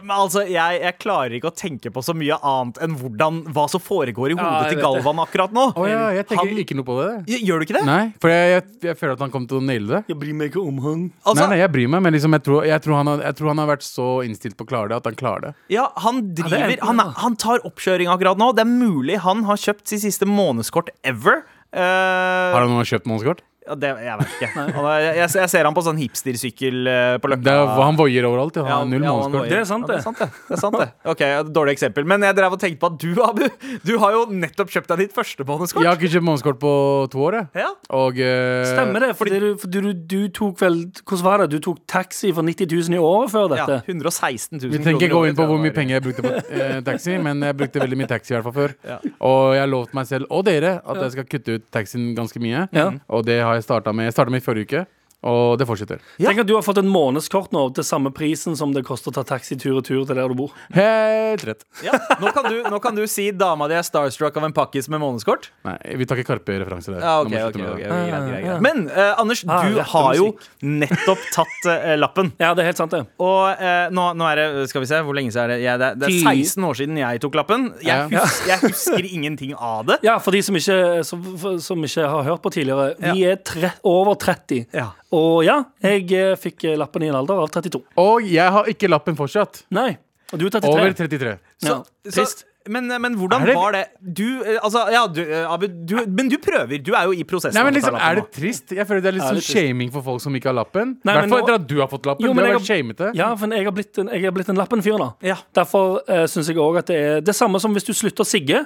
altså 0.08 0.44
jeg, 0.48 0.80
jeg 0.82 0.96
klarer 1.18 1.36
ikke 1.38 1.50
å 1.50 1.54
tenke 1.56 1.90
på 1.92 2.02
så 2.04 2.14
mye 2.16 2.36
annet 2.46 2.78
enn 2.84 2.94
hvordan, 2.98 3.40
hva 3.54 3.66
som 3.70 3.82
foregår 3.82 4.32
i 4.34 4.36
hodet 4.38 4.72
til 4.72 4.80
Galvan 4.82 5.22
akkurat 5.24 5.54
nå. 5.54 5.64
Oh, 5.74 5.86
ja, 5.88 6.08
jeg 6.14 6.28
tenker 6.30 6.46
Han- 6.46 6.62
ikke 6.62 6.76
noe 6.78 6.86
på 6.86 6.96
det. 7.00 7.38
Gjør 7.42 7.58
du 7.58 7.66
ikke 7.66 7.78
det? 7.78 7.84
Nei, 7.88 8.12
for 8.22 8.32
jeg, 8.32 8.50
jeg, 8.54 8.64
jeg 8.88 8.98
føler 9.00 9.16
at 9.16 9.24
han 9.26 9.34
kommer 9.34 9.50
til 9.50 9.58
å 9.60 9.64
naile 9.64 9.88
det. 9.88 10.00
Jeg 10.12 10.18
bryr 10.20 10.38
meg 10.38 10.52
ikke 10.52 10.62
om 10.62 10.80
han. 10.84 11.04
Altså, 11.24 11.42
nei, 11.42 11.50
nei, 11.54 11.60
jeg 11.62 11.72
bryr 11.74 11.92
meg, 11.94 12.04
men 12.06 12.16
liksom, 12.16 12.38
jeg, 12.38 12.46
tror, 12.46 12.64
jeg, 12.68 12.84
tror 12.84 13.00
han 13.00 13.12
har, 13.12 13.24
jeg 13.28 13.38
tror 13.40 13.52
han 13.52 13.62
har 13.64 13.70
vært 13.72 13.86
så 13.86 14.08
innstilt 14.26 14.58
på 14.58 14.66
å 14.66 14.72
klare 14.72 14.92
det 14.92 15.00
at 15.00 15.10
han 15.10 15.18
klarer 15.18 15.48
det. 15.48 15.52
Ja, 15.74 15.88
han 16.04 16.22
er 16.22 16.32
driver 16.42 16.86
han, 16.86 17.04
han 17.24 17.38
tar 17.40 17.64
oppkjøring 17.68 18.10
akkurat 18.12 18.40
nå. 18.40 18.52
Det 18.56 18.64
er 18.64 18.70
mulig 18.70 19.20
han 19.24 19.44
har 19.48 19.60
kjøpt 19.60 19.86
sitt 19.90 20.04
siste 20.06 20.28
månedskort 20.28 20.92
ever. 21.06 21.44
Uh, 21.68 22.54
Har 22.54 22.62
han 22.64 22.70
noen 22.72 22.86
kjøpt 22.88 23.08
månedskort? 23.08 23.42
Ja, 23.68 23.74
det, 23.78 23.90
jeg 24.06 24.18
vet 24.22 24.34
ikke. 24.38 24.48
Han 24.78 24.86
er, 24.88 25.02
jeg, 25.18 25.28
jeg 25.38 25.50
ser 25.52 25.68
han 25.68 25.76
på 25.76 25.82
sånn 25.84 25.98
hipstersykkel 26.00 26.88
eh, 26.90 27.16
på 27.22 27.30
Løkka. 27.32 27.54
Er, 27.54 27.72
han 27.78 27.98
voier 27.98 28.26
overalt. 28.28 28.56
Ja. 28.58 28.64
Han 28.68 28.70
Ja, 28.70 28.78
null 28.88 29.04
ja, 29.04 29.12
han 29.12 29.18
månedskort. 29.18 29.42
voier. 29.42 29.52
Det 29.52 29.58
er 29.60 29.68
sant, 29.68 29.84
Ja, 29.84 29.92
det. 29.92 29.98
er 29.98 30.04
sant, 30.06 30.18
det. 30.22 30.28
det, 30.48 30.56
er 30.56 30.62
sant, 30.62 30.78
det. 30.80 30.88
Ok, 31.12 31.22
Dårlig 31.58 31.74
eksempel. 31.76 32.06
Men 32.08 32.24
jeg 32.26 32.36
drev 32.38 32.56
og 32.56 32.60
tenkte 32.62 32.80
på 32.82 32.90
at 32.92 32.98
du, 33.02 33.10
Abu, 33.24 33.44
du 33.84 33.92
har 34.02 34.16
jo 34.16 34.24
nettopp 34.32 34.72
kjøpt 34.74 34.92
deg 34.94 35.02
ditt 35.04 35.14
første 35.16 35.44
månedskort. 35.48 35.84
Jeg 35.84 35.90
har 35.92 36.00
ikke 36.00 36.12
kjøpt 36.16 36.26
månedskort 36.28 36.60
på 36.62 36.72
to 37.12 37.22
år, 37.28 37.38
jeg. 37.40 37.48
Ja. 37.64 37.70
Og 37.98 38.18
uh, 38.22 38.64
Stemmer 38.72 39.04
det? 39.06 39.10
Fordi 39.18 39.40
du, 39.42 39.48
for 39.60 39.72
du, 39.72 39.80
du 39.92 40.18
tok 40.34 40.58
vel 40.62 40.78
Hvordan 41.02 41.24
var 41.26 41.42
det? 41.44 41.48
Du 41.56 41.58
tok 41.68 41.78
taxi 41.90 42.30
for 42.36 42.46
90 42.46 42.68
000 42.88 42.96
i 42.96 43.02
året 43.02 43.32
før 43.32 43.46
Ja, 43.56 43.64
dette? 43.68 43.92
116 43.92 44.58
000 44.62 44.72
Vi 44.72 44.80
trenger 44.84 45.04
ikke 45.06 45.14
gå 45.14 45.22
inn 45.30 45.36
på 45.38 45.46
hvor 45.48 45.60
mye 45.62 45.72
penger 45.74 45.98
jeg 45.98 46.04
brukte 46.08 46.24
på 46.24 46.32
eh, 46.54 46.78
taxi, 46.86 47.16
men 47.22 47.42
jeg 47.46 47.56
brukte 47.58 47.82
veldig 47.82 47.98
mye 48.00 48.10
taxi 48.10 48.32
i 48.32 48.36
hvert 48.36 48.46
fall 48.48 48.56
før. 48.56 48.74
Ja. 48.88 48.98
Og 49.28 49.40
jeg 49.56 49.62
har 49.64 49.70
lovt 49.72 49.94
meg 49.96 50.08
selv 50.10 50.28
og 50.34 50.44
dere 50.48 50.74
at 50.84 51.00
jeg 51.04 51.14
skal 51.16 51.28
kutte 51.34 51.56
ut 51.58 51.64
taxien 51.74 52.08
ganske 52.16 52.40
mye. 52.42 52.66
Ja. 52.76 52.86
Og 53.12 53.24
det 53.28 53.38
har 53.42 53.57
jeg 53.57 53.57
starta 53.64 53.92
med. 53.92 54.08
Jeg 54.08 54.12
starta 54.12 54.30
med 54.30 54.42
i 54.42 54.44
forrige 54.44 54.68
uke, 54.68 54.84
og 55.26 55.56
det 55.58 55.66
fortsetter. 55.66 55.98
Ja. 56.22 56.28
Tenk 56.30 56.44
at 56.44 56.46
du 56.46 56.54
har 56.54 56.62
fått 56.62 56.78
en 56.78 56.88
månedskort 56.88 57.50
nå 57.52 57.64
til 57.74 57.82
samme 57.84 58.12
prisen 58.14 58.54
som 58.56 58.70
det 58.74 58.84
koster 58.86 59.10
å 59.10 59.16
ta 59.16 59.24
taxi 59.26 59.56
tur 59.58 59.80
og 59.80 59.84
tur 59.88 60.04
til 60.06 60.14
der 60.14 60.28
du 60.30 60.34
bor. 60.38 60.52
Helt 60.74 61.42
rett. 61.48 61.64
Ja. 61.82 61.98
Nå, 62.22 62.30
kan 62.36 62.46
du, 62.46 62.60
nå 62.70 62.78
kan 62.84 62.94
du 62.94 63.02
si 63.10 63.28
dama 63.34 63.66
di 63.70 63.74
er 63.74 63.82
starstruck 63.86 64.36
av 64.38 64.46
en 64.46 64.54
pakkis 64.54 64.86
med 64.92 65.02
månedskort. 65.02 65.50
Nei, 65.66 65.74
vi 65.98 66.06
tar 66.06 66.20
ikke 66.22 66.36
Karpe-referanser 66.36 66.94
der. 66.96 67.02
Ja, 67.02 67.16
Nå 67.18 67.26
ok, 67.26 67.32
må 67.32 67.38
vi 67.38 67.48
ok, 67.48 67.58
med 67.58 67.66
det. 67.66 67.72
ok, 67.72 67.82
greit, 67.82 68.28
greit, 68.28 68.44
greit. 68.46 68.62
Men 68.68 68.84
eh, 68.90 69.12
Anders, 69.18 69.42
Ah, 69.48 69.64
du 69.66 69.76
rett 69.78 69.90
har 69.94 70.14
jo 70.18 70.28
nettopp 70.62 71.26
tatt 71.34 71.68
eh, 71.72 71.96
lappen. 71.98 72.30
Ja, 72.38 72.52
det 72.54 72.62
er 72.64 72.70
helt 72.70 72.80
sant, 72.82 72.94
det. 72.94 73.02
Og 73.22 73.58
eh, 73.58 73.88
nå, 73.94 74.06
nå 74.18 74.26
er 74.28 74.40
det 74.42 74.66
Skal 74.70 74.82
vi 74.84 74.88
se, 74.90 74.98
hvor 75.06 75.16
lenge 75.16 75.32
siden 75.34 75.48
er 75.48 75.54
det? 75.54 75.58
Ja, 75.64 75.76
det, 75.80 75.90
er- 75.92 76.00
det 76.02 76.10
Ti. 76.12 76.20
er 76.22 76.42
16 76.46 76.68
år 76.68 76.78
siden 76.82 77.00
jeg 77.02 77.22
tok 77.24 77.38
lappen. 77.40 77.68
Jeg, 77.82 78.06
Ja. 78.14 78.22
hus, 78.22 78.38
jeg 78.46 78.60
husker 78.68 79.08
ingenting 79.08 79.54
av 79.56 79.86
det. 79.88 79.98
Ja, 80.06 80.18
for 80.22 80.34
de 80.36 80.42
som 80.46 80.54
ikke, 80.58 80.78
som, 81.08 81.24
som 81.64 81.84
ikke 81.86 82.06
har 82.12 82.26
hørt 82.30 82.42
på 82.44 82.52
tidligere. 82.54 82.92
Vi 83.02 83.24
er 83.28 83.38
tre, 83.42 83.72
over 83.88 84.14
30. 84.20 84.66
Ja. 84.76 84.90
Og 85.16 85.40
ja, 85.46 85.62
jeg 85.80 86.04
eh, 86.12 86.34
fikk 86.36 86.66
eh, 86.68 86.76
lappen 86.80 87.04
i 87.06 87.08
en 87.08 87.16
alder 87.16 87.40
av 87.40 87.48
32. 87.54 87.80
Og 88.02 88.26
jeg 88.28 88.54
har 88.58 88.68
ikke 88.68 88.90
lappen 88.90 89.16
fortsatt. 89.16 89.62
Nei. 89.74 89.90
Og 90.28 90.40
du 90.40 90.46
er 90.48 90.58
33. 90.58 90.72
Over 90.74 90.96
33. 90.98 91.34
Så, 91.56 91.68
Ja, 91.70 91.78
så 92.10 92.16
trist. 92.18 92.44
Men, 92.68 92.88
men 93.02 93.16
hvordan 93.18 93.46
det- 93.46 93.56
var 93.56 93.72
det 93.72 93.84
Du, 94.00 94.42
eh, 94.42 94.58
altså, 94.62 94.84
ja, 94.92 95.06
du, 95.06 95.20
eh, 95.22 95.52
Abu, 95.52 95.66
du, 95.68 95.94
men 96.06 96.28
du 96.28 96.36
prøver. 96.38 96.82
Du 96.84 96.92
er 96.94 97.08
jo 97.08 97.12
i 97.12 97.24
prosessen. 97.24 97.56
Nei, 97.58 97.64
men 97.64 97.74
liksom, 97.78 97.96
Er 97.98 98.20
det 98.20 98.26
trist? 98.32 98.72
Jeg 98.76 98.86
føler 98.86 99.02
det 99.02 99.12
er 99.12 99.16
litt 99.18 99.26
sånn 99.28 99.42
shaming 99.44 99.92
for 99.92 100.02
folk 100.02 100.20
som 100.24 100.34
ikke 100.38 100.50
har 100.50 100.56
lappen. 100.58 100.96
I 101.02 101.08
hvert 101.08 101.28
fall 101.32 101.42
etter 101.44 101.58
at 101.58 101.66
du 101.68 101.76
har 101.80 101.88
fått 101.90 102.06
lappen. 102.06 102.26
Jo, 102.26 102.32
du 102.32 102.38
men 102.38 102.44
har 102.46 102.52
jeg 102.52 102.60
vært 102.60 102.70
shamete. 102.72 103.10
Ja, 103.18 103.30
for 103.38 103.54
jeg 103.58 103.64
har 103.68 103.76
blitt 103.76 103.98
en, 103.98 104.12
jeg 104.14 104.24
har 104.24 104.36
blitt 104.36 104.48
en 104.52 104.60
lappen-fyr, 104.60 104.98
da. 104.98 105.10
Ja. 105.22 105.36
Derfor 105.54 106.00
uh, 106.08 106.24
syns 106.30 106.48
jeg 106.50 106.58
òg 106.62 106.78
at 106.82 106.86
det 106.92 106.98
er 106.98 107.20
det 107.24 107.34
samme 107.36 107.60
som 107.60 107.74
hvis 107.74 107.86
du 107.88 107.92
slutter 107.96 108.24
å 108.24 108.28
sigge. 108.28 108.64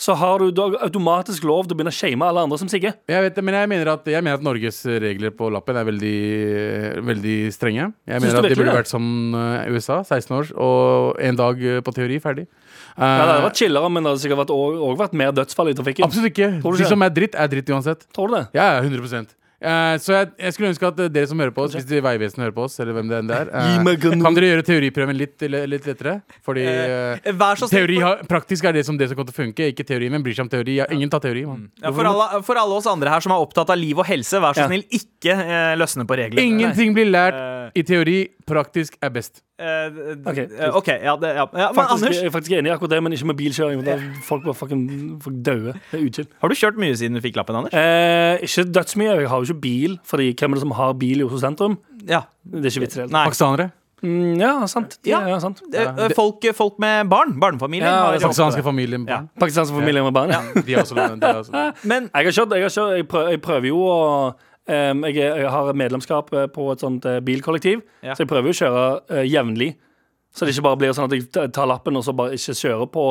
Så 0.00 0.14
har 0.18 0.38
du, 0.42 0.50
du 0.50 0.76
automatisk 0.78 1.44
lov 1.46 1.66
til 1.66 1.74
å 1.74 1.78
begynne 1.78 1.92
å 1.92 1.96
shame 1.96 2.26
alle 2.26 2.42
andre 2.46 2.58
som 2.58 2.68
sigger. 2.70 2.96
Jeg 3.08 3.22
vet 3.26 3.34
det, 3.36 3.44
men 3.44 3.54
jeg 3.54 3.68
mener, 3.70 3.92
at, 3.92 4.06
jeg 4.10 4.22
mener 4.24 4.40
at 4.40 4.44
Norges 4.44 4.82
regler 4.86 5.30
på 5.36 5.50
lappen 5.52 5.76
er 5.76 5.86
veldig, 5.88 6.16
veldig 7.06 7.36
strenge. 7.54 7.90
Jeg 8.06 8.22
mener 8.22 8.40
at 8.40 8.48
de 8.48 8.58
burde 8.58 8.76
vært 8.80 8.90
som 8.90 9.04
eh, 9.36 9.70
USA, 9.74 10.00
16 10.06 10.36
år, 10.36 10.52
og 10.60 11.20
en 11.20 11.38
dag 11.38 11.62
eh, 11.62 11.80
på 11.84 11.94
teori, 11.96 12.18
ferdig. 12.22 12.46
Ja, 12.96 13.10
det 13.16 13.26
hadde 13.28 13.38
Eh, 13.40 13.46
vært 13.48 13.56
chillere, 13.62 13.90
men 13.90 14.02
det 14.02 14.10
hadde 14.12 14.22
sikkert 14.24 14.42
vært, 14.44 14.54
også, 14.54 14.80
også 14.90 14.98
vært 15.04 15.12
mer 15.22 15.32
dødsfall 15.32 15.68
i 15.70 15.74
trafikken. 15.74 16.04
Absolutt 16.04 16.30
ikke. 16.32 16.50
De 16.62 16.68
ikke? 16.76 16.88
som 16.88 17.02
er 17.02 17.10
dritt, 17.10 17.34
er 17.34 17.48
dritt 17.48 17.68
uansett. 17.70 18.06
Tror 18.12 18.28
du 18.28 18.34
det? 18.40 18.46
Ja, 18.54 18.74
ja, 18.76 18.80
100 18.82 19.26
Uh, 19.60 19.98
Så 20.00 20.14
jeg, 20.16 20.28
jeg 20.40 20.52
skulle 20.56 20.68
ønske 20.72 20.86
at 20.88 21.00
eh, 21.04 21.08
dere 21.12 21.28
som 21.28 21.36
hører 21.38 21.52
på 21.52 21.60
oss, 21.66 21.74
hvis 21.76 21.84
Vegvesenet 21.84 22.46
hører 22.46 22.54
på 22.56 22.62
oss, 22.64 22.78
eller 22.80 22.94
hvem 22.96 23.10
det 23.10 23.16
enn 23.18 23.28
er, 23.28 23.50
eh, 23.52 23.74
en- 23.76 24.22
kan 24.24 24.32
dere 24.32 24.46
gjøre 24.56 24.64
teoriprøven 24.64 25.18
litt, 25.20 25.36
litt 25.44 25.84
lettere? 25.84 26.22
Fordi 26.48 26.62
eh, 26.64 27.18
Eh, 27.28 27.34
Vær 27.36 27.60
så 27.60 27.68
teori 27.68 27.98
har, 28.00 28.22
praktisk 28.24 28.64
er 28.64 28.72
det 28.72 28.86
som 28.86 28.96
det 28.96 29.10
som 29.10 29.18
kommer 29.18 29.28
til 29.28 29.36
å 29.36 29.40
funke, 29.44 29.66
ikke 29.74 29.84
teori. 29.84 30.08
Men 30.08 30.24
bryr 30.24 30.32
seg 30.32 30.46
om 30.46 30.48
teori. 30.48 30.78
Ja, 30.80 30.86
ingen 30.88 31.10
tar 31.12 31.20
teori. 31.20 31.44
Man. 31.44 31.66
Ja, 31.76 31.92
for, 31.92 32.08
alle, 32.08 32.40
for 32.42 32.56
alle 32.56 32.72
oss 32.80 32.88
andre 32.88 33.12
her 33.12 33.20
som 33.20 33.32
er 33.36 33.44
opptatt 33.44 33.68
av 33.68 33.76
liv 33.76 34.00
og 34.00 34.08
helse, 34.08 34.40
vær 34.40 34.56
så 34.56 34.64
Ja. 34.64 34.68
snill, 34.72 34.86
ikke 34.96 35.36
eh, 35.36 35.76
løsne 35.76 36.08
på 36.08 36.16
reglene. 36.16 36.40
Ingenting 36.40 36.96
blir 36.96 37.12
lært 37.12 37.36
Eh, 37.36 37.70
i 37.76 37.82
teori. 37.84 38.18
Praktisk 38.50 38.96
er 39.02 39.12
best. 39.14 39.42
Uh, 39.60 40.16
Ok, 40.26 40.38
eh, 40.38 40.76
OK, 40.76 40.88
ja, 40.88 41.14
det, 41.20 41.32
ja. 41.36 41.44
ja 41.44 41.68
men 41.70 41.76
Faktisk, 41.76 41.96
Anders, 41.96 42.16
jeg 42.16 42.30
er 42.30 42.34
faktisk 42.34 42.54
enig 42.56 42.70
i 42.70 42.74
akkurat 42.74 42.94
det, 42.94 43.00
men 43.04 43.16
ikke 43.16 43.30
med 43.30 43.38
bilkjøring. 43.40 43.82
Da 43.86 43.96
folk 44.26 44.44
bare 44.46 44.56
fucking 44.58 44.84
folk 45.22 45.36
døde. 45.46 45.74
Det 45.92 46.00
er 46.20 46.30
har 46.40 46.52
du 46.52 46.56
kjørt 46.58 46.80
mye 46.80 46.96
siden 46.96 47.18
du 47.18 47.24
fikk 47.24 47.36
lappen, 47.40 47.60
Anders? 47.60 47.76
Eh, 47.76 48.46
ikke 48.46 48.66
dødsmye. 48.72 49.10
Jeg 49.20 49.28
har 49.28 49.42
jo 49.42 49.50
ikke 49.50 49.60
bil, 49.60 49.98
Fordi 50.04 50.32
hvem 50.34 50.50
er 50.50 50.60
det 50.60 50.64
som 50.66 50.78
har 50.80 50.96
bil 51.00 51.20
i 51.20 51.28
Oslo 51.28 51.42
sentrum? 51.42 51.78
Ja. 52.08 52.24
Det 52.44 52.64
er 52.64 52.72
ikke 52.74 52.86
vits 52.86 52.96
i 52.96 53.04
det. 53.04 53.10
Pakistanere. 53.12 53.70
Mm, 54.00 54.40
ja, 54.40 54.52
sant. 54.66 54.96
Ja. 55.04 55.20
Ja, 55.20 55.34
ja, 55.34 55.38
sant. 55.42 55.60
Eh, 55.76 56.08
folk, 56.16 56.44
folk 56.56 56.78
med 56.80 57.08
barn, 57.12 57.34
Barnefamilien. 57.40 57.84
Ja. 57.84 58.16
Pakistanske 58.18 58.62
familier. 58.64 58.98
med 58.98 59.08
Ja. 59.08 59.16
barn. 59.16 59.28
Pakistansk 59.40 59.72
familie 59.72 60.02
med 60.02 60.12
barn. 60.12 60.30
Ja. 60.30 60.40
De 60.66 60.76
også 60.76 60.94
de 60.94 61.34
også. 61.36 61.72
Men 61.84 62.10
Jeg 62.14 62.24
har 62.24 62.32
kjørt, 62.32 62.54
jeg, 62.56 62.62
har 62.62 62.68
kjørt 62.68 62.96
jeg, 62.96 63.08
prøver, 63.08 63.28
jeg 63.28 63.42
prøver 63.42 63.66
jo 63.66 63.76
å 63.76 64.34
em, 64.68 65.04
jeg, 65.04 65.16
er- 65.16 65.36
jeg 65.44 65.50
har 65.50 65.72
medlemskap 65.72 66.32
eh, 66.34 66.46
på 66.52 66.70
et 66.72 66.80
sånt 66.80 67.04
eh, 67.06 67.20
bilkollektiv, 67.20 67.82
Ja. 68.02 68.14
så 68.14 68.24
jeg 68.24 68.28
prøver 68.28 68.50
jo 68.50 68.56
å 68.56 68.60
kjøre 68.60 68.84
uh, 69.10 69.24
jevnlig. 69.26 69.76
Så 70.32 70.46
det 70.46 70.54
ikke 70.54 70.62
bare 70.68 70.76
blir 70.78 70.92
sånn 70.94 71.08
at 71.10 71.16
jeg 71.16 71.52
tar 71.52 71.66
lappen 71.66 71.96
og 71.96 72.04
så 72.06 72.12
bare 72.14 72.36
ikke 72.36 72.54
kjører 72.54 72.86
på 72.94 73.04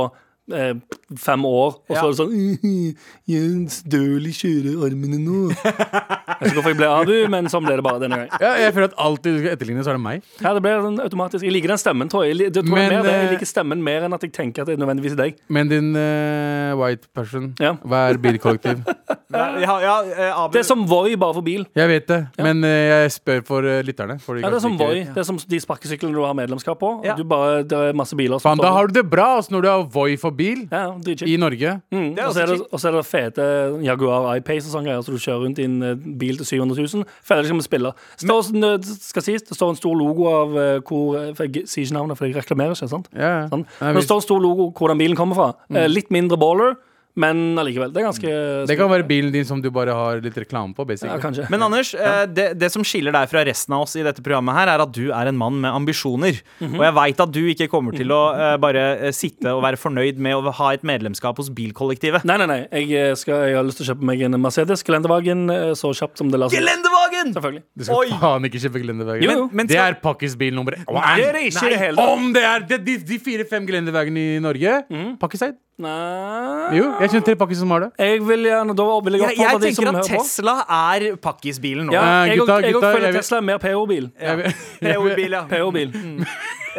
eh, 0.54 0.74
fem 1.18 1.46
år, 1.46 1.76
og 1.90 1.96
så 1.96 1.96
Ja. 1.96 2.04
er 2.04 2.12
det 2.12 2.20
sånn 2.20 2.96
Jens 3.30 3.82
dølig 3.86 4.34
kjører 4.40 4.86
armene 4.88 5.20
nå. 5.22 5.50
jeg 5.54 5.74
vet 5.76 6.50
ikke 6.50 6.56
hvorfor 6.58 6.72
jeg 6.74 6.80
ble 6.80 6.90
Abu, 6.90 7.14
men 7.30 7.50
sånn 7.52 7.66
ble 7.66 7.76
det 7.80 7.84
bare 7.86 8.00
denne 8.04 8.18
gangen. 8.24 8.42
Ja, 8.42 8.54
jeg 8.64 8.74
føler 8.74 8.90
at 8.90 8.98
alltid 8.98 9.36
du 9.36 9.40
skal 9.44 9.56
etterligne, 9.58 9.84
så 9.86 9.92
er 9.94 10.00
det 10.00 10.04
meg. 10.06 10.24
Ja, 10.42 10.54
det 10.58 10.64
ble 10.66 10.74
sånn 10.86 11.00
automatisk 11.04 11.44
Jeg 11.46 11.54
liker 11.54 11.74
den 11.74 11.82
stemmen, 11.82 12.10
tror 12.12 12.26
jeg. 12.26 12.34
Jeg 12.34 12.38
li- 12.40 12.50
Det 12.50 12.64
tror 12.66 12.78
jeg, 12.78 12.90
Men, 12.90 12.90
mer, 12.90 13.04
det. 13.04 13.12
jeg 13.14 13.28
eh, 13.28 13.34
liker 13.36 13.50
stemmen 13.50 13.84
mer 13.84 14.02
enn 14.08 14.14
at 14.18 14.22
jeg 14.26 14.32
tenker 14.34 14.62
at 14.62 14.68
det 14.72 14.80
er 14.80 14.82
nødvendigvis 14.86 15.16
deg. 15.20 15.36
Men 15.50 15.68
din 15.70 15.96
eh, 15.96 16.74
white 16.80 17.08
person, 17.14 17.54
Ja. 17.60 17.74
hva 17.86 18.10
er 18.10 18.18
bilkollektiv? 18.18 18.82
ja, 19.34 19.76
ja, 19.80 19.96
eh, 20.10 20.34
Abu 20.34 20.54
Det 20.54 20.60
er 20.64 20.68
som 20.68 20.86
Voi, 20.90 21.16
bare 21.16 21.34
for 21.38 21.42
bil. 21.46 21.66
Jeg 21.76 21.88
vet 21.88 22.08
det, 22.08 22.20
men 22.40 22.64
eh, 22.64 23.04
jeg 23.06 23.12
spør 23.20 23.46
for 23.46 23.62
eh, 23.66 23.82
lytterne. 23.84 24.20
for 24.20 24.36
de 24.36 24.42
Ja, 24.42 24.50
det 24.50 24.58
er 24.58 24.60
kanskje 24.60 24.62
som 24.62 24.74
ikke 24.74 24.88
Voi. 24.90 25.04
Det 25.14 25.18
er 25.18 25.28
som 25.30 25.38
de 25.38 25.60
sparkesyklene 25.60 26.14
du 26.16 26.24
har 26.26 26.34
medlemskap 26.34 26.80
på. 26.80 26.94
Ja. 27.06 27.16
Du 27.16 27.24
bare, 27.24 27.64
det 27.64 27.78
er 27.78 27.94
masse 27.94 28.16
biler 28.18 28.40
som 28.42 28.50
Faen, 28.58 28.64
da 28.64 28.72
har 28.74 28.88
du 28.88 28.94
det 29.02 29.10
bra 29.10 29.38
altså, 29.38 29.52
når 29.54 29.62
du 29.62 29.68
har 29.70 29.84
Voi 29.94 30.16
for 30.18 30.32
bil 30.40 30.62
Ja, 30.72 30.86
i 31.28 31.36
Norge. 31.42 31.76
Mm. 31.94 32.10
Og 32.16 32.34
så 32.36 32.44
er 32.46 32.52
det, 32.54 32.58
er 32.90 32.96
det 32.98 33.04
fete 33.08 33.46
Jaguar 33.86 34.30
I-Pace 34.40 34.68
og 34.70 34.74
sånne 34.74 34.90
greier, 34.90 35.04
så 35.06 35.14
du 35.16 35.20
kjører 35.22 35.44
rundt 35.46 35.62
i 35.62 35.68
en 35.68 35.78
eh, 35.86 35.96
bil 36.22 36.40
til 36.40 36.50
700 36.56 36.80
000. 36.96 37.06
Føler 37.28 37.46
deg 37.46 37.54
som 37.54 37.62
en 37.62 37.68
spiller. 37.68 38.04
Det 38.20 38.28
står, 38.28 38.90
skal 39.12 39.28
sies, 39.28 39.46
det 39.50 39.58
står 39.60 39.74
en 39.76 39.80
stor 39.80 39.98
logo 40.00 40.28
av 40.32 40.60
eh, 40.60 40.76
hvor 40.88 41.20
eh, 41.20 41.32
For 41.38 41.48
jeg 41.50 41.68
sier 41.70 41.86
ikke 41.88 42.00
navnet, 42.00 42.20
for 42.20 42.30
jeg 42.30 42.38
reklamerer 42.40 42.78
ikke. 42.78 42.92
sant? 42.92 43.10
Ja, 43.14 43.32
ja. 43.44 43.48
Sånn. 43.52 43.66
Men 43.84 44.00
det 44.02 44.08
står 44.08 44.22
en 44.24 44.28
stor 44.30 44.44
logo 44.44 44.70
hvor 44.78 44.94
den 44.94 45.02
bilen 45.02 45.20
kommer 45.20 45.38
fra. 45.40 45.50
Mm. 45.70 45.84
litt 45.92 46.14
mindre 46.14 46.40
baller, 46.40 46.78
men 47.20 47.42
allikevel. 47.60 47.92
Det 47.94 48.02
er 48.02 48.08
ganske 48.08 48.32
Det 48.70 48.78
kan 48.80 48.90
være 48.92 49.06
bilen 49.10 49.32
din 49.34 49.46
som 49.48 49.62
du 49.62 49.70
bare 49.76 49.94
har 49.96 50.22
litt 50.24 50.38
reklame 50.40 50.74
på. 50.78 50.86
ja, 51.04 51.18
kanskje. 51.22 51.50
Men 51.52 51.62
Anders, 51.68 51.94
eh, 51.94 52.26
det, 52.26 52.48
det 52.60 52.72
som 52.72 52.84
skiller 52.88 53.12
deg 53.16 53.30
fra 53.32 53.44
resten 53.48 53.76
av 53.76 53.84
oss 53.86 53.96
i 54.00 54.04
dette 54.06 54.24
programmet, 54.24 54.56
her 54.56 54.72
er 54.74 54.84
at 54.86 54.92
du 54.96 55.12
er 55.12 55.28
en 55.32 55.38
mann 55.38 55.60
med 55.62 55.72
ambisjoner. 55.76 56.40
Mhm. 56.60 56.78
Og 56.80 56.84
jeg 56.88 56.96
veit 57.00 57.20
at 57.26 57.32
du 57.36 57.42
ikke 57.52 57.68
kommer 57.72 57.96
til 57.98 58.10
å 58.16 58.22
eh, 58.34 58.56
bare 58.58 58.86
eh, 59.10 59.12
sitte 59.16 59.52
og 59.54 59.62
være 59.66 59.78
fornøyd 59.82 60.18
med 60.18 60.36
å 60.40 60.54
ha 60.60 60.72
et 60.74 60.84
medlemskap 60.88 61.38
hos 61.38 61.50
bilkollektivet. 61.50 62.24
Nei, 62.26 62.38
nei, 62.42 62.48
nei. 62.50 62.60
Jeg, 62.72 62.92
eh, 62.96 63.16
skal, 63.20 63.44
jeg 63.50 63.56
har 63.60 63.68
lyst 63.68 63.82
til 63.84 63.88
å 63.88 63.94
kjøpe 63.94 64.08
meg 64.10 64.22
en 64.28 64.40
Mercedes 64.42 64.84
Gelendewagen 64.88 65.46
eh, 65.54 65.74
så 65.80 65.92
kjapt 65.94 66.18
som 66.24 66.32
det 66.32 66.40
lar 66.40 66.50
seg 66.54 66.62
Gelendevagen! 66.62 67.34
Selvfølgelig. 67.36 67.64
Du 67.78 67.84
skal 67.88 67.96
Oi! 68.04 68.10
faen 68.22 68.48
ikke 68.50 68.64
kjøpe 68.66 68.82
Gelendewagen. 68.84 69.24
Jo, 69.28 69.38
jo. 69.44 69.50
Men 69.52 69.68
det 69.70 69.76
skal- 69.78 69.94
er 69.96 70.00
pakkisbil 70.04 70.54
nummer 70.56 70.78
én. 70.80 70.86
Det 70.88 71.26
er 71.28 71.34
det 71.34 71.44
ikke 71.52 71.66
i 71.68 71.74
det 71.76 71.80
hele 71.84 71.96
tatt. 72.00 72.14
Om 72.18 72.34
det 72.34 72.44
er 72.44 72.60
det, 72.70 72.80
de, 72.86 72.98
de 73.10 73.20
fire-fem 73.20 73.66
gelendevagene 73.68 74.24
i 74.38 74.40
Norge, 74.44 74.78
Mhm. 74.90 75.18
Pakkiseid. 75.20 75.58
Nei 75.80 76.76
Jo, 76.76 76.86
jeg 77.00 77.10
kjenner 77.14 77.26
tre 77.30 77.36
pakkiser 77.40 77.64
som 77.64 77.72
har 77.74 77.86
det. 77.86 77.90
Jeg 78.04 78.20
vil 78.28 78.44
gjerne, 78.50 78.76
da 78.76 78.88
vil 79.06 79.16
jeg 79.16 79.22
Jeg, 79.24 79.38
jeg 79.40 79.46
oppfordre 79.48 79.68
de 79.70 79.74
som 79.76 79.86
tenker 79.86 79.90
at 79.90 80.10
hører 80.10 80.20
på. 80.20 80.24
Tesla 80.28 80.56
er 80.78 81.06
pakkisbilen 81.24 81.86
nå. 81.90 81.94
Ja, 81.96 82.02
Eh, 82.04 82.28
jeg, 82.34 82.40
gutta, 82.42 82.56
og- 82.60 82.64
jeg 82.68 82.74
gutta, 82.76 82.92
føler 82.94 83.06
jeg 83.08 83.14
vil- 83.14 83.22
Tesla 83.24 83.38
er 83.38 83.46
mer 83.50 83.58
PO-bil. 83.64 84.10
Jeg 84.20 84.54
PO-bil, 84.84 85.32
ja. 85.38 85.44
PO-bil. 85.50 85.94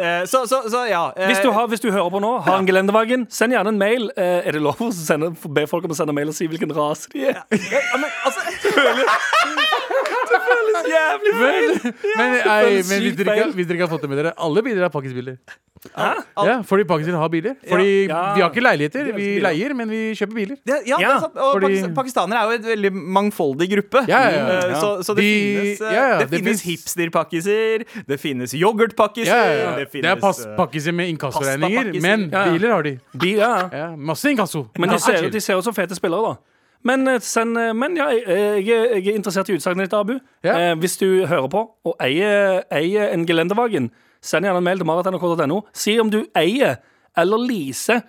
Eh, 0.01 0.23
så, 0.25 0.45
så, 0.47 0.61
så 0.71 0.85
ja. 0.89 1.01
eh, 1.17 1.27
Hvis, 1.27 1.41
du 1.43 1.51
har, 1.51 1.67
hvis 1.67 1.81
du 1.83 1.89
hører 1.91 2.09
på 2.13 2.21
nå, 2.23 2.29
har 2.45 2.57
en 2.61 2.65
gelendervagen, 2.69 3.25
send 3.29 3.53
gjerne 3.53 3.73
en 3.73 3.77
mail. 3.81 4.07
Eh, 4.17 4.47
er 4.47 4.51
det 4.55 4.61
lov 4.61 4.79
å 4.79 4.91
sende, 4.95 5.33
be 5.49 5.65
folk 5.67 5.83
om 5.85 5.91
å 5.91 5.97
sende 5.97 6.13
mail 6.15 6.29
og 6.31 6.37
si 6.37 6.47
hvilken 6.47 6.71
rase 6.77 7.09
de 7.11 7.25
er? 7.33 7.41
ja, 7.51 7.97
men, 7.97 8.09
altså, 8.23 8.39
jævlig 10.95 11.33
Men, 11.41 11.93
men, 12.19 12.37
ei, 12.41 12.81
men 12.83 13.03
hvis, 13.07 13.15
dere 13.17 13.35
ikke, 13.37 13.51
hvis 13.57 13.67
dere 13.67 13.77
ikke 13.79 13.87
har 13.87 13.93
fått 13.97 14.01
det 14.07 14.09
med 14.13 14.23
dere, 14.23 14.33
alle 14.37 14.63
biler 14.63 14.83
er 14.87 14.93
pakkisbiler. 14.93 15.37
Hæ? 15.97 16.09
Ja, 16.45 16.55
fordi 16.61 16.83
Pakistan 16.85 17.15
har 17.17 17.29
biler. 17.33 17.55
Fordi 17.67 18.05
Ja. 18.05 18.35
vi 18.35 18.41
har 18.43 18.51
ikke 18.51 18.61
leiligheter, 18.61 19.07
vi 19.17 19.39
leier, 19.41 19.73
men 19.73 19.89
vi 19.89 20.01
kjøper 20.13 20.35
biler. 20.37 20.57
Det, 20.61 20.75
ja, 20.85 20.97
det 20.99 21.01
Ja, 21.07 21.15
er 21.15 21.19
sant. 21.23 21.35
Og 21.41 21.55
fordi- 21.57 21.93
pakistanere 21.95 22.37
er 22.37 22.51
jo 22.51 22.57
et 22.59 22.67
veldig 22.69 22.91
mangfoldig 22.93 23.67
gruppe. 23.71 24.03
Ja, 24.07 24.19
ja, 24.29 24.43
ja. 24.45 24.57
Eh, 24.67 24.75
Så, 24.81 24.91
så 25.07 25.15
det 25.17 25.23
De- 25.23 25.31
finnes, 25.31 25.81
eh, 25.81 25.93
ja, 25.95 26.03
ja, 26.11 26.19
det 26.19 26.29
det 26.29 26.37
finnes 26.37 26.61
finnes- 26.61 26.85
hipsterpakkiser, 27.15 27.83
det 28.07 28.19
finnes 28.19 28.53
yoghurtpakkiser, 28.53 29.33
Ja, 29.33 29.43
ja, 29.45 29.51
ja. 29.71 29.75
det 29.75 29.91
Det 29.91 30.05
er 30.05 30.15
finnes 30.15 30.21
pass, 30.21 30.45
eh, 30.45 30.55
pakkiser 30.55 30.93
med 30.93 31.09
inkassoregninger, 31.17 32.01
men 32.01 32.29
Ja, 32.31 32.45
ja. 32.45 32.51
biler 32.53 32.71
har 32.75 32.83
de. 32.83 32.99
Bil, 33.17 33.37
ja. 33.37 33.69
Ja, 33.73 33.95
masse 33.95 34.25
inkasso. 34.29 34.67
Men 34.77 34.89
de 34.89 34.99
ser, 34.99 35.29
de 35.29 35.39
ser 35.41 35.57
ut 35.57 35.63
som 35.63 35.73
fete 35.73 35.95
spillere, 35.95 36.21
da. 36.21 36.35
Men, 36.83 37.07
eh, 37.07 37.19
send, 37.21 37.57
eh, 37.57 37.73
men 37.77 37.95
ja, 37.99 38.07
jeg, 38.09 38.23
jeg, 38.65 38.77
er- 38.77 38.95
er 39.11 39.15
interessert 39.15 39.49
i 39.49 39.57
utsagnet 39.57 39.85
ditt, 39.89 39.93
Abu. 39.97 40.15
Ja. 40.43 40.55
Eh, 40.71 40.75
hvis 40.81 40.97
du 40.97 41.25
hører 41.29 41.49
på 41.51 41.65
og 41.85 41.95
eier, 42.01 42.63
eier 42.73 43.11
en 43.13 43.25
gelendervagen, 43.29 43.91
send 44.21 44.45
gjerne 44.45 44.57
en 44.57 44.63
mail 44.65 44.81
til 44.81 44.85
marat.nrk.no. 44.89 45.61
Si 45.73 45.99
om 46.01 46.09
du 46.09 46.23
eier 46.37 46.79
eller 47.17 47.37
leaser. 47.37 48.01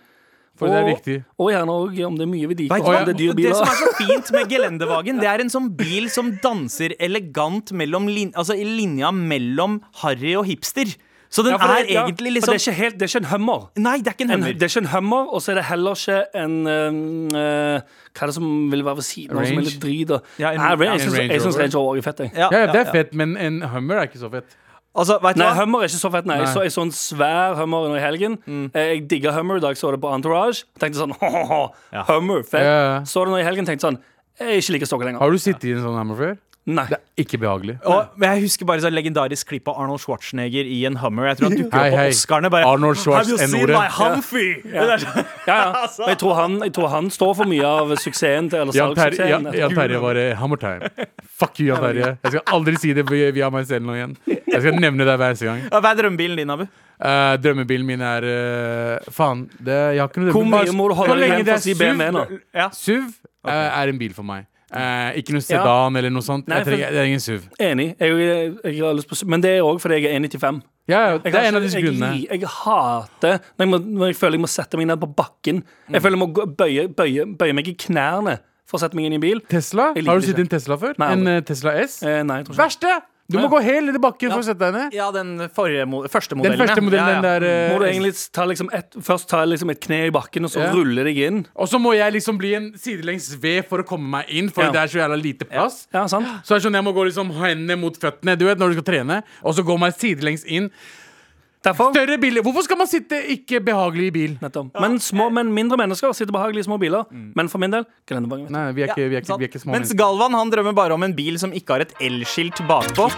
For 0.56 0.68
det 0.68 0.76
er 0.82 0.85
viktig. 0.87 1.14
Og 1.40 1.48
gjerne 1.50 1.72
også 1.72 2.06
om 2.06 2.16
det 2.18 2.26
er 2.26 2.30
mye 2.30 2.48
vi 2.50 2.54
vedlikehold. 2.54 2.85
Oh, 2.85 2.92
ja. 2.92 3.04
det 3.08 3.37
Det 3.38 3.54
som 3.56 3.64
er 3.66 3.78
så 3.78 3.92
fint 3.96 4.32
med 4.37 4.50
gelendevagen, 4.52 5.18
det 5.18 5.26
er 5.30 5.40
en 5.40 5.50
sånn 5.50 5.70
bil 5.76 6.11
som 6.12 6.28
danser 6.44 6.92
elegant 7.00 7.72
mellom 7.72 8.06
lin 8.12 8.35
altså 8.37 8.54
i 8.61 8.66
linja 8.68 9.11
mellom 9.16 9.80
harry 10.02 10.35
og 10.37 10.44
hipster. 10.46 10.92
Så 11.33 11.42
den 11.47 11.55
Ja, 11.55 11.59
er 11.64 11.83
det- 11.83 11.90
er 11.90 11.92
ja, 11.95 12.03
egentlig 12.07 12.33
liksom 12.37 12.53
Det 12.53 12.61
er 12.61 12.71
ikke, 12.71 12.77
helt, 12.83 12.95
det 13.01 13.03
er 13.03 13.11
ikke 13.18 13.25
en 13.25 13.31
hummer. 13.33 13.61
Nei, 13.81 13.97
det 13.99 14.07
er 14.09 14.12
ikke 14.12 14.25
en 14.27 14.31
En, 14.31 14.42
hummer. 14.42 14.53
det 14.53 14.62
er 14.62 14.68
ikke 14.68 14.83
en 14.85 14.92
hummer, 14.92 15.23
og 15.33 15.40
så 15.40 15.53
er 15.53 15.55
det 15.57 15.64
heller 15.64 15.95
ikke 15.97 16.18
en 16.35 16.66
eh, 17.37 17.81
Hva 18.12 18.23
er 18.23 18.27
det 18.27 18.35
som 18.37 18.71
vil 18.71 18.85
være 18.85 18.97
ved 19.01 19.07
siden 19.09 19.31
av 19.33 19.45
som 19.47 19.53
er 19.53 19.57
Range? 19.57 19.64
litt 19.64 19.81
drit? 19.81 20.21
Ja, 20.38 20.51
en- 20.53 20.59
Nei, 20.61 20.77
jeg 20.87 21.01
syns- 21.01 21.16
Range 21.18 21.33
jeg 21.33 21.40
syns 21.40 21.57
Rover. 21.57 21.88
Range 21.88 21.99
er 21.99 22.03
fett. 22.03 22.18
Jeg. 22.21 22.31
Ja, 22.37 22.49
Ja, 22.53 22.66
det 22.66 22.75
ja, 22.75 22.81
er 22.81 22.85
ja. 22.85 22.92
fett, 22.92 23.14
men 23.14 23.37
en 23.37 23.62
Hummer 23.62 23.97
er 23.97 24.07
ikke 24.07 24.18
så 24.21 24.31
fett. 24.31 24.45
Altså, 24.95 25.18
du 25.18 25.25
Nei, 25.40 25.47
hva? 25.49 25.55
Hummer 25.57 25.79
er 25.81 25.85
ikke 25.88 26.03
så 26.05 26.11
fett. 26.12 26.27
Nei. 26.27 26.37
Jeg 26.37 26.45
Nei. 26.45 26.53
så 26.53 26.61
en 26.64 26.71
sånn 26.71 26.92
svær 26.92 27.57
Hummer 27.57 27.88
nå 27.88 27.97
i 27.97 28.01
helgen. 28.01 28.37
Mm. 28.47 28.71
Eh, 28.75 28.81
Jeg 28.92 29.09
digga 29.09 29.33
Hummer. 29.33 29.59
Da 29.59 29.68
jeg 29.68 29.77
så 29.79 29.90
det 29.90 30.01
på 30.03 30.12
Entourage. 30.12 30.64
Tenkte 30.79 31.01
sånn 31.01 31.16
Ja. 31.92 32.03
Hummer, 32.05 32.42
fett. 32.42 32.61
Ja. 32.62 33.01
Så 33.09 33.25
det 33.25 33.33
nå 33.33 33.40
i 33.40 33.42
helgen, 33.42 33.64
tenkte 33.64 33.88
sånn 33.88 33.99
Jeg 34.38 34.49
er 34.49 34.59
ikke 34.61 34.73
like 34.73 34.85
stokke 34.87 35.05
lenger. 35.09 35.18
Har 35.21 35.31
du 35.31 35.38
sittet 35.38 35.64
i 35.64 35.73
en 35.73 35.81
sånn 35.81 35.97
Hummer 35.97 36.14
før? 36.16 36.37
Nei. 36.62 36.85
Det 36.87 36.94
er 36.94 37.22
ikke 37.25 37.38
behagelig. 37.42 37.72
Og, 37.90 38.12
men 38.22 38.37
jeg 38.37 38.44
husker 38.44 38.66
bare 38.68 38.83
sånn 38.85 38.94
legendarisk 38.94 39.48
klipp 39.51 39.66
av 39.72 39.81
Arnold 39.83 39.98
Schwarzenegger 40.05 40.68
i 40.70 40.77
en 40.87 41.01
Hummer. 41.03 41.27
Jeg 41.33 41.40
tror 41.40 41.48
han 41.48 41.57
dukker 41.62 41.79
opp 41.81 41.96
på. 41.96 42.05
Oscarene. 42.12 42.51
Bare, 42.55 42.68
Arnold 42.70 43.01
Have 43.03 43.27
you 43.27 43.38
seen 43.40 43.51
Schwarzenegger. 43.51 43.75
my 43.75 43.88
Humphy? 43.96 44.44
Det 44.62 44.85
er 44.85 45.03
sånn- 45.03 45.27
Ja, 45.51 45.57
ja. 45.57 45.88
Og 46.05 46.07
jeg, 46.12 46.18
tror 46.22 46.37
han, 46.38 46.55
jeg 46.62 46.75
tror 46.77 46.92
han 46.92 47.11
står 47.11 47.35
for 47.40 47.51
mye 47.51 47.66
av 47.66 47.90
suksessen 47.98 48.53
til 48.53 48.62
Eller 48.62 48.79
salgssuksessen. 48.79 49.51
Jan 49.59 49.75
Terje 49.75 50.03
var 50.07 50.20
eh, 50.22 50.37
Hammer 50.38 50.62
Time. 50.62 50.92
Fuck 51.42 51.59
you, 51.59 51.72
Jan 51.72 51.83
Terje. 51.83 52.12
Jeg 52.22 52.37
skal 52.37 52.55
aldri 52.55 52.77
si 52.85 52.94
det 52.94 53.07
via 53.11 53.51
meg 53.51 53.66
selv 53.66 53.88
nå 53.88 53.98
igjen. 53.98 54.14
Jeg 54.31 54.62
skal 54.62 54.79
nevne 54.79 55.09
det 55.09 55.18
hver 55.18 55.35
eneste 55.35 55.51
gang. 55.51 55.66
Hva 55.66 55.83
er 55.90 55.98
drømmebilen 56.05 56.38
din, 56.44 56.55
Abu? 56.55 56.68
Uh, 57.03 57.35
drømmebilen 57.42 57.87
min 57.88 58.03
er 58.07 58.22
uh, 59.03 59.11
Faen, 59.11 59.48
det, 59.59 59.75
jeg 59.96 60.03
har 60.05 60.11
ikke 60.12 60.22
noe 60.22 60.35
Hvor 60.37 60.44
mye 60.46 60.75
må 60.79 60.85
du 60.87 60.94
holde 60.94 61.16
Så 61.16 61.18
deg 61.18 61.33
igjen 61.33 61.48
for 61.48 61.57
å 61.57 61.62
si 61.64 61.75
BMW 61.75 62.12
nå? 62.14 62.20
Ja. 62.55 62.68
SUV 62.70 63.09
uh, 63.09 63.51
er 63.51 63.90
en 63.90 63.98
bil 63.98 64.12
for 64.14 64.29
meg. 64.29 64.46
Eh, 64.72 65.18
ikke 65.20 65.35
noe 65.37 65.44
sedan 65.44 65.96
eller 66.00 66.12
noe 66.12 66.24
sånt. 66.24 66.46
Nei, 66.48 66.61
jeg, 66.62 66.68
trenger, 66.70 66.87
for- 66.87 66.94
jeg 66.96 67.02
er 67.02 67.11
ingen 67.11 67.24
SUV. 67.24 67.48
Enig. 67.61 67.88
Jeg, 68.00 68.54
jeg, 68.64 68.78
har 68.82 68.94
lyst 68.98 69.11
på, 69.11 69.18
men 69.28 69.44
det 69.44 69.56
er 69.58 69.66
òg 69.66 69.80
fordi 69.82 70.00
jeg 70.00 70.11
er 70.11 70.20
1,95. 70.20 70.62
Ja, 70.90 71.00
ja, 71.12 71.18
det 71.22 71.30
er 71.30 71.48
en 71.50 71.58
av 71.61 71.62
disse 71.62 71.78
grunnene. 71.82 72.24
Jeg, 72.26 72.48
hater 72.48 73.37
når 73.54 73.66
jeg, 73.66 73.70
må, 73.70 73.78
når 73.78 74.11
jeg 74.11 74.16
føler 74.18 74.40
jeg 74.40 74.42
må 74.42 74.50
sette 74.50 74.80
meg 74.80 74.88
ned 74.90 75.02
på 75.04 75.11
bakken. 75.20 75.62
Jeg 75.92 76.02
føler 76.02 76.18
jeg 76.18 76.22
må 76.24 76.30
gå, 76.35 76.48
bøye, 76.58 76.88
bøye, 76.90 77.28
bøye 77.38 77.54
meg 77.54 77.70
i 77.70 77.76
knærne 77.85 78.40
for 78.66 78.80
å 78.80 78.82
sette 78.82 78.98
meg 78.98 79.06
inn 79.06 79.14
i 79.14 79.20
en 79.20 79.24
bil. 79.24 79.42
Tesla? 79.52 79.92
Har 79.92 80.00
du 80.00 80.24
sett 80.24 80.32
sittet 80.32 80.42
i 80.42 80.48
en 80.48 80.52
Tesla 80.56 80.78
før? 80.80 80.96
Nei, 80.98 81.11
en 81.14 81.32
eh, 81.37 81.40
Tesla 81.46 81.76
S? 81.85 82.00
Eh, 82.02 82.22
nei, 82.26 82.40
jeg 82.40 82.48
tror 82.48 82.56
ikke. 82.56 82.62
Verste! 82.64 82.94
Du 83.30 83.38
må 83.38 83.44
Ja. 83.44 83.48
gå 83.48 83.62
helt 83.62 83.87
ned 83.87 83.94
i 83.96 83.98
bakken 84.02 84.30
for 84.30 84.40
å 84.40 84.44
sette 84.44 84.58
deg 84.58 84.74
ned. 84.74 84.92
Ja, 84.92 85.11
den 85.12 85.38
forrige, 85.54 85.87
mo- 85.88 86.02
første 86.11 86.30
Den 86.35 86.38
modellen. 86.42 86.58
første 86.66 86.82
modellen, 86.82 87.22
den 87.22 87.22
der 87.22 87.42
eh, 87.46 87.72
Må 87.72 87.78
du 87.80 87.87
egentlig 87.87 88.30
ta 88.32 88.44
liksom 88.44 88.68
et, 88.74 88.90
først 89.00 89.28
ta 89.28 89.44
liksom 89.46 89.70
et 89.70 89.80
kne 89.80 90.06
i 90.08 90.11
bakken, 90.11 90.44
og 90.44 90.50
så 90.50 90.61
Ja. 90.66 90.72
rulle 90.72 91.04
deg 91.04 91.16
inn? 91.16 91.46
Og 91.56 91.68
så 91.68 91.78
må 91.80 91.94
jeg 91.96 92.12
liksom 92.12 92.37
bli 92.37 92.54
en 92.54 92.72
sidelengs 92.74 93.35
ved 93.40 93.64
for 93.68 93.78
å 93.82 93.87
komme 93.87 94.08
meg 94.11 94.26
inn, 94.28 94.50
for 94.50 94.64
Ja. 94.64 94.70
det 94.72 94.80
er 94.80 94.87
så 94.98 94.98
jævla 95.08 95.22
lite 95.22 95.44
plass. 95.48 95.87
Ja, 95.94 96.06
sant? 96.06 96.26
Så 96.44 96.56
er 96.56 96.58
det 96.61 96.64
sånn 96.66 96.74
jeg 96.74 96.85
må 96.85 96.92
gå 96.92 97.06
liksom 97.06 97.30
hendene 97.32 97.78
mot 97.78 97.96
føttene 97.96 98.37
Du 98.37 98.44
vet 98.44 98.58
når 98.58 98.74
du 98.74 98.80
skal 98.80 98.92
trene 98.92 99.22
Og 99.44 99.54
så 99.54 99.64
går 99.64 99.78
man 99.78 99.92
sidelengs 99.92 100.44
inn 100.44 100.70
Derfor 101.62 101.92
Større 101.94 102.18
biler 102.18 102.42
Hvorfor 102.42 102.64
skal 102.66 102.79
man 102.81 102.88
sitte 102.90 103.20
ikke 103.31 103.61
behagelig 103.62 104.09
i 104.11 104.14
bil? 104.14 104.38
Nettopp. 104.42 104.72
Men, 104.83 104.98
små, 105.01 105.29
men 105.31 105.53
mindre 105.55 105.79
mennesker 105.79 106.14
sitter 106.16 106.35
behagelig 106.35 106.64
i 106.64 106.68
små 106.68 106.79
biler. 106.83 107.07
Men 107.12 107.51
for 107.53 107.62
min 107.62 107.75
del 107.75 107.87
gelendervogn. 108.09 108.48
Nei, 108.53 108.64
vi 108.77 108.83
er 108.87 108.90
ikke, 108.90 109.09
vi 109.09 109.20
er 109.20 109.27
ikke, 109.27 109.38
vi 109.38 109.46
er 109.46 109.53
ikke 109.53 109.62
små 109.62 109.77
Mens 109.77 109.94
mennesker 109.94 110.03
Galvan 110.03 110.35
han 110.38 110.51
drømmer 110.51 110.75
bare 110.77 110.98
om 110.98 111.07
en 111.07 111.14
bil 111.16 111.38
som 111.38 111.55
ikke 111.55 111.79
har 111.79 111.87
et 111.87 111.94
elskilt 112.03 112.64
bakpå. 112.68 113.09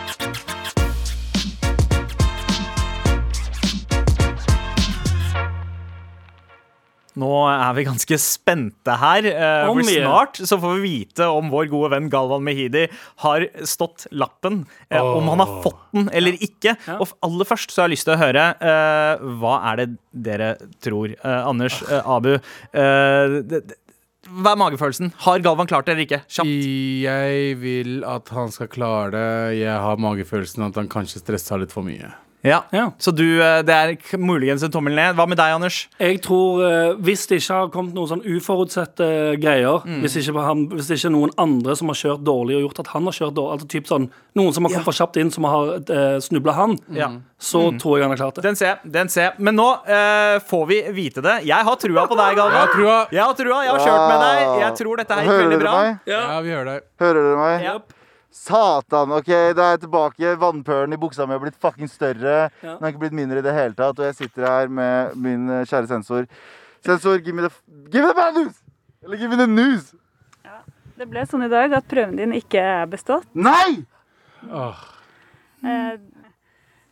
Nå 7.20 7.28
er 7.46 7.74
vi 7.76 7.84
ganske 7.86 8.16
spente 8.18 8.96
her. 8.98 9.26
eh, 9.30 9.68
Om 9.70 9.78
for 9.78 9.86
vi 9.86 9.98
er. 10.00 10.06
snart 10.06 10.40
så 10.50 10.58
får 10.58 10.74
vi 10.80 10.88
vite 10.88 11.28
om 11.30 11.50
vår 11.52 11.68
gode 11.70 11.90
venn 11.94 12.08
Galvan 12.10 12.42
Mehidi 12.42 12.88
har 13.22 13.46
stått 13.62 14.06
lappen. 14.10 14.64
Oh. 14.90 15.18
Om 15.20 15.28
han 15.34 15.44
har 15.44 15.52
fått 15.62 15.78
den 15.94 16.08
eller 16.12 16.34
ikke. 16.42 16.74
Og 16.98 17.14
aller 17.22 17.46
først 17.46 17.70
så 17.70 17.82
har 17.84 17.88
jeg 17.88 17.96
lyst 17.98 18.08
til 18.08 18.16
å 18.16 18.20
høre 18.24 18.48
uh, 18.58 19.22
hva 19.38 19.54
er 19.70 19.76
det 19.84 19.88
dere 20.26 20.50
tror? 20.82 21.14
Anders, 21.22 21.80
Abu. 22.04 22.34
eh, 22.34 23.38
det, 23.46 23.62
det, 23.70 23.78
hva 24.24 24.54
er 24.54 24.60
magefølelsen? 24.64 25.10
Har 25.20 25.42
Galvan 25.44 25.68
klart 25.68 25.84
det 25.86 25.92
eller 25.94 26.06
ikke? 26.06 26.22
Kjapt. 26.32 26.48
Jeg 27.04 27.56
vil 27.60 27.98
at 28.08 28.30
han 28.32 28.50
skal 28.54 28.70
klare 28.72 29.10
det 29.12 29.58
Jeg 29.60 29.74
har 29.84 30.00
magefølelsen 30.00 30.64
at 30.64 30.78
han 30.80 30.88
kanskje 30.88 31.20
stresser 31.20 31.60
litt 31.60 31.74
for 31.74 31.84
mye 31.86 32.08
Ja. 32.44 32.64
Ja. 32.70 32.90
Så 33.00 33.10
du, 33.10 33.24
eh, 33.42 33.62
det 33.64 33.74
er 33.74 34.18
muligens 34.20 34.62
en 34.66 34.72
tommel 34.72 34.94
ned. 34.96 35.16
Hva 35.16 35.24
med 35.28 35.38
deg, 35.40 35.54
Anders? 35.56 35.86
Jeg 35.96 36.20
tror 36.24 36.60
eh, 36.66 36.90
Hvis 37.04 37.24
det 37.30 37.40
ikke 37.40 37.60
har 37.60 37.70
kommet 37.72 37.96
noen 37.96 38.10
sånn 38.10 38.24
uforutsette 38.24 39.06
greier, 39.40 39.80
hvis, 40.02 40.18
ikke 40.20 40.44
han, 40.44 40.66
hvis 40.74 40.90
det 40.90 40.98
ikke 40.98 41.08
er 41.08 41.14
noen 41.16 41.32
andre 41.40 41.76
som 41.78 41.88
har 41.90 41.98
kjørt 41.98 42.24
dårlig 42.26 42.58
og 42.58 42.66
gjort 42.66 42.82
at 42.84 42.92
han 42.92 43.08
har 43.08 43.16
kjørt 43.16 43.36
dårlig, 43.38 43.56
altså 43.56 43.70
typ 43.72 43.88
sånn, 43.88 44.08
noen 44.36 44.56
som 44.56 44.66
har 44.66 44.74
kommet 44.74 44.88
for 44.90 45.00
kjapt 45.00 45.18
inn, 45.22 45.32
som 45.32 45.48
har 45.48 45.72
eh, 45.80 46.18
snubla 46.24 46.56
han, 46.58 46.76
mm. 46.84 47.18
så 47.40 47.64
tror 47.80 47.98
jeg 47.98 48.06
han 48.06 48.14
har 48.14 48.20
klart 48.20 48.38
det. 48.38 48.46
Den 48.46 48.60
ser 48.60 48.72
jeg. 48.74 48.92
den 48.98 49.12
ser 49.12 49.28
jeg 49.30 49.48
Men 49.48 49.58
nå 49.58 49.68
eh, 49.88 50.36
får 50.44 50.64
vi 50.68 50.80
vite 50.96 51.24
det. 51.24 51.40
Jeg 51.48 51.70
har 51.70 51.80
trua 51.80 52.06
på 52.10 52.20
deg, 52.20 52.36
Galvan. 52.36 52.58
Jeg 52.58 52.68
har 52.68 52.74
trua. 52.76 53.00
Jeg 53.08 53.24
har 53.24 53.36
trua, 53.40 53.64
jeg 53.64 53.72
har 53.72 53.84
kjørt 53.88 54.06
med 54.12 54.24
deg. 54.28 54.46
Jeg 54.66 54.80
tror 54.82 55.00
dette 55.00 55.18
her 55.18 55.24
gikk 55.24 55.32
Hører 55.32 55.44
veldig 55.46 55.60
dere 55.60 55.64
bra. 55.64 55.76
meg? 55.80 56.08
Ja, 56.12 56.40
vi 56.44 56.56
hører 56.58 56.72
deg 56.74 56.88
Hører 57.00 57.30
dere 57.30 57.38
meg? 57.40 57.68
Ja. 57.70 57.78
Satan, 58.34 59.12
ok, 59.14 59.28
da 59.54 59.68
er 59.68 59.76
jeg 59.76 59.84
tilbake. 59.84 60.32
Vannpølen 60.42 60.96
i 60.96 60.98
buksa 60.98 61.22
mi 61.26 61.36
har 61.36 61.42
blitt 61.44 61.58
fucking 61.62 61.86
større. 61.90 62.48
Ja. 62.64 62.72
Den 62.74 62.82
har 62.82 62.90
ikke 62.90 63.04
blitt 63.04 63.14
mindre 63.14 63.38
i 63.38 63.44
det 63.46 63.52
hele 63.54 63.76
tatt. 63.78 64.00
Og 64.00 64.08
jeg 64.08 64.16
sitter 64.18 64.46
her 64.48 64.72
med 64.74 65.14
min 65.22 65.44
eh, 65.60 65.62
kjære 65.70 65.86
sensor. 65.92 66.26
Sensor, 66.84 67.20
give 67.22 67.36
me 67.38 67.46
the, 67.46 67.52
give 67.92 68.02
me 68.02 68.10
the 68.10 68.16
bad 68.18 68.34
news! 68.34 68.56
Eller 69.04 69.20
give 69.20 69.30
me 69.30 69.38
the 69.38 69.46
news! 69.48 69.92
Det 70.94 71.06
ble 71.10 71.24
sånn 71.26 71.42
i 71.46 71.50
dag 71.50 71.72
at 71.74 71.86
prøven 71.90 72.14
din 72.20 72.34
ikke 72.36 72.60
er 72.62 72.84
bestått. 72.90 73.24
Nei! 73.34 73.84
Oh. 74.50 74.82
Eh, 75.64 75.94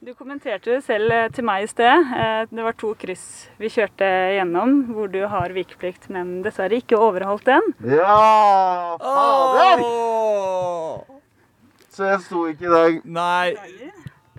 Du 0.02 0.10
kommenterte 0.18 0.72
det 0.72 0.80
selv 0.82 1.12
eh, 1.14 1.28
til 1.30 1.44
meg 1.46 1.62
i 1.62 1.68
sted. 1.70 2.08
Eh, 2.16 2.40
Det 2.50 2.64
var 2.66 2.74
to 2.78 2.94
kryss 2.98 3.26
vi 3.62 3.68
kjørte 3.70 4.08
gjennom 4.38 4.72
hvor 4.94 5.10
du 5.12 5.20
har 5.30 5.54
vikeplikt, 5.54 6.08
men 6.10 6.40
dessverre 6.42 6.80
ikke 6.82 6.98
overholdt 6.98 7.46
den. 7.46 7.68
Ja, 7.86 8.96
fader! 8.98 9.84
Åh. 9.86 11.18
Så 11.92 12.08
jeg 12.08 12.20
sto 12.24 12.46
ikke 12.48 12.68
i 12.68 12.72
dag. 12.72 13.00
Nei. 13.04 13.48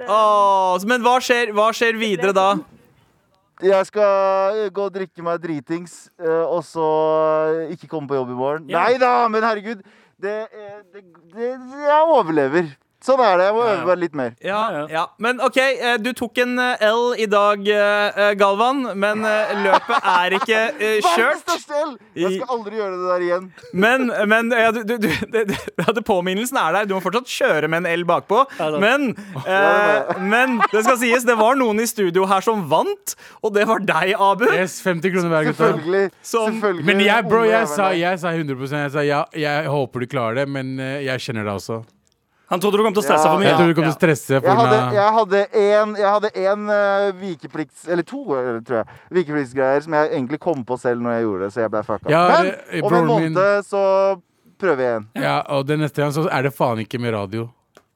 Åh, 0.01 0.85
men 0.89 1.03
hva 1.05 1.19
skjer, 1.21 1.51
hva 1.53 1.67
skjer 1.75 1.99
videre 2.01 2.33
da? 2.33 2.47
Jeg 3.63 3.85
skal 3.87 4.63
gå 4.73 4.87
og 4.89 4.95
drikke 4.95 5.23
meg 5.23 5.41
dritings, 5.43 6.07
eh, 6.19 6.41
og 6.41 6.63
så 6.65 6.87
eh, 7.53 7.75
ikke 7.75 7.87
komme 7.91 8.09
på 8.09 8.17
jobb 8.17 8.31
i 8.33 8.39
morgen. 8.39 8.65
Ja. 8.71 8.81
Nei 8.81 8.97
da, 8.99 9.27
men 9.31 9.45
herregud. 9.45 9.83
Det, 10.23 10.33
det, 10.95 11.03
det, 11.35 11.51
jeg 11.85 12.01
overlever. 12.09 12.73
Sånn 13.03 13.19
er 13.19 13.37
det. 13.41 13.45
Jeg 13.49 13.53
må 13.57 13.63
Ja, 13.63 13.71
ja. 13.73 13.79
øve 13.81 13.87
meg 13.89 13.97
litt 13.99 14.13
mer. 14.15 14.31
Ja, 14.39 14.59
Ja, 14.71 14.83
ja. 14.89 15.01
Men 15.19 15.41
OK, 15.43 15.57
eh, 15.59 15.97
du 15.99 16.11
tok 16.15 16.37
en 16.39 16.53
eh, 16.63 16.83
L 16.87 17.13
i 17.19 17.25
dag, 17.27 17.67
eh, 17.67 18.33
Galvan. 18.39 18.83
Men 18.97 19.25
løpet 19.63 20.07
er 20.13 20.35
ikke 20.37 20.61
kjørt 20.71 21.03
Verdens 21.03 21.17
kjørt. 21.17 21.41
største 21.43 21.81
L! 21.83 21.91
Jeg 22.15 22.37
skal 22.39 22.53
aldri 22.57 22.79
gjøre 22.79 22.95
det 23.01 23.09
der 23.11 23.25
igjen. 23.27 23.49
Men, 23.83 24.07
men 24.29 24.51
ja, 24.55 24.69
du, 24.71 24.81
du, 24.87 24.95
du, 25.01 25.07
det, 25.33 25.41
det, 25.49 25.57
det 25.97 26.03
påminnelsen 26.07 26.57
er 26.61 26.77
der. 26.77 26.85
Du 26.87 26.93
må 26.95 27.01
fortsatt 27.03 27.27
kjøre 27.27 27.67
med 27.71 27.83
en 27.83 27.99
L 27.99 28.05
bakpå. 28.07 28.43
Men, 28.79 29.09
eh, 29.43 30.13
men 30.23 30.59
det 30.71 30.83
skal 30.85 30.97
sies, 31.01 31.25
det 31.27 31.35
var 31.39 31.57
noen 31.59 31.81
i 31.83 31.87
studio 31.89 32.25
her 32.29 32.43
som 32.45 32.63
vant, 32.71 33.15
og 33.43 33.53
det 33.57 33.65
var 33.67 33.83
deg, 33.83 34.13
Abu. 34.15 34.45
Yes, 34.53 34.77
50 34.85 35.11
kroner 35.15 35.29
hver 35.33 35.49
gutta 35.49 35.71
Selvfølgelig. 35.73 36.05
Som- 36.23 36.53
selvfølgelig 36.53 36.85
Men 36.87 37.03
jeg, 37.03 37.27
bro, 37.27 37.43
jeg 37.47 37.67
sa, 37.67 37.89
jeg 37.97 38.19
sa 38.21 38.31
100% 38.31 38.79
Jeg 38.85 38.91
sa 38.95 39.03
ja, 39.05 39.23
jeg 39.35 39.67
håper 39.71 40.03
du 40.03 40.07
klarer 40.11 40.39
det 40.41 40.45
Men 40.51 40.75
jeg 40.79 41.19
kjenner 41.23 41.43
det 41.47 41.53
også 41.57 41.81
Han 42.53 42.61
trodde 42.61 42.77
du 42.79 42.83
kom 42.85 42.93
til 42.93 43.01
å 43.01 43.05
stresse 43.07 43.25
Ja. 43.25 43.31
for 43.33 43.41
Jeg 43.43 43.55
trodde 43.55 43.57
tror 43.57 43.71
du 43.73 43.77
kom 43.79 43.87
til 43.87 43.93
å 43.93 43.97
stresse 43.97 44.39
for 44.39 44.47
Jeg 44.47 44.57
hadde, 44.59 44.81
jeg 44.93 45.13
hadde 45.17 45.39
hadde 46.13 46.29
en 46.43 46.67
eh, 46.69 47.07
vikeplikts... 47.23 47.87
Eller 47.89 48.05
to, 48.05 48.21
eh, 48.37 48.59
tror 48.67 48.83
jeg. 48.83 48.99
Vikepliktsgreier 49.17 49.81
som 49.87 49.95
jeg 49.97 50.11
egentlig 50.13 50.39
kom 50.43 50.61
på 50.67 50.77
selv 50.79 51.01
når 51.01 51.17
jeg 51.17 51.25
gjorde 51.25 51.47
det, 51.47 51.51
så 51.55 51.63
jeg 51.65 51.73
ble 51.73 51.83
fucka. 51.87 52.13
Ja, 52.13 52.21
Men 52.29 52.85
om 52.85 52.93
en 52.99 53.09
måned 53.09 53.33
min- 53.39 53.65
så 53.65 53.83
prøver 54.61 54.85
jeg 54.85 54.91
igjen. 54.93 55.07
Ja, 55.25 55.35
og 55.57 55.65
det 55.67 55.79
neste 55.81 56.03
gang 56.05 56.13
så 56.15 56.27
er 56.29 56.45
det 56.45 56.53
faen 56.55 56.79
ikke 56.85 57.01
med 57.01 57.13
radio 57.17 57.49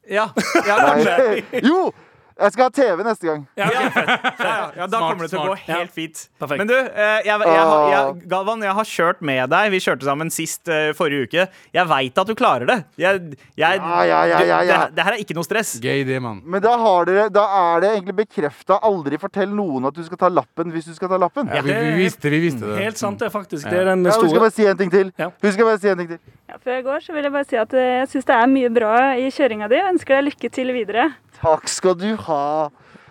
Ja, 0.09 0.29
ja, 0.65 0.75
Nei. 0.97 1.43
Jo! 1.69 1.91
Jeg 2.37 2.53
skal 2.53 2.67
ha 2.67 2.69
TV 2.69 3.03
neste 3.05 3.25
gang. 3.27 3.43
ja, 3.57 3.67
fett. 3.67 4.09
ja, 4.39 4.47
ja, 4.47 4.65
ja, 4.77 4.85
da 4.85 4.99
Smart, 4.99 5.07
kommer 5.09 5.25
det 5.25 5.31
til 5.31 5.39
å 5.41 5.45
gå 5.49 5.55
helt 5.63 5.89
Ja. 5.89 5.93
fint. 5.95 6.19
Perfekt. 6.39 6.59
Men 6.61 6.69
du, 6.69 6.75
eh, 6.77 7.21
jeg, 7.25 7.41
jeg, 7.47 7.63
jeg, 7.93 8.27
Galvan, 8.29 8.61
jeg 8.67 8.75
har 8.77 8.87
kjørt 8.91 9.23
med 9.25 9.49
deg. 9.53 9.71
Vi 9.73 9.79
kjørte 9.81 10.05
sammen 10.05 10.29
sist 10.33 10.69
uh, 10.69 10.91
forrige 10.97 11.25
uke. 11.27 11.47
Jeg 11.73 11.89
veit 11.89 12.21
at 12.21 12.29
du 12.29 12.35
klarer 12.37 12.69
det. 12.69 12.77
Jeg, 13.01 13.23
jeg, 13.57 13.81
Ja, 13.81 14.03
ja, 14.05 14.19
ja, 14.29 14.41
ja, 14.45 14.59
ja. 14.67 14.77
Det, 14.85 14.95
det 14.99 15.07
her 15.07 15.17
er 15.17 15.23
ikke 15.25 15.37
noe 15.39 15.47
stress. 15.47 15.75
Gøy 15.81 16.05
det, 16.07 16.19
mann 16.23 16.43
Men 16.45 16.61
da, 16.63 16.75
har 16.77 17.09
dere, 17.09 17.27
da 17.33 17.47
er 17.73 17.83
det 17.85 17.91
egentlig 17.95 18.17
bekrefta. 18.21 18.79
Aldri 18.85 19.17
fortell 19.21 19.49
noen 19.57 19.89
at 19.89 19.97
du 19.97 20.03
skal 20.05 20.21
ta 20.21 20.29
lappen 20.29 20.71
hvis 20.75 20.91
du 20.91 20.93
skal 20.97 21.09
ta 21.13 21.17
lappen. 21.21 21.49
ja, 21.49 21.65
vi, 21.65 21.73
vi 21.73 21.93
visste, 22.03 22.29
vi 22.29 22.43
visste 22.45 22.69
det 22.69 22.81
Helt 22.85 23.01
sant, 23.01 23.17
det, 23.23 23.31
faktisk. 23.33 23.65
Det 23.65 23.81
er 23.81 23.89
den 23.95 24.05
Ja, 24.05 24.13
husk 24.13 24.27
å 24.27 24.29
store 24.29 24.45
bare 24.45 24.53
si 24.53 24.67
en 24.69 24.77
ting 24.77 24.93
til. 24.93 25.09
Ja. 25.17 25.31
Husk 25.41 25.63
å 25.65 25.69
bare 25.71 25.81
si 25.81 25.89
en 25.89 26.03
ting 26.03 26.13
til. 26.13 26.21
Ja, 26.47 26.55
før 26.61 26.77
jeg 26.77 26.83
går, 26.85 27.01
så 27.03 27.15
vil 27.17 27.25
jeg 27.27 27.33
bare 27.33 27.47
si 27.49 27.57
at 27.59 27.73
eh, 27.75 27.93
jeg 28.03 28.11
syns 28.13 28.27
det 28.29 28.35
er 28.37 28.51
mye 28.51 28.69
bra 28.77 28.93
i 29.19 29.31
kjøringa 29.33 29.67
di. 29.73 29.79
Jeg 29.81 29.95
Ønsker 29.97 30.19
deg 30.19 30.27
lykke 30.29 30.49
til 30.53 30.71
videre. 30.75 31.07
Takk 31.37 31.67
skal 31.69 31.93
du 31.99 32.07
ha. 32.26 32.26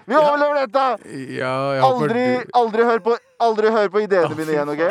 Vi 0.06 0.14
overlever 0.14 0.60
dette! 0.66 0.82
Ja, 1.34 1.52
jeg 1.74 1.82
håper 1.82 2.04
Aldri, 2.06 2.24
du 2.44 2.58
aldri 2.60 2.84
hør 2.86 3.00
på, 3.02 3.16
aldri 3.42 3.70
hør 3.74 3.88
på 3.90 4.02
ideene 4.04 4.36
mine 4.38 4.52
igjen, 4.54 4.68
OK? 4.70 4.84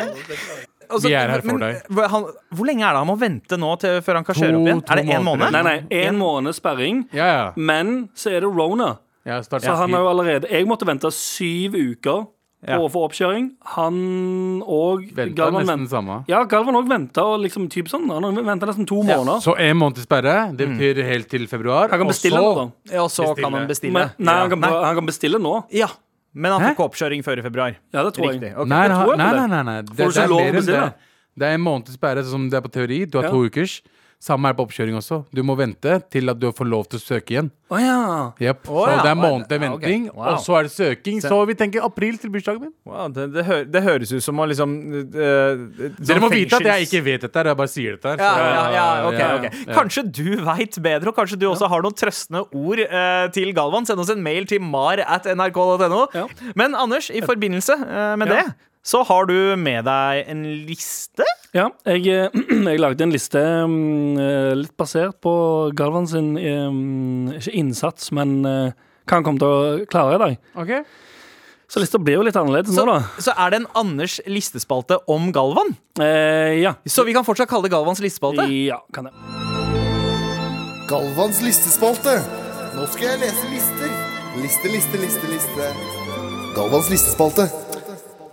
Altså, 0.86 1.08
Vi 1.08 1.14
er 1.18 1.30
her 1.32 1.40
for 1.42 1.56
men, 1.56 1.62
deg. 1.72 1.86
hva- 1.96 2.08
Han, 2.12 2.26
hvor 2.54 2.66
lenge 2.68 2.84
er 2.86 2.92
det 2.94 3.00
han 3.00 3.08
må 3.08 3.16
vente 3.18 3.56
nå 3.58 3.72
til, 3.82 3.96
før 4.06 4.14
han 4.20 4.24
kan 4.28 4.34
kjøre 4.38 4.52
To- 4.52 4.60
opp 4.60 4.68
igjen? 4.68 4.82
to 4.86 4.92
Er 4.92 4.96
det 5.00 5.06
én 5.06 5.24
måneder. 5.24 5.50
måned? 5.50 5.52
Nei, 5.52 5.62
nei, 5.62 6.04
en 6.04 6.18
måned 6.20 6.54
sperring, 6.54 7.08
Ja, 7.16 7.26
ja, 7.26 7.52
men 7.56 8.08
så 8.14 8.30
er 8.36 8.40
det 8.44 8.50
rona. 8.54 8.98
ja 9.26 9.40
start, 9.42 9.62
Så 9.62 9.74
han 9.74 9.90
har 9.90 10.00
jo 10.04 10.08
allerede 10.12 10.50
Jeg 10.50 10.66
måtte 10.66 10.86
vente 10.86 11.10
syv 11.10 11.74
uker 11.74 12.26
på 12.66 12.72
Ja. 12.74 12.78
å 12.82 12.88
få 12.90 13.02
oppkjøring. 13.08 13.50
Han 13.76 14.62
og 14.66 15.04
Venta 15.14 15.34
Galvan 15.38 15.62
nesten 15.64 15.78
vent- 15.86 15.90
samme 15.90 16.24
Ja, 16.28 16.44
Galvan 16.44 16.74
òg 16.74 16.88
venta 16.88 17.22
liksom, 17.38 17.68
typ 17.70 17.86
sånn. 17.88 18.08
Han 18.10 18.34
venta 18.44 18.66
nesten 18.66 18.86
to 18.86 19.02
måneder. 19.02 19.40
Så 19.40 19.54
en 19.58 19.76
måned 19.76 19.94
til 19.94 20.04
sperre 20.04 20.56
Det 20.56 20.68
betyr 20.68 21.02
helt 21.04 21.28
til 21.30 21.46
februar 21.46 21.88
Han 21.90 21.98
kan 21.98 22.02
og 22.02 22.08
bestille 22.12 22.36
så- 22.38 22.42
nå, 22.42 22.54
da. 22.86 22.94
Ja, 22.94 23.02
og 23.04 23.10
så 23.10 23.22
Bestille. 23.22 23.42
kan 23.42 23.52
han 23.52 23.68
bestille. 23.68 23.92
Men, 23.92 24.10
nei, 24.18 24.34
han 24.34 24.50
kan, 24.50 24.60
Nei. 24.60 24.70
han 24.84 24.94
kan 24.96 25.06
bestille 25.06 25.38
nå. 25.40 25.64
Ja, 25.72 25.86
men 26.34 26.52
han 26.52 26.60
får 26.60 26.74
ikke 26.76 26.90
oppkjøring 26.90 27.24
før 27.24 27.38
i 27.38 27.42
februar. 27.42 27.76
Ja, 27.94 28.02
det 28.04 28.14
tror 28.14 28.32
jeg. 28.32 28.40
Riktig. 28.42 28.66
Nei, 28.66 28.82
jeg 28.88 28.90
nei, 28.90 29.16
nei, 29.16 29.32
det. 29.32 29.50
nei, 29.50 29.62
nei. 29.62 29.82
Det, 29.82 29.96
det 29.96 30.16
er 30.16 30.28
mer 30.28 30.54
enn 30.60 30.66
det? 30.66 30.94
Det 31.38 31.44
er 31.46 31.54
en 31.54 31.60
måneds 31.60 31.92
sperre 31.98 32.24
Som 32.24 32.48
det 32.48 32.56
er 32.56 32.62
på 32.66 32.72
teori 32.72 33.04
Du 33.10 33.18
har 33.18 33.24
Ja. 33.24 33.30
to 33.30 33.44
ukers 33.44 33.82
Samme 34.22 34.48
er 34.48 34.56
på 34.56 34.64
oppkjøring 34.64 34.96
også 34.96 35.20
Du 35.34 35.42
må 35.44 35.54
vente 35.58 35.98
til 36.12 36.32
at 36.32 36.38
du 36.40 36.48
får 36.56 36.68
lov 36.70 36.86
til 36.88 37.00
å 37.00 37.02
søke 37.02 37.34
igjen 37.34 37.50
Oh, 37.66 37.80
ja. 37.82 38.30
Yep. 38.38 38.68
Oh, 38.70 38.84
Så 38.86 38.92
ja. 38.94 39.00
det 39.02 39.10
er 39.10 39.16
måned 39.18 39.50
venting, 39.50 39.72
ok. 39.74 39.82
venting 39.82 40.04
Wow. 40.14 40.28
Og 40.30 40.42
så 40.44 40.54
er 40.54 40.68
det 40.68 40.72
søking 40.72 41.18
Så 41.24 41.38
vi 41.50 41.56
tenker 41.58 41.82
april 41.82 42.14
til 42.22 42.30
bursdagen 42.30 42.62
min 42.62 42.72
Wow, 42.86 43.08
det, 43.12 43.26
det, 43.34 43.44
hø 43.48 43.56
det 43.66 43.82
høres 43.82 44.12
ut 44.14 44.22
som 44.24 44.38
å 44.38 44.46
liksom 44.46 44.76
uh, 45.10 45.64
Dere 45.98 46.22
må 46.22 46.30
vite 46.32 46.60
at 46.60 46.68
jeg 46.70 46.86
ikke 46.86 47.02
vet 47.08 47.26
dette 47.26 47.42
her, 47.42 47.50
Jeg 47.50 47.58
bare 47.58 47.72
sier 47.72 47.96
dette 47.98 48.14
her 48.14 48.22
ja, 48.22 48.30
ja, 48.38 48.62
ja, 48.76 48.86
ok, 49.08 49.18
ja, 49.18 49.30
ok. 49.40 49.74
Kanskje 49.74 50.04
du 50.06 50.28
veit 50.46 50.78
bedre, 50.82 51.10
og 51.10 51.18
kanskje 51.18 51.38
du 51.40 51.48
også 51.50 51.68
har 51.70 51.82
noen 51.84 51.96
trøstende 51.96 52.44
ord 52.46 52.80
uh, 52.86 53.26
til 53.34 53.50
Galvan. 53.56 53.86
Send 53.88 54.00
oss 54.02 54.12
en 54.14 54.22
mail 54.24 54.46
til 54.48 54.62
mar 54.62 55.00
at 55.02 55.26
nrk.no. 55.32 56.06
Men 56.58 56.78
Anders, 56.78 57.10
i 57.10 57.22
forbindelse 57.24 57.76
uh, 57.82 58.14
med 58.20 58.32
det 58.32 58.44
så 58.86 59.02
har 59.02 59.26
du 59.26 59.56
med 59.58 59.82
deg 59.88 60.28
en 60.30 60.44
liste. 60.68 61.26
Ja, 61.56 61.70
jeg, 61.88 62.06
eh, 62.06 62.36
jeg 62.70 62.82
lagde 62.82 63.02
en 63.06 63.14
liste 63.14 63.40
mm, 63.42 64.20
eh, 64.22 64.52
litt 64.60 64.76
basert 64.78 65.18
på 65.24 65.32
Galvan 65.76 66.06
sin 66.10 66.36
Ikke 66.38 67.54
innsats, 67.56 68.12
men 68.14 68.38
eh, 68.46 68.76
hva 69.06 69.18
han 69.18 69.26
kommer 69.26 69.42
til 69.42 69.50
å 69.50 69.90
klare 69.90 70.16
i 70.16 70.22
dag. 70.22 70.38
Okay. 70.62 70.86
Så 71.66 71.82
lista 71.82 71.98
blir 71.98 72.20
jo 72.20 72.22
litt 72.26 72.36
annerledes 72.38 72.76
Så, 72.76 72.84
nå, 72.86 72.94
da. 72.94 73.22
så 73.22 73.34
er 73.34 73.50
det 73.50 73.62
en 73.64 73.68
Anders 73.82 74.20
listespalte 74.30 75.00
om 75.10 75.32
Galvan. 75.34 75.74
Eh, 75.98 76.62
ja. 76.62 76.76
Så 76.86 77.02
vi 77.08 77.14
kan 77.16 77.26
fortsatt 77.26 77.50
kalle 77.50 77.66
det 77.66 77.74
Galvans 77.74 78.02
listespalte. 78.02 78.46
Ja, 78.54 78.84
kan 78.94 79.10
det. 79.10 79.14
Galvans 80.86 81.42
listespalte. 81.42 82.20
Nå 82.76 82.86
skal 82.94 83.16
jeg 83.16 83.24
lese 83.26 83.50
lister. 83.50 83.94
Liste, 84.38 84.70
liste, 84.70 85.02
liste, 85.02 85.30
liste. 85.32 85.70
Galvans 86.54 86.92
listespalte. 86.92 87.50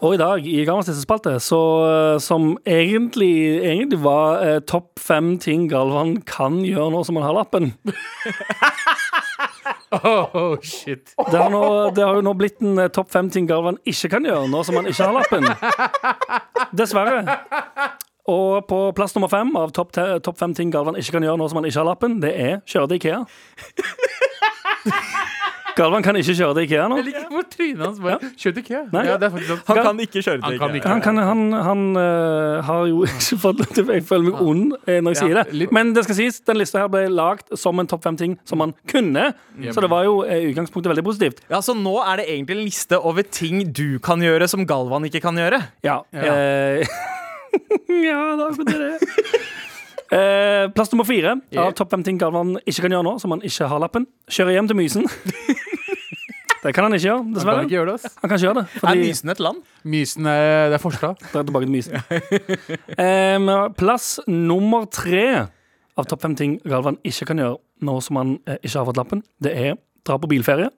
Og 0.04 0.16
i 0.16 0.20
dag 0.20 0.44
i 0.50 0.64
Gammas 0.68 0.90
listespalte, 0.90 1.32
eh, 1.38 2.18
som 2.20 2.58
egentlig, 2.68 3.32
egentlig 3.64 4.02
var 4.04 4.42
eh, 4.44 4.58
topp 4.68 5.00
fem 5.00 5.38
ting 5.40 5.70
Galvan 5.72 6.18
kan 6.28 6.58
gjøre 6.68 6.90
nå 6.92 7.04
som 7.08 7.20
han 7.22 7.30
har 7.30 7.38
lappen. 7.44 7.72
Oh, 9.94 10.56
shit. 10.66 11.12
Det 11.30 11.38
har, 11.38 11.52
nå, 11.54 11.60
det 11.94 12.02
har 12.02 12.16
jo 12.18 12.24
nå 12.26 12.32
blitt 12.36 12.58
en 12.66 12.80
eh, 12.82 12.88
topp 12.92 13.12
fem 13.14 13.28
ting 13.32 13.46
Galvan 13.48 13.76
ikke 13.88 14.10
kan 14.16 14.26
gjøre 14.26 14.48
nå 14.50 14.64
som 14.66 14.80
han 14.80 14.88
ikke 14.90 15.06
har 15.06 15.14
lappen. 15.14 15.46
Dessverre. 16.76 17.22
Og 18.34 18.66
på 18.68 18.80
plass 18.98 19.14
nummer 19.14 19.30
fem 19.30 19.54
av 19.60 19.70
topp 19.78 19.94
te- 19.94 20.18
topp 20.26 20.42
fem 20.42 20.56
ting 20.58 20.74
Galvan 20.74 20.98
ikke 20.98 21.14
kan 21.20 21.28
gjøre 21.28 21.38
nå 21.44 21.46
som 21.52 21.62
han 21.62 21.70
ikke 21.70 21.84
har 21.84 21.90
lappen, 21.92 22.18
det 22.26 22.34
er 22.42 22.58
kjøre 22.66 22.90
til 22.90 22.98
Ikea. 23.04 23.22
Galvan 25.78 26.04
kan 26.06 26.18
ikke 26.20 26.36
kjøre 26.38 26.54
til 26.58 26.66
Ikea 26.68 26.84
nå. 26.92 26.98
Jeg 27.00 27.06
liker 27.08 27.30
hvor 27.34 27.46
trynet 27.50 27.82
hans 27.82 28.00
bare 28.04 28.30
Kjør 28.38 28.54
til 28.54 28.62
IKEA. 28.64 28.82
Nei. 28.94 29.04
Ja, 29.08 29.16
det 29.18 29.28
er 29.28 29.32
faktisk 29.34 29.50
sant. 29.54 29.64
Han 29.72 29.80
kan 29.88 30.02
ikke 30.04 30.22
kjøre 30.22 30.42
Han 30.44 30.52
til 30.54 30.78
IKEA. 30.78 30.92
Han, 30.92 31.02
kan, 31.06 31.22
han, 31.30 31.42
han 31.68 31.82
øh, 31.98 32.60
har 32.68 32.84
jo 32.92 33.04
ikke 33.10 33.40
fått 33.42 33.64
Jeg 33.80 34.06
føler 34.10 34.28
meg 34.28 34.44
ond 34.44 34.76
eh, 34.86 35.00
når 35.02 35.16
jeg 35.16 35.22
sier 35.24 35.40
det. 35.42 35.46
litt. 35.64 35.74
Men 35.76 35.94
det 35.98 36.06
skal 36.06 36.20
sies, 36.20 36.40
den 36.46 36.62
lista 36.62 36.84
her 36.84 36.92
ble 36.94 37.06
lagd 37.10 37.56
som 37.60 37.82
en 37.82 37.90
topp 37.90 38.06
fem 38.06 38.20
ting 38.20 38.38
som 38.50 38.62
man 38.62 38.76
kunne. 38.90 39.32
Så 39.74 39.84
det 39.84 39.90
var 39.94 40.06
jo 40.08 40.20
eh, 40.28 40.44
i 40.46 40.52
utgangspunktet 40.54 40.94
veldig 40.94 41.06
positivt. 41.10 41.44
Ja, 41.50 41.64
Så 41.66 41.76
nå 41.78 41.96
er 42.04 42.22
det 42.22 42.30
egentlig 42.36 42.60
en 42.60 42.64
liste 42.68 43.02
over 43.02 43.26
ting 43.26 43.66
du 43.74 43.98
kan 44.04 44.22
gjøre 44.24 44.48
som 44.52 44.68
Galvan 44.70 45.10
ikke 45.10 45.24
kan 45.26 45.38
gjøre. 45.42 45.62
Ja. 45.86 46.02
Eh, 46.14 46.84
ja, 48.10 48.22
det 48.38 48.46
er 48.46 48.48
akkurat 48.50 48.74
det. 48.74 49.44
Eh, 50.14 50.68
plass 50.76 50.92
nummer 50.94 51.08
fire 51.08 51.38
av 51.58 51.72
topp 51.78 51.94
fem 51.96 52.04
ting 52.06 52.20
Galvan 52.22 52.58
ikke 52.64 52.86
kan 52.86 52.94
gjøre 52.94 53.08
nå, 53.08 53.16
som 53.24 53.34
han 53.34 53.42
ikke 53.46 53.70
har 53.72 53.82
lappen. 53.82 54.06
Kjøre 54.30 54.54
hjem 54.58 54.70
til 54.70 54.78
Mysen. 54.78 55.08
det 56.64 56.74
kan 56.76 56.86
han 56.86 56.94
ikke 56.98 57.08
gjøre, 57.08 57.26
dessverre. 57.34 57.64
Han 57.64 57.64
kan 57.64 57.72
ikke 57.72 57.78
gjøre 57.80 57.90
det, 57.90 57.96
ass. 57.98 58.20
Han 58.22 58.30
kan 58.30 58.38
ikke 58.38 58.48
gjøre 58.48 58.60
det. 58.62 58.66
Er 58.84 59.02
Mysen 59.02 59.34
et 59.34 59.44
land? 59.48 59.64
Mysen 59.96 60.30
er, 60.30 60.70
det 60.70 60.78
er 60.78 60.84
Forstad. 60.84 61.26
Tilbake 61.34 61.66
til 61.66 61.74
Mysen. 61.74 61.94
Plass 63.80 64.14
nummer 64.30 64.86
tre 64.92 65.28
av 65.98 66.10
topp 66.10 66.24
fem 66.26 66.36
ting 66.38 66.58
Galvan 66.66 66.98
ikke 67.06 67.30
kan 67.30 67.42
gjøre 67.42 67.58
nå 67.84 67.98
som 68.02 68.20
han 68.20 68.36
eh, 68.48 68.60
ikke 68.62 68.80
har 68.80 68.88
fått 68.90 69.02
lappen, 69.02 69.24
det 69.44 69.56
er 69.58 69.82
dra 70.08 70.20
på 70.20 70.30
bilferie. 70.32 70.72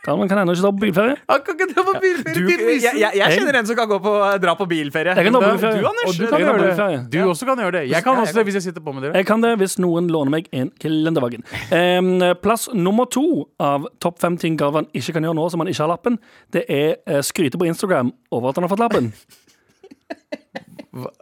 Galvan 0.00 0.30
kan 0.30 0.38
ennå 0.40 0.54
ikke 0.56 0.64
dra 0.64 0.70
på 0.72 0.80
bilferie. 0.80 1.16
Han 1.28 1.40
kan 1.44 1.56
ikke 1.58 1.66
dra 1.74 1.82
på 1.84 1.92
bilferie 2.00 2.34
Du, 2.38 2.46
jeg, 2.48 2.94
jeg, 2.96 3.16
jeg 3.18 3.34
kjenner 3.36 3.58
en 3.58 3.66
som 3.68 3.76
kan 3.76 3.88
gå 3.90 3.98
på, 4.00 4.12
dra 4.40 4.54
på 4.56 4.66
bilferie. 4.70 5.12
Jeg 5.12 5.26
kan 5.26 5.34
dra 5.36 5.40
på 5.42 5.50
bilferie. 5.58 5.82
Du, 5.82 5.88
Anders. 5.90 6.06
Og 6.06 6.14
du 6.16 6.22
kan 6.24 6.30
kan 6.30 6.40
gjøre 6.46 6.54
det. 6.56 6.68
bilferie. 6.70 7.02
Du 7.12 7.18
også 7.26 7.48
kan 7.50 7.60
gjøre 7.64 7.74
det. 7.76 7.82
Jeg 7.90 8.06
kan 8.06 8.22
også 8.22 8.38
det 8.38 8.44
hvis 8.48 8.56
jeg 8.60 8.66
sitter 8.70 8.84
på 8.86 8.94
med 8.96 9.04
dere. 9.04 9.20
Jeg 9.20 9.28
kan 9.28 9.44
det 9.44 9.50
hvis 9.60 9.76
noen 9.82 10.08
låner 10.14 10.32
meg 10.38 10.48
en 10.56 10.72
kalendervagn. 10.80 11.44
Um, 11.68 12.08
plass 12.40 12.70
nummer 12.72 13.04
to 13.12 13.26
av 13.60 13.90
topp 14.00 14.22
fem 14.24 14.40
ting 14.40 14.56
Galvan 14.60 14.88
ikke 14.96 15.18
kan 15.18 15.28
gjøre 15.28 15.36
nå 15.36 15.46
som 15.52 15.60
han 15.60 15.68
ikke 15.68 15.84
har 15.84 15.92
lappen, 15.92 16.16
det 16.56 16.64
er 16.72 16.96
eh, 17.04 17.20
skryte 17.26 17.60
på 17.60 17.68
Instagram 17.68 18.14
over 18.32 18.50
at 18.54 18.60
han 18.60 18.64
har 18.64 18.72
fått 18.72 18.84
lappen. 18.86 19.12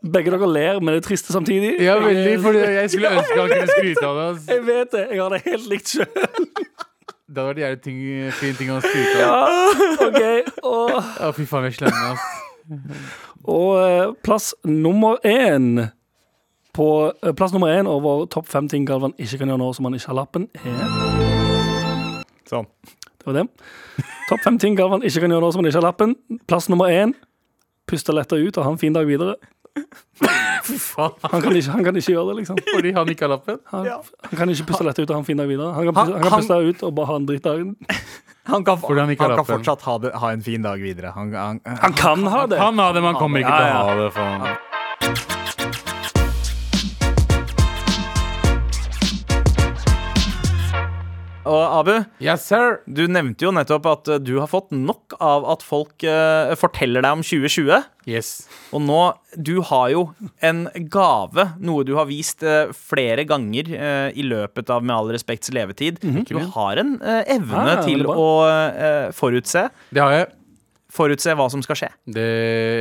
Begge 0.06 0.32
dere 0.32 0.48
ler, 0.48 0.78
men 0.80 0.94
det 0.94 1.02
er 1.02 1.06
triste 1.10 1.34
samtidig. 1.34 1.74
Ja, 1.84 1.98
veldig, 2.00 2.38
fordi 2.46 2.62
jeg 2.62 2.90
skulle 2.94 3.10
ønske 3.18 3.40
han 3.42 3.50
kunne 3.52 3.74
skryte 3.74 4.06
av 4.06 4.20
det. 4.20 4.30
Jeg 4.54 4.62
vet 4.70 4.94
det. 4.94 5.04
Jeg 5.10 5.20
har 5.24 5.34
det 5.34 5.42
helt 5.50 5.68
likt 5.74 5.96
sjøl. 5.96 6.86
Det 7.28 7.42
hadde 7.42 7.50
vært 7.50 7.60
jævlig 7.60 7.80
ting, 7.84 7.98
fin 8.38 8.54
ting 8.56 8.70
å 8.72 8.78
skryte 8.80 9.24
av. 9.28 9.80
OK. 10.06 10.22
Og 10.64 10.94
Å, 10.96 11.28
fy 11.36 11.44
faen, 11.48 11.66
vi 11.66 11.68
er 11.68 11.76
slemme, 11.76 12.14
ass. 12.14 13.18
Og 13.48 13.74
eh, 13.82 14.10
plass 14.24 14.50
nummer 14.68 15.16
én 15.24 15.86
På 16.76 16.86
eh, 17.24 17.32
plass 17.36 17.54
nummer 17.54 17.72
én 17.72 17.88
over 17.88 18.26
topp 18.28 18.48
fem 18.50 18.68
ting 18.68 18.84
Galvan 18.88 19.14
ikke 19.16 19.40
kan 19.40 19.48
gjøre 19.48 19.62
nå 19.62 19.68
som 19.76 19.88
han 19.88 19.96
ikke 19.96 20.10
har 20.10 20.18
lappen, 20.18 20.48
er 20.60 22.24
Sånn. 22.48 22.68
Det 22.84 23.28
var 23.28 23.38
det. 23.42 23.46
Topp 24.28 24.44
fem 24.44 24.56
ting 24.60 24.76
Galvan 24.76 25.04
ikke 25.04 25.24
kan 25.24 25.32
gjøre 25.32 25.44
nå 25.44 25.52
som 25.52 25.60
han 25.60 25.68
ikke 25.68 25.80
har 25.82 25.88
lappen. 25.90 26.14
Plass 26.48 26.68
nummer 26.72 26.92
én 26.92 27.12
puste 27.88 28.12
lettere 28.12 28.44
ut 28.44 28.56
og 28.56 28.64
ha 28.66 28.72
en 28.72 28.80
fin 28.80 28.92
dag 28.96 29.08
videre. 29.08 29.36
Han 31.32 31.40
kan 31.42 31.56
ikke, 31.56 31.70
han 31.70 31.84
kan 31.86 31.96
ikke 31.96 32.12
gjøre 32.12 32.28
det, 32.32 32.36
liksom. 32.42 32.58
Fordi 32.74 32.92
han 32.96 33.08
ikke 33.12 33.24
har 33.26 33.32
lappen? 33.36 33.58
Han, 33.72 33.86
han 33.88 34.36
kan 34.40 34.50
ikke 34.52 34.66
puste 34.68 34.84
lett 34.88 34.98
ut 34.98 35.08
og 35.10 35.14
ha 35.16 35.20
en 35.22 35.28
fin 35.28 35.38
dag 35.40 35.48
videre. 35.48 35.72
Han 35.76 35.86
kan, 35.88 35.94
Han- 35.94 36.06
puste, 36.06 36.14
han 36.18 36.22
kan 36.22 36.32
han- 36.32 36.40
puste 36.42 36.58
ut 36.72 36.82
og 36.88 36.94
bare 36.98 37.06
ha 37.12 37.16
en 37.22 37.26
drittdag. 37.28 37.58
Han 38.48 38.64
kan, 38.64 38.78
han 38.80 38.98
han 39.12 39.36
kan 39.36 39.44
fortsatt 39.44 39.82
ha, 39.84 39.98
det, 39.98 40.10
ha 40.16 40.30
en 40.32 40.42
fin 40.42 40.62
dag 40.64 40.80
videre. 40.80 41.10
Han, 41.12 41.32
han, 41.34 41.60
Han 41.82 41.92
kan 41.92 42.24
ha 42.26 42.46
det. 42.46 42.58
Han 42.58 42.74
kan 42.76 42.84
ha 42.84 42.92
det, 42.92 43.02
men 43.04 43.12
han 43.12 43.20
kommer 43.20 43.38
ikke 43.44 43.52
Ja, 43.52 43.58
til 43.60 43.76
å 43.76 43.84
ha 43.84 43.94
det. 44.00 44.12
Faen. 44.16 44.56
Og 51.48 51.62
Abu, 51.80 51.94
Yes, 52.20 52.42
sir. 52.44 52.80
du 52.84 53.06
nevnte 53.08 53.46
jo 53.46 53.52
nettopp 53.56 53.86
at 53.88 54.08
eh, 54.12 54.18
du 54.20 54.34
har 54.38 54.50
fått 54.50 54.68
nok 54.74 55.14
av 55.24 55.46
at 55.54 55.62
folk 55.64 56.04
uh, 56.04 56.52
forteller 56.60 57.00
deg 57.06 57.14
om 57.16 57.22
2020. 57.24 57.86
Yes. 58.08 58.30
Og 58.76 58.82
nå, 58.84 58.98
du 59.36 59.54
har 59.70 59.86
jo 59.94 60.02
en 60.44 60.66
gave, 60.92 61.46
noe 61.64 61.84
du 61.88 61.94
har 61.96 62.08
vist 62.10 62.44
uh, 62.44 62.68
flere 62.76 63.24
ganger 63.28 63.70
uh, 63.72 64.08
i 64.12 64.24
løpet 64.28 64.68
av 64.74 64.84
Med 64.84 64.94
all 64.96 65.12
respekts 65.16 65.48
levetid. 65.56 66.02
Du 66.28 66.36
har 66.54 66.80
en 66.84 66.98
evne 67.24 67.64
Ah, 67.78 67.82
til 67.86 68.04
å 68.08 68.28
forutse, 69.16 69.66
Det 69.92 70.00
har 70.04 70.12
jeg. 70.18 70.28
forutse 70.92 71.34
hva 71.36 71.48
som 71.52 71.60
skal 71.64 71.76
skje. 71.76 71.88
Det, 72.08 72.24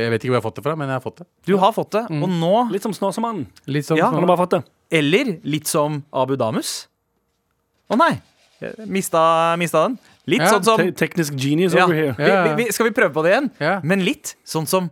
jeg 0.04 0.12
vet 0.12 0.22
ikke 0.24 0.30
hvor 0.32 0.38
jeg 0.38 0.42
har 0.42 0.48
fått 0.50 0.60
det 0.60 0.64
fra, 0.68 0.76
men 0.80 0.88
jeg 0.92 0.96
har 1.00 1.04
fått 1.04 1.18
det. 1.24 1.26
Du 1.48 1.56
har 1.60 1.72
fått 1.76 1.90
det, 1.96 2.04
og 2.08 2.28
nå 2.32 2.52
Litt 2.72 2.84
som 2.84 2.92
Snåsamannen. 2.96 3.46
Litt 3.68 3.88
sånn 3.88 4.00
Ja. 4.00 4.08
Han 4.12 4.20
har 4.22 4.28
bare 4.34 4.44
fått 4.44 4.56
det. 4.58 4.62
Eller 5.00 5.34
litt 5.44 5.68
som 5.68 6.02
Abu 6.16 6.36
Damus. 6.40 6.86
Å 7.92 7.96
nei, 7.96 8.14
mista, 8.86 9.56
mista 9.60 9.86
den. 9.88 9.98
Litt 10.28 10.40
Ja, 10.44 10.50
sånn 10.52 10.64
som 10.66 10.76
Te 10.82 10.90
teknisk 10.92 11.32
genius 11.40 11.72
ja. 11.74 11.84
over 11.86 11.94
here. 11.94 12.14
vi, 12.18 12.24
vi, 12.28 12.64
vi, 12.64 12.72
Skal 12.72 12.86
vi 12.90 12.94
prøve 12.96 13.12
på 13.14 13.22
det 13.24 13.30
igjen? 13.32 13.50
Ja. 13.62 13.78
Men 13.82 14.02
litt 14.04 14.34
sånn 14.44 14.66
som 14.68 14.90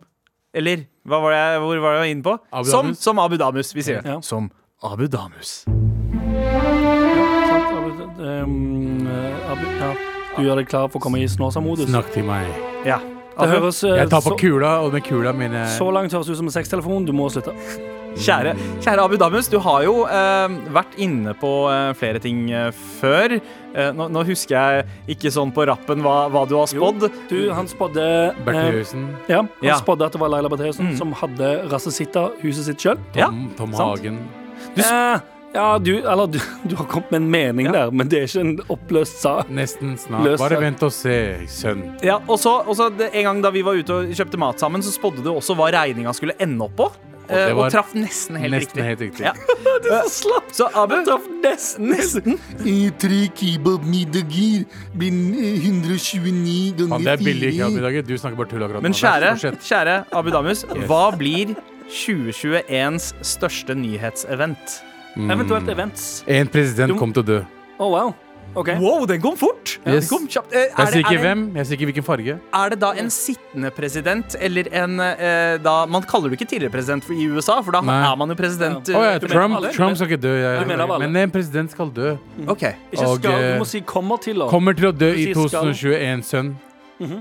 Eller 0.56 0.86
hva 1.06 1.18
var 1.20 1.30
det 1.34 1.38
jeg, 1.42 1.60
hvor 1.60 1.76
var 1.82 1.90
det 1.92 1.98
jeg 1.98 2.04
var 2.04 2.10
inne 2.14 2.22
på? 2.24 2.38
Abu 2.52 2.70
som, 2.70 2.86
Damus. 2.86 2.98
som 3.04 3.18
Abu 3.20 3.36
Damus. 3.36 3.74
Vi 3.76 3.82
sier 3.84 4.00
det. 4.02 4.08
Ja. 4.14 4.20
Som 4.24 4.48
Abu 4.82 5.06
Damus. 5.12 5.64
Sant, 5.66 5.76
Abu- 7.76 8.22
um, 8.22 9.06
eh, 9.06 9.50
Abu, 9.52 9.66
ja. 9.80 9.90
Du 10.36 10.42
gjør 10.44 10.56
deg 10.62 10.68
klar 10.68 10.88
for 10.88 10.98
å 10.98 11.02
komme 11.04 11.20
i 11.22 11.28
snåsamodus. 11.28 11.88
Snakk 11.92 12.08
til 12.14 12.24
meg. 12.28 12.46
Ja. 12.88 12.98
Det 13.36 13.48
høres 13.52 13.82
eh, 13.84 13.96
Jeg 14.00 14.08
tar 14.12 14.22
på 14.24 14.32
så, 14.32 14.38
kula, 14.40 14.70
og 14.86 14.92
med 14.96 15.04
kula 15.04 15.32
mine 15.36 15.66
så 15.76 15.90
langt 15.92 16.12
høres 16.16 16.30
ut 16.30 16.38
som 16.40 16.46
en 16.48 16.54
sextelefon. 16.54 17.04
Du 17.08 17.12
må 17.16 17.28
slutte. 17.32 17.52
Kjære, 18.16 18.54
kjære 18.80 19.02
Abu 19.04 19.18
Damus, 19.20 19.50
du 19.52 19.58
har 19.60 19.82
jo 19.84 20.06
eh, 20.08 20.54
vært 20.72 20.94
inne 21.04 21.34
på 21.36 21.50
eh, 21.68 21.90
flere 22.00 22.16
ting 22.24 22.46
eh, 22.48 22.70
før. 22.96 23.34
Eh, 23.76 23.90
nå, 23.92 24.06
nå 24.08 24.22
husker 24.24 24.56
jeg 24.56 24.86
ikke 25.18 25.28
sånn 25.34 25.52
på 25.52 25.66
rappen 25.68 26.00
hva, 26.00 26.14
hva 26.32 26.46
du 26.48 26.54
har 26.56 26.70
spådd. 26.72 27.10
Du, 27.28 27.36
han 27.52 27.68
spådde 27.68 28.06
Bertil 28.46 28.80
eh, 28.80 29.04
Ja, 29.28 29.42
han 29.44 29.50
Ja. 29.68 29.76
spådde 29.82 30.08
at 30.08 30.16
det 30.16 30.22
var 30.24 30.32
Laila 30.32 30.48
Bertheussen 30.48 30.94
Mm. 30.94 30.96
som 30.96 31.12
hadde 31.20 31.52
Rassesitta-huset 31.68 32.70
sitt 32.70 32.80
sjøl. 32.88 32.96
Ja, 33.18 33.28
Tom, 33.28 33.50
Tom 33.58 33.76
sant. 33.76 34.00
Hagen. 34.00 34.18
Eh, 34.80 35.20
ja, 35.56 35.66
du, 35.82 35.90
eller 35.98 36.28
du, 36.30 36.38
du 36.70 36.76
har 36.78 36.86
kommet 36.90 37.10
med 37.16 37.22
en 37.24 37.30
mening 37.32 37.72
der, 37.74 37.90
men 37.90 38.08
det 38.12 38.20
er 38.20 38.28
ikke 38.28 38.44
en 38.44 38.54
oppløst 38.76 39.22
sak. 39.24 39.50
Nesten 39.56 39.96
snart. 40.00 40.24
Løs 40.28 40.38
Bare 40.44 40.58
sak. 40.58 40.64
vent 40.68 40.86
og 40.86 40.92
se, 40.94 41.16
sønn. 41.50 41.82
Ja, 42.04 42.20
og 42.28 42.38
så, 42.42 42.58
og 42.66 42.76
så 42.78 42.90
En 43.08 43.24
gang 43.30 43.42
da 43.44 43.50
vi 43.54 43.64
var 43.66 43.76
ute 43.80 43.96
og 44.02 44.14
kjøpte 44.16 44.38
mat 44.40 44.60
sammen, 44.62 44.84
så 44.84 44.92
spådde 44.94 45.24
du 45.26 45.32
også 45.34 45.56
hva 45.58 45.72
regninga 45.74 46.12
skulle 46.16 46.36
ende 46.42 46.64
opp 46.68 46.76
på. 46.78 46.88
det 47.26 47.40
eh, 47.40 47.50
Og, 47.50 47.58
var 47.64 47.72
traff 47.74 47.94
nesten 47.98 48.36
helt 48.38 48.54
Nesten 48.54 48.78
riktig. 48.78 48.84
helt 48.86 49.00
riktig. 49.00 49.24
Ja. 49.26 49.32
Så 50.56 50.68
Abu 50.78 50.94
Traff 51.06 51.24
nesten. 51.42 51.90
nesten. 51.90 52.38
Tre 53.02 53.18
kebabmiddager 53.38 54.64
blir 54.94 55.12
129 55.66 56.86
Faen, 56.88 57.04
det 57.04 57.12
er 57.16 57.22
billige 57.22 57.56
kebabmiddager. 57.58 58.06
Du 58.06 58.14
snakker 58.18 58.38
bare 58.40 58.50
tull 58.52 58.64
akkurat 58.66 58.82
Men 58.86 58.94
kjære, 58.96 59.34
kjære 59.66 59.96
Abu 60.16 60.30
Damus, 60.34 60.64
hva 60.86 61.02
blir 61.18 61.54
2021s 61.90 63.12
største 63.26 63.74
nyhetsevent? 63.78 64.80
Mm. 65.16 65.30
Eventuelt 65.32 65.68
events. 65.68 66.22
En 66.28 66.46
president 66.48 66.92
Du- 66.92 66.98
kom 66.98 67.12
til 67.12 67.22
å 67.22 67.26
dø. 67.26 67.40
Oh, 67.78 67.90
wow. 67.90 68.14
OK. 68.56 68.68
Wow, 68.80 69.04
den 69.06 69.20
kom 69.20 69.34
fort! 69.36 69.78
Yes. 69.86 70.08
Den 70.08 70.18
kom 70.18 70.26
kjapt. 70.28 70.52
Eh, 70.54 70.60
Jeg 70.60 70.70
Er 70.78 70.86
sier 70.86 70.92
det, 70.92 71.00
ikke 71.04 71.08
er, 71.08 71.16
det, 71.16 71.20
hvem, 71.26 71.56
jeg 71.56 71.66
sier 71.66 71.76
ikke 71.76 71.86
hvilken 71.92 72.04
farge. 72.04 72.36
er 72.54 72.68
det 72.70 72.78
da 72.80 72.90
en 72.92 73.10
sittende 73.10 73.70
president 73.74 74.36
eller 74.40 74.68
en 74.72 75.00
eh, 75.00 75.58
da, 75.58 75.74
Man 75.86 76.02
kaller 76.02 76.30
det 76.30 76.38
ikke 76.40 76.48
tidligere 76.48 76.70
president 76.72 77.04
for- 77.04 77.12
i 77.12 77.26
USA, 77.28 77.60
for 77.62 77.72
da 77.72 77.80
Nei. 77.82 78.12
er 78.12 78.16
man 78.16 78.28
jo 78.28 78.34
president. 78.34 78.84
Å 78.88 78.92
ja, 78.92 79.10
eh, 79.14 79.18
du 79.18 79.26
mener 79.26 79.34
Trump, 79.34 79.56
alle? 79.56 79.72
Trump 79.72 79.96
skal 79.96 80.06
ikke 80.08 80.20
dø. 80.22 80.32
Jeg, 80.40 80.60
Du 80.60 80.66
mener 80.68 80.82
av 80.84 80.90
alle? 80.92 81.08
men 81.08 81.16
en 81.16 81.30
president 81.30 81.70
skal 81.70 81.90
dø. 81.90 82.16
OK. 82.48 82.62
Ikke 82.92 83.04
Og, 83.06 83.18
skal, 83.20 83.32
eh, 83.32 83.52
du 83.54 83.60
må 83.60 83.66
si 83.66 83.80
'kommer 83.82 84.16
til' 84.22 84.48
Kommer 84.48 84.72
til 84.74 84.92
å 84.92 84.96
dø 84.96 85.12
i 85.12 85.24
Si 85.24 85.32
skal. 85.34 85.74
2021, 85.74 86.22
sønn. 86.24 86.54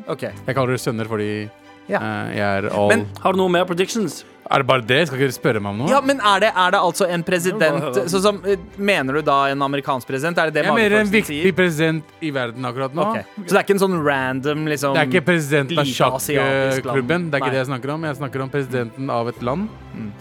ok 0.08 0.22
Jeg 0.48 0.56
kaller 0.56 0.72
det 0.72 0.80
sønner 0.80 1.06
fordi 1.06 1.50
Ja. 1.88 2.00
Eh, 2.02 2.38
jeg 2.38 2.46
er 2.64 2.70
all 2.74 2.88
Men- 2.90 3.08
Har 3.22 3.34
du 3.34 3.38
noe 3.38 3.50
mer 3.50 3.66
predictions? 3.66 4.24
Er 4.46 4.62
det 4.62 4.68
bare 4.68 4.82
det? 4.86 5.08
Skal 5.08 5.18
ikke 5.18 5.26
dere 5.26 5.34
spørre 5.34 5.62
meg 5.62 5.72
om 5.72 5.78
noe? 5.80 5.90
Ja, 5.90 6.02
men 6.06 6.20
er 6.22 6.44
det, 6.44 6.52
er 6.54 6.74
det 6.76 6.80
altså 6.80 7.08
en 7.10 7.24
president 7.26 7.98
sånn 7.98 8.22
som, 8.22 8.42
eh, 8.46 8.58
Mener 8.78 9.14
du 9.14 9.22
da 9.26 9.46
en 9.50 9.62
amerikansk 9.66 10.06
president? 10.06 10.38
Er 10.38 10.52
det 10.52 10.60
det 10.60 10.66
jeg 10.66 10.76
mener 10.76 11.00
en 11.00 11.10
viktig 11.10 11.40
viktig 11.42 11.56
president 11.56 12.04
i 12.22 12.30
verden 12.30 12.62
akkurat 12.70 12.94
nå. 12.94 13.10
Okay. 13.10 13.24
Så 13.42 13.50
det 13.50 13.58
er 13.58 13.64
ikke 13.64 13.76
en 13.80 13.84
sånn 13.88 13.98
random 14.06 14.66
liksom 14.70 14.94
Det 14.94 15.02
er 15.02 15.10
ikke 15.10 15.26
presidenten 15.26 15.80
av 15.80 15.90
sjakklubben. 15.90 17.32
Det 17.32 17.40
er 17.40 17.42
ikke 17.42 17.50
Nei. 17.50 17.56
det 17.58 17.62
jeg 17.64 17.72
snakker 17.72 17.94
om. 17.96 18.04
Jeg 18.04 18.22
snakker 18.22 18.42
om 18.42 18.50
presidenten 18.50 19.10
av 19.10 19.28
et 19.28 19.42
land. 19.42 19.70
Mm. 19.96 20.12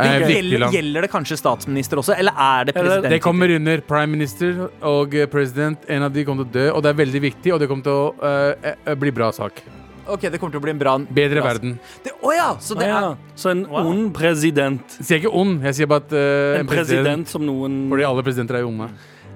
Eh, 0.00 0.18
gjelder, 0.26 0.58
land. 0.58 0.72
gjelder 0.72 1.02
det 1.02 1.10
kanskje 1.12 1.36
statsminister 1.38 2.00
også, 2.00 2.16
eller 2.18 2.32
er 2.32 2.64
det 2.64 2.74
president? 2.74 3.10
Det 3.10 3.20
kommer 3.22 3.54
under 3.54 3.80
prime 3.80 4.10
minister 4.10 4.70
og 4.82 5.12
president. 5.30 5.78
En 5.88 6.02
av 6.02 6.12
de 6.12 6.24
kommer 6.24 6.48
til 6.48 6.50
å 6.50 6.52
dø, 6.56 6.66
og 6.72 6.82
det 6.82 6.94
er 6.94 6.98
veldig 7.04 7.20
viktig, 7.20 7.52
og 7.52 7.60
det 7.60 7.68
kommer 7.68 7.84
til 7.84 7.92
å 7.92 8.64
eh, 8.64 8.94
bli 8.94 9.12
bra 9.12 9.30
sak. 9.30 9.60
Ok, 10.06 10.20
det 10.28 10.38
kommer 10.38 10.52
til 10.52 10.60
å 10.60 10.64
bli 10.64 10.72
en 10.74 10.80
bra 10.80 10.94
Bedre 11.00 11.40
bra- 11.40 11.52
verden. 11.54 11.76
Å 12.10 12.12
oh, 12.20 12.32
ja! 12.36 12.48
Så 12.60 12.76
det 12.76 12.88
er 12.92 13.06
Så 13.40 13.50
en 13.54 13.62
Wow. 13.70 13.86
ond 13.90 14.10
president. 14.14 14.82
Jeg 15.00 15.06
sier 15.08 15.22
ikke 15.22 15.32
ond, 15.34 15.62
jeg 15.64 15.74
sier 15.78 15.86
bare 15.88 16.04
at 16.04 16.12
eh, 16.12 16.60
En 16.60 16.68
president 16.68 17.28
som 17.30 17.44
noen 17.46 17.78
Fordi 17.92 18.04
alle 18.04 18.22
presidenter 18.26 18.58
er 18.60 18.66
jo 18.66 18.72
onde. 18.74 18.90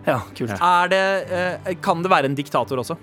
Ja, 0.08 0.18
kult. 0.36 0.52
Er 0.60 0.88
det 0.92 1.00
eh, 1.32 1.74
Kan 1.84 2.02
det 2.04 2.10
være 2.12 2.28
en 2.30 2.36
diktator 2.36 2.78
også? 2.84 2.98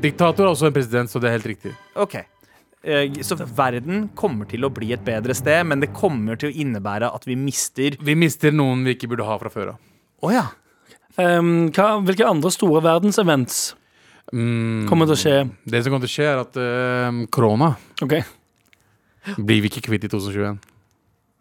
Diktator 0.00 0.44
er 0.46 0.52
også 0.52 0.68
en 0.68 0.76
president, 0.76 1.10
så 1.10 1.20
det 1.20 1.28
er 1.30 1.38
helt 1.38 1.48
riktig. 1.50 1.72
Ok. 1.96 2.14
Eh, 2.84 3.10
Så 3.24 3.36
verden 3.36 4.08
kommer 4.16 4.48
til 4.48 4.64
å 4.64 4.70
bli 4.72 4.92
et 4.92 5.02
bedre 5.04 5.34
sted, 5.36 5.64
men 5.66 5.80
det 5.80 5.90
kommer 5.96 6.36
til 6.40 6.52
å 6.52 6.54
innebære 6.56 7.10
at 7.14 7.24
vi 7.28 7.34
mister 7.36 7.96
Vi 8.00 8.14
mister 8.16 8.52
noen 8.52 8.84
vi 8.84 8.94
ikke 8.96 9.08
burde 9.10 9.24
ha 9.28 9.36
fra 9.40 9.50
før 9.52 9.74
av. 9.74 9.78
Å 10.24 10.32
ja. 10.32 10.46
Um, 11.18 11.68
hva, 11.74 11.98
hvilke 12.06 12.24
andre 12.28 12.52
store 12.54 12.80
verdensevents 12.84 13.74
Mm, 14.32 14.84
kommer 14.88 15.08
til 15.10 15.16
å 15.16 15.20
skje? 15.20 15.36
det 15.66 15.80
som 15.82 15.92
kommer 15.92 16.06
til 16.06 16.12
å 16.12 16.16
skje, 16.16 16.26
er 16.30 16.42
at 16.44 16.58
uh, 16.60 17.22
korona 17.34 17.72
OK. 18.04 18.14
blir 19.38 19.62
vi 19.64 19.70
ikke 19.72 19.82
kvitt 19.88 20.04
i 20.06 20.10
2021. 20.12 20.60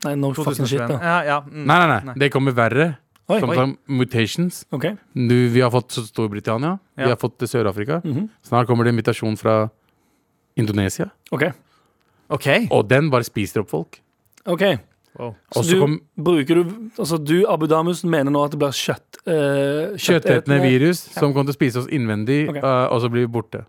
Nei, 0.06 0.16
no 0.16 0.32
fucking 0.34 0.66
shit, 0.70 0.80
da. 0.88 0.98
Ja, 1.04 1.18
ja. 1.28 1.38
mm. 1.46 1.66
Nei, 1.68 1.78
nei, 1.92 2.00
nei. 2.08 2.16
Det 2.24 2.32
kommer 2.34 2.56
verre. 2.56 2.90
Oi, 3.30 3.38
Som 3.44 3.52
oi. 3.54 3.66
mutations. 3.94 4.64
OK. 4.74 4.88
Nu, 5.14 5.36
vi 5.54 5.62
har 5.62 5.70
fått 5.70 5.92
Storbritannia, 6.08 6.80
Ja. 6.98 7.04
vi 7.04 7.10
har 7.12 7.20
fått 7.22 7.38
Sør-Afrika. 7.46 8.00
Mhm. 8.04 8.30
Snart 8.42 8.66
kommer 8.68 8.84
det 8.88 8.94
invitasjon 8.96 9.38
fra 9.38 9.70
Indonesia. 10.58 11.12
ok 11.32 11.52
OK. 12.30 12.48
Og 12.72 12.88
den 12.90 13.10
bare 13.10 13.24
spiser 13.26 13.62
opp 13.62 13.70
folk. 13.70 14.00
Ok, 14.46 14.62
Og 15.20 15.36
Så 15.52 15.66
du 15.68 15.82
kom 15.82 15.98
bruker 16.16 16.62
du 16.62 16.76
Altså 17.00 17.18
du, 17.20 17.44
Abu 17.50 17.68
Damus, 17.68 18.04
mener 18.08 18.32
nå 18.32 18.44
at 18.46 18.56
det 18.56 18.62
blir 18.62 18.76
kjøtt 18.76 19.20
uh, 19.26 19.98
kjøttetende 20.00 20.62
virus 20.64 21.04
som 21.12 21.34
kommer 21.34 21.52
til 21.52 21.58
å 21.58 21.60
spise 21.60 21.84
oss 21.84 21.92
innvendig, 21.92 22.46
okay. 22.52 22.64
uh, 22.64 22.88
og 22.94 23.04
så 23.04 23.12
blir 23.12 23.28
vi 23.28 23.32
borte. 23.40 23.66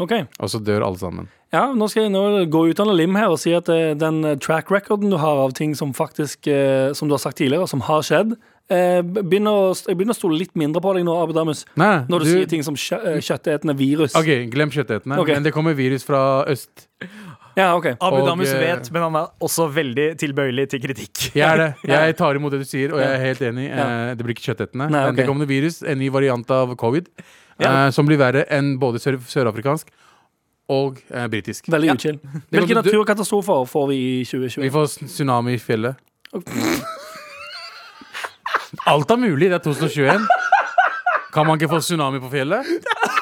Ok, 0.00 0.12
Og 0.40 0.48
så 0.48 0.56
dør 0.62 0.86
alle 0.86 0.96
sammen. 0.96 1.26
ja, 1.52 1.66
Nå 1.76 1.84
skal 1.92 2.06
jeg 2.06 2.14
nå 2.14 2.46
gå 2.48 2.62
ut 2.70 2.80
av 2.80 2.88
en 2.88 2.96
lim 2.96 3.18
her 3.18 3.34
og 3.34 3.40
si 3.42 3.52
at 3.52 3.68
uh, 3.68 3.92
den 3.98 4.22
eh, 4.24 4.38
track 4.40 4.70
recorden 4.72 5.12
du 5.12 5.18
har 5.20 5.42
av 5.42 5.52
ting 5.52 5.74
som 5.76 5.92
faktisk 5.92 6.48
uh, 6.48 6.94
Som 6.96 7.10
du 7.10 7.12
har 7.12 7.20
sagt 7.20 7.36
tidligere, 7.42 7.68
som 7.68 7.84
har 7.84 8.00
skjedd 8.06 8.32
eh, 8.72 9.00
begynner 9.02 9.52
å, 9.52 9.66
Jeg 9.74 9.98
begynner 9.98 10.16
å 10.16 10.18
stole 10.18 10.38
litt 10.40 10.54
mindre 10.58 10.82
på 10.84 10.94
deg 10.96 11.06
nå, 11.06 11.16
Abu 11.22 11.34
Damus. 11.36 11.64
Nei, 11.80 12.04
Når 12.10 12.24
du, 12.24 12.30
sier 12.30 12.48
ting 12.50 12.64
som 12.66 12.78
kjø 12.78 13.00
eh, 13.14 13.20
kjøttetende 13.24 13.76
virus. 13.78 14.16
OK, 14.18 14.30
glem 14.52 14.72
kjøttetende. 14.72 15.18
Okay. 15.22 15.36
Men 15.36 15.46
det 15.46 15.54
kommer 15.54 15.76
virus 15.78 16.06
fra 16.08 16.42
øst. 16.50 16.88
Ja, 17.56 17.74
ok 17.76 17.86
Abu 18.00 18.22
Damus 18.26 18.48
eh, 18.52 18.58
vet, 18.62 18.90
men 18.94 19.02
han 19.02 19.16
er 19.20 19.26
også 19.44 19.66
veldig 19.74 20.06
tilbøyelig 20.20 20.68
til 20.72 20.80
kritikk. 20.80 21.26
Jeg 21.36 21.44
er 21.48 21.56
det. 21.60 21.70
Jeg 21.90 22.16
tar 22.16 22.38
imot 22.38 22.52
det 22.54 22.62
du 22.62 22.68
sier, 22.68 22.94
og 22.94 23.00
jeg 23.02 23.10
er 23.12 23.20
helt 23.26 23.42
enig. 23.50 23.66
Ja. 23.68 23.88
Eh, 24.10 24.14
Det 24.16 24.24
blir 24.24 24.34
ikke 24.36 24.46
kjøttetende. 24.54 24.86
Nei, 24.88 25.02
Men 25.02 25.10
ok. 25.12 25.16
det 25.20 25.26
kommer 25.28 25.46
virus, 25.50 25.82
en 25.82 25.98
ny 26.00 26.08
variant 26.14 26.50
av 26.50 26.72
covid, 26.80 27.10
Ja. 27.60 27.86
eh, 27.86 27.90
som 27.92 28.06
blir 28.08 28.16
verre 28.18 28.46
enn 28.48 28.78
både 28.80 28.98
sør 29.02 29.18
sørafrikansk 29.20 29.90
og 30.72 31.02
eh, 31.12 31.26
britisk. 31.28 31.68
Veldig 31.68 31.90
Ja. 31.92 31.94
uchill. 31.98 32.18
Hvilke 32.50 32.74
naturkatastrofer 32.80 33.66
får 33.68 33.88
vi 33.92 33.96
i 34.00 34.18
Vi 34.22 34.24
2020? 34.24 34.70
får 34.72 34.84
s- 34.88 34.98
tsunami 35.18 35.54
i 35.54 35.58
fjellet. 35.60 35.96
Alt 38.86 39.10
er 39.10 39.16
mulig. 39.20 39.50
Det 39.52 39.58
er 39.60 39.64
2021. 39.66 40.26
Kan 41.32 41.46
man 41.46 41.58
ikke 41.60 41.68
få 41.72 41.80
tsunami 41.84 42.18
på 42.20 42.30
fjellet? 42.32 42.64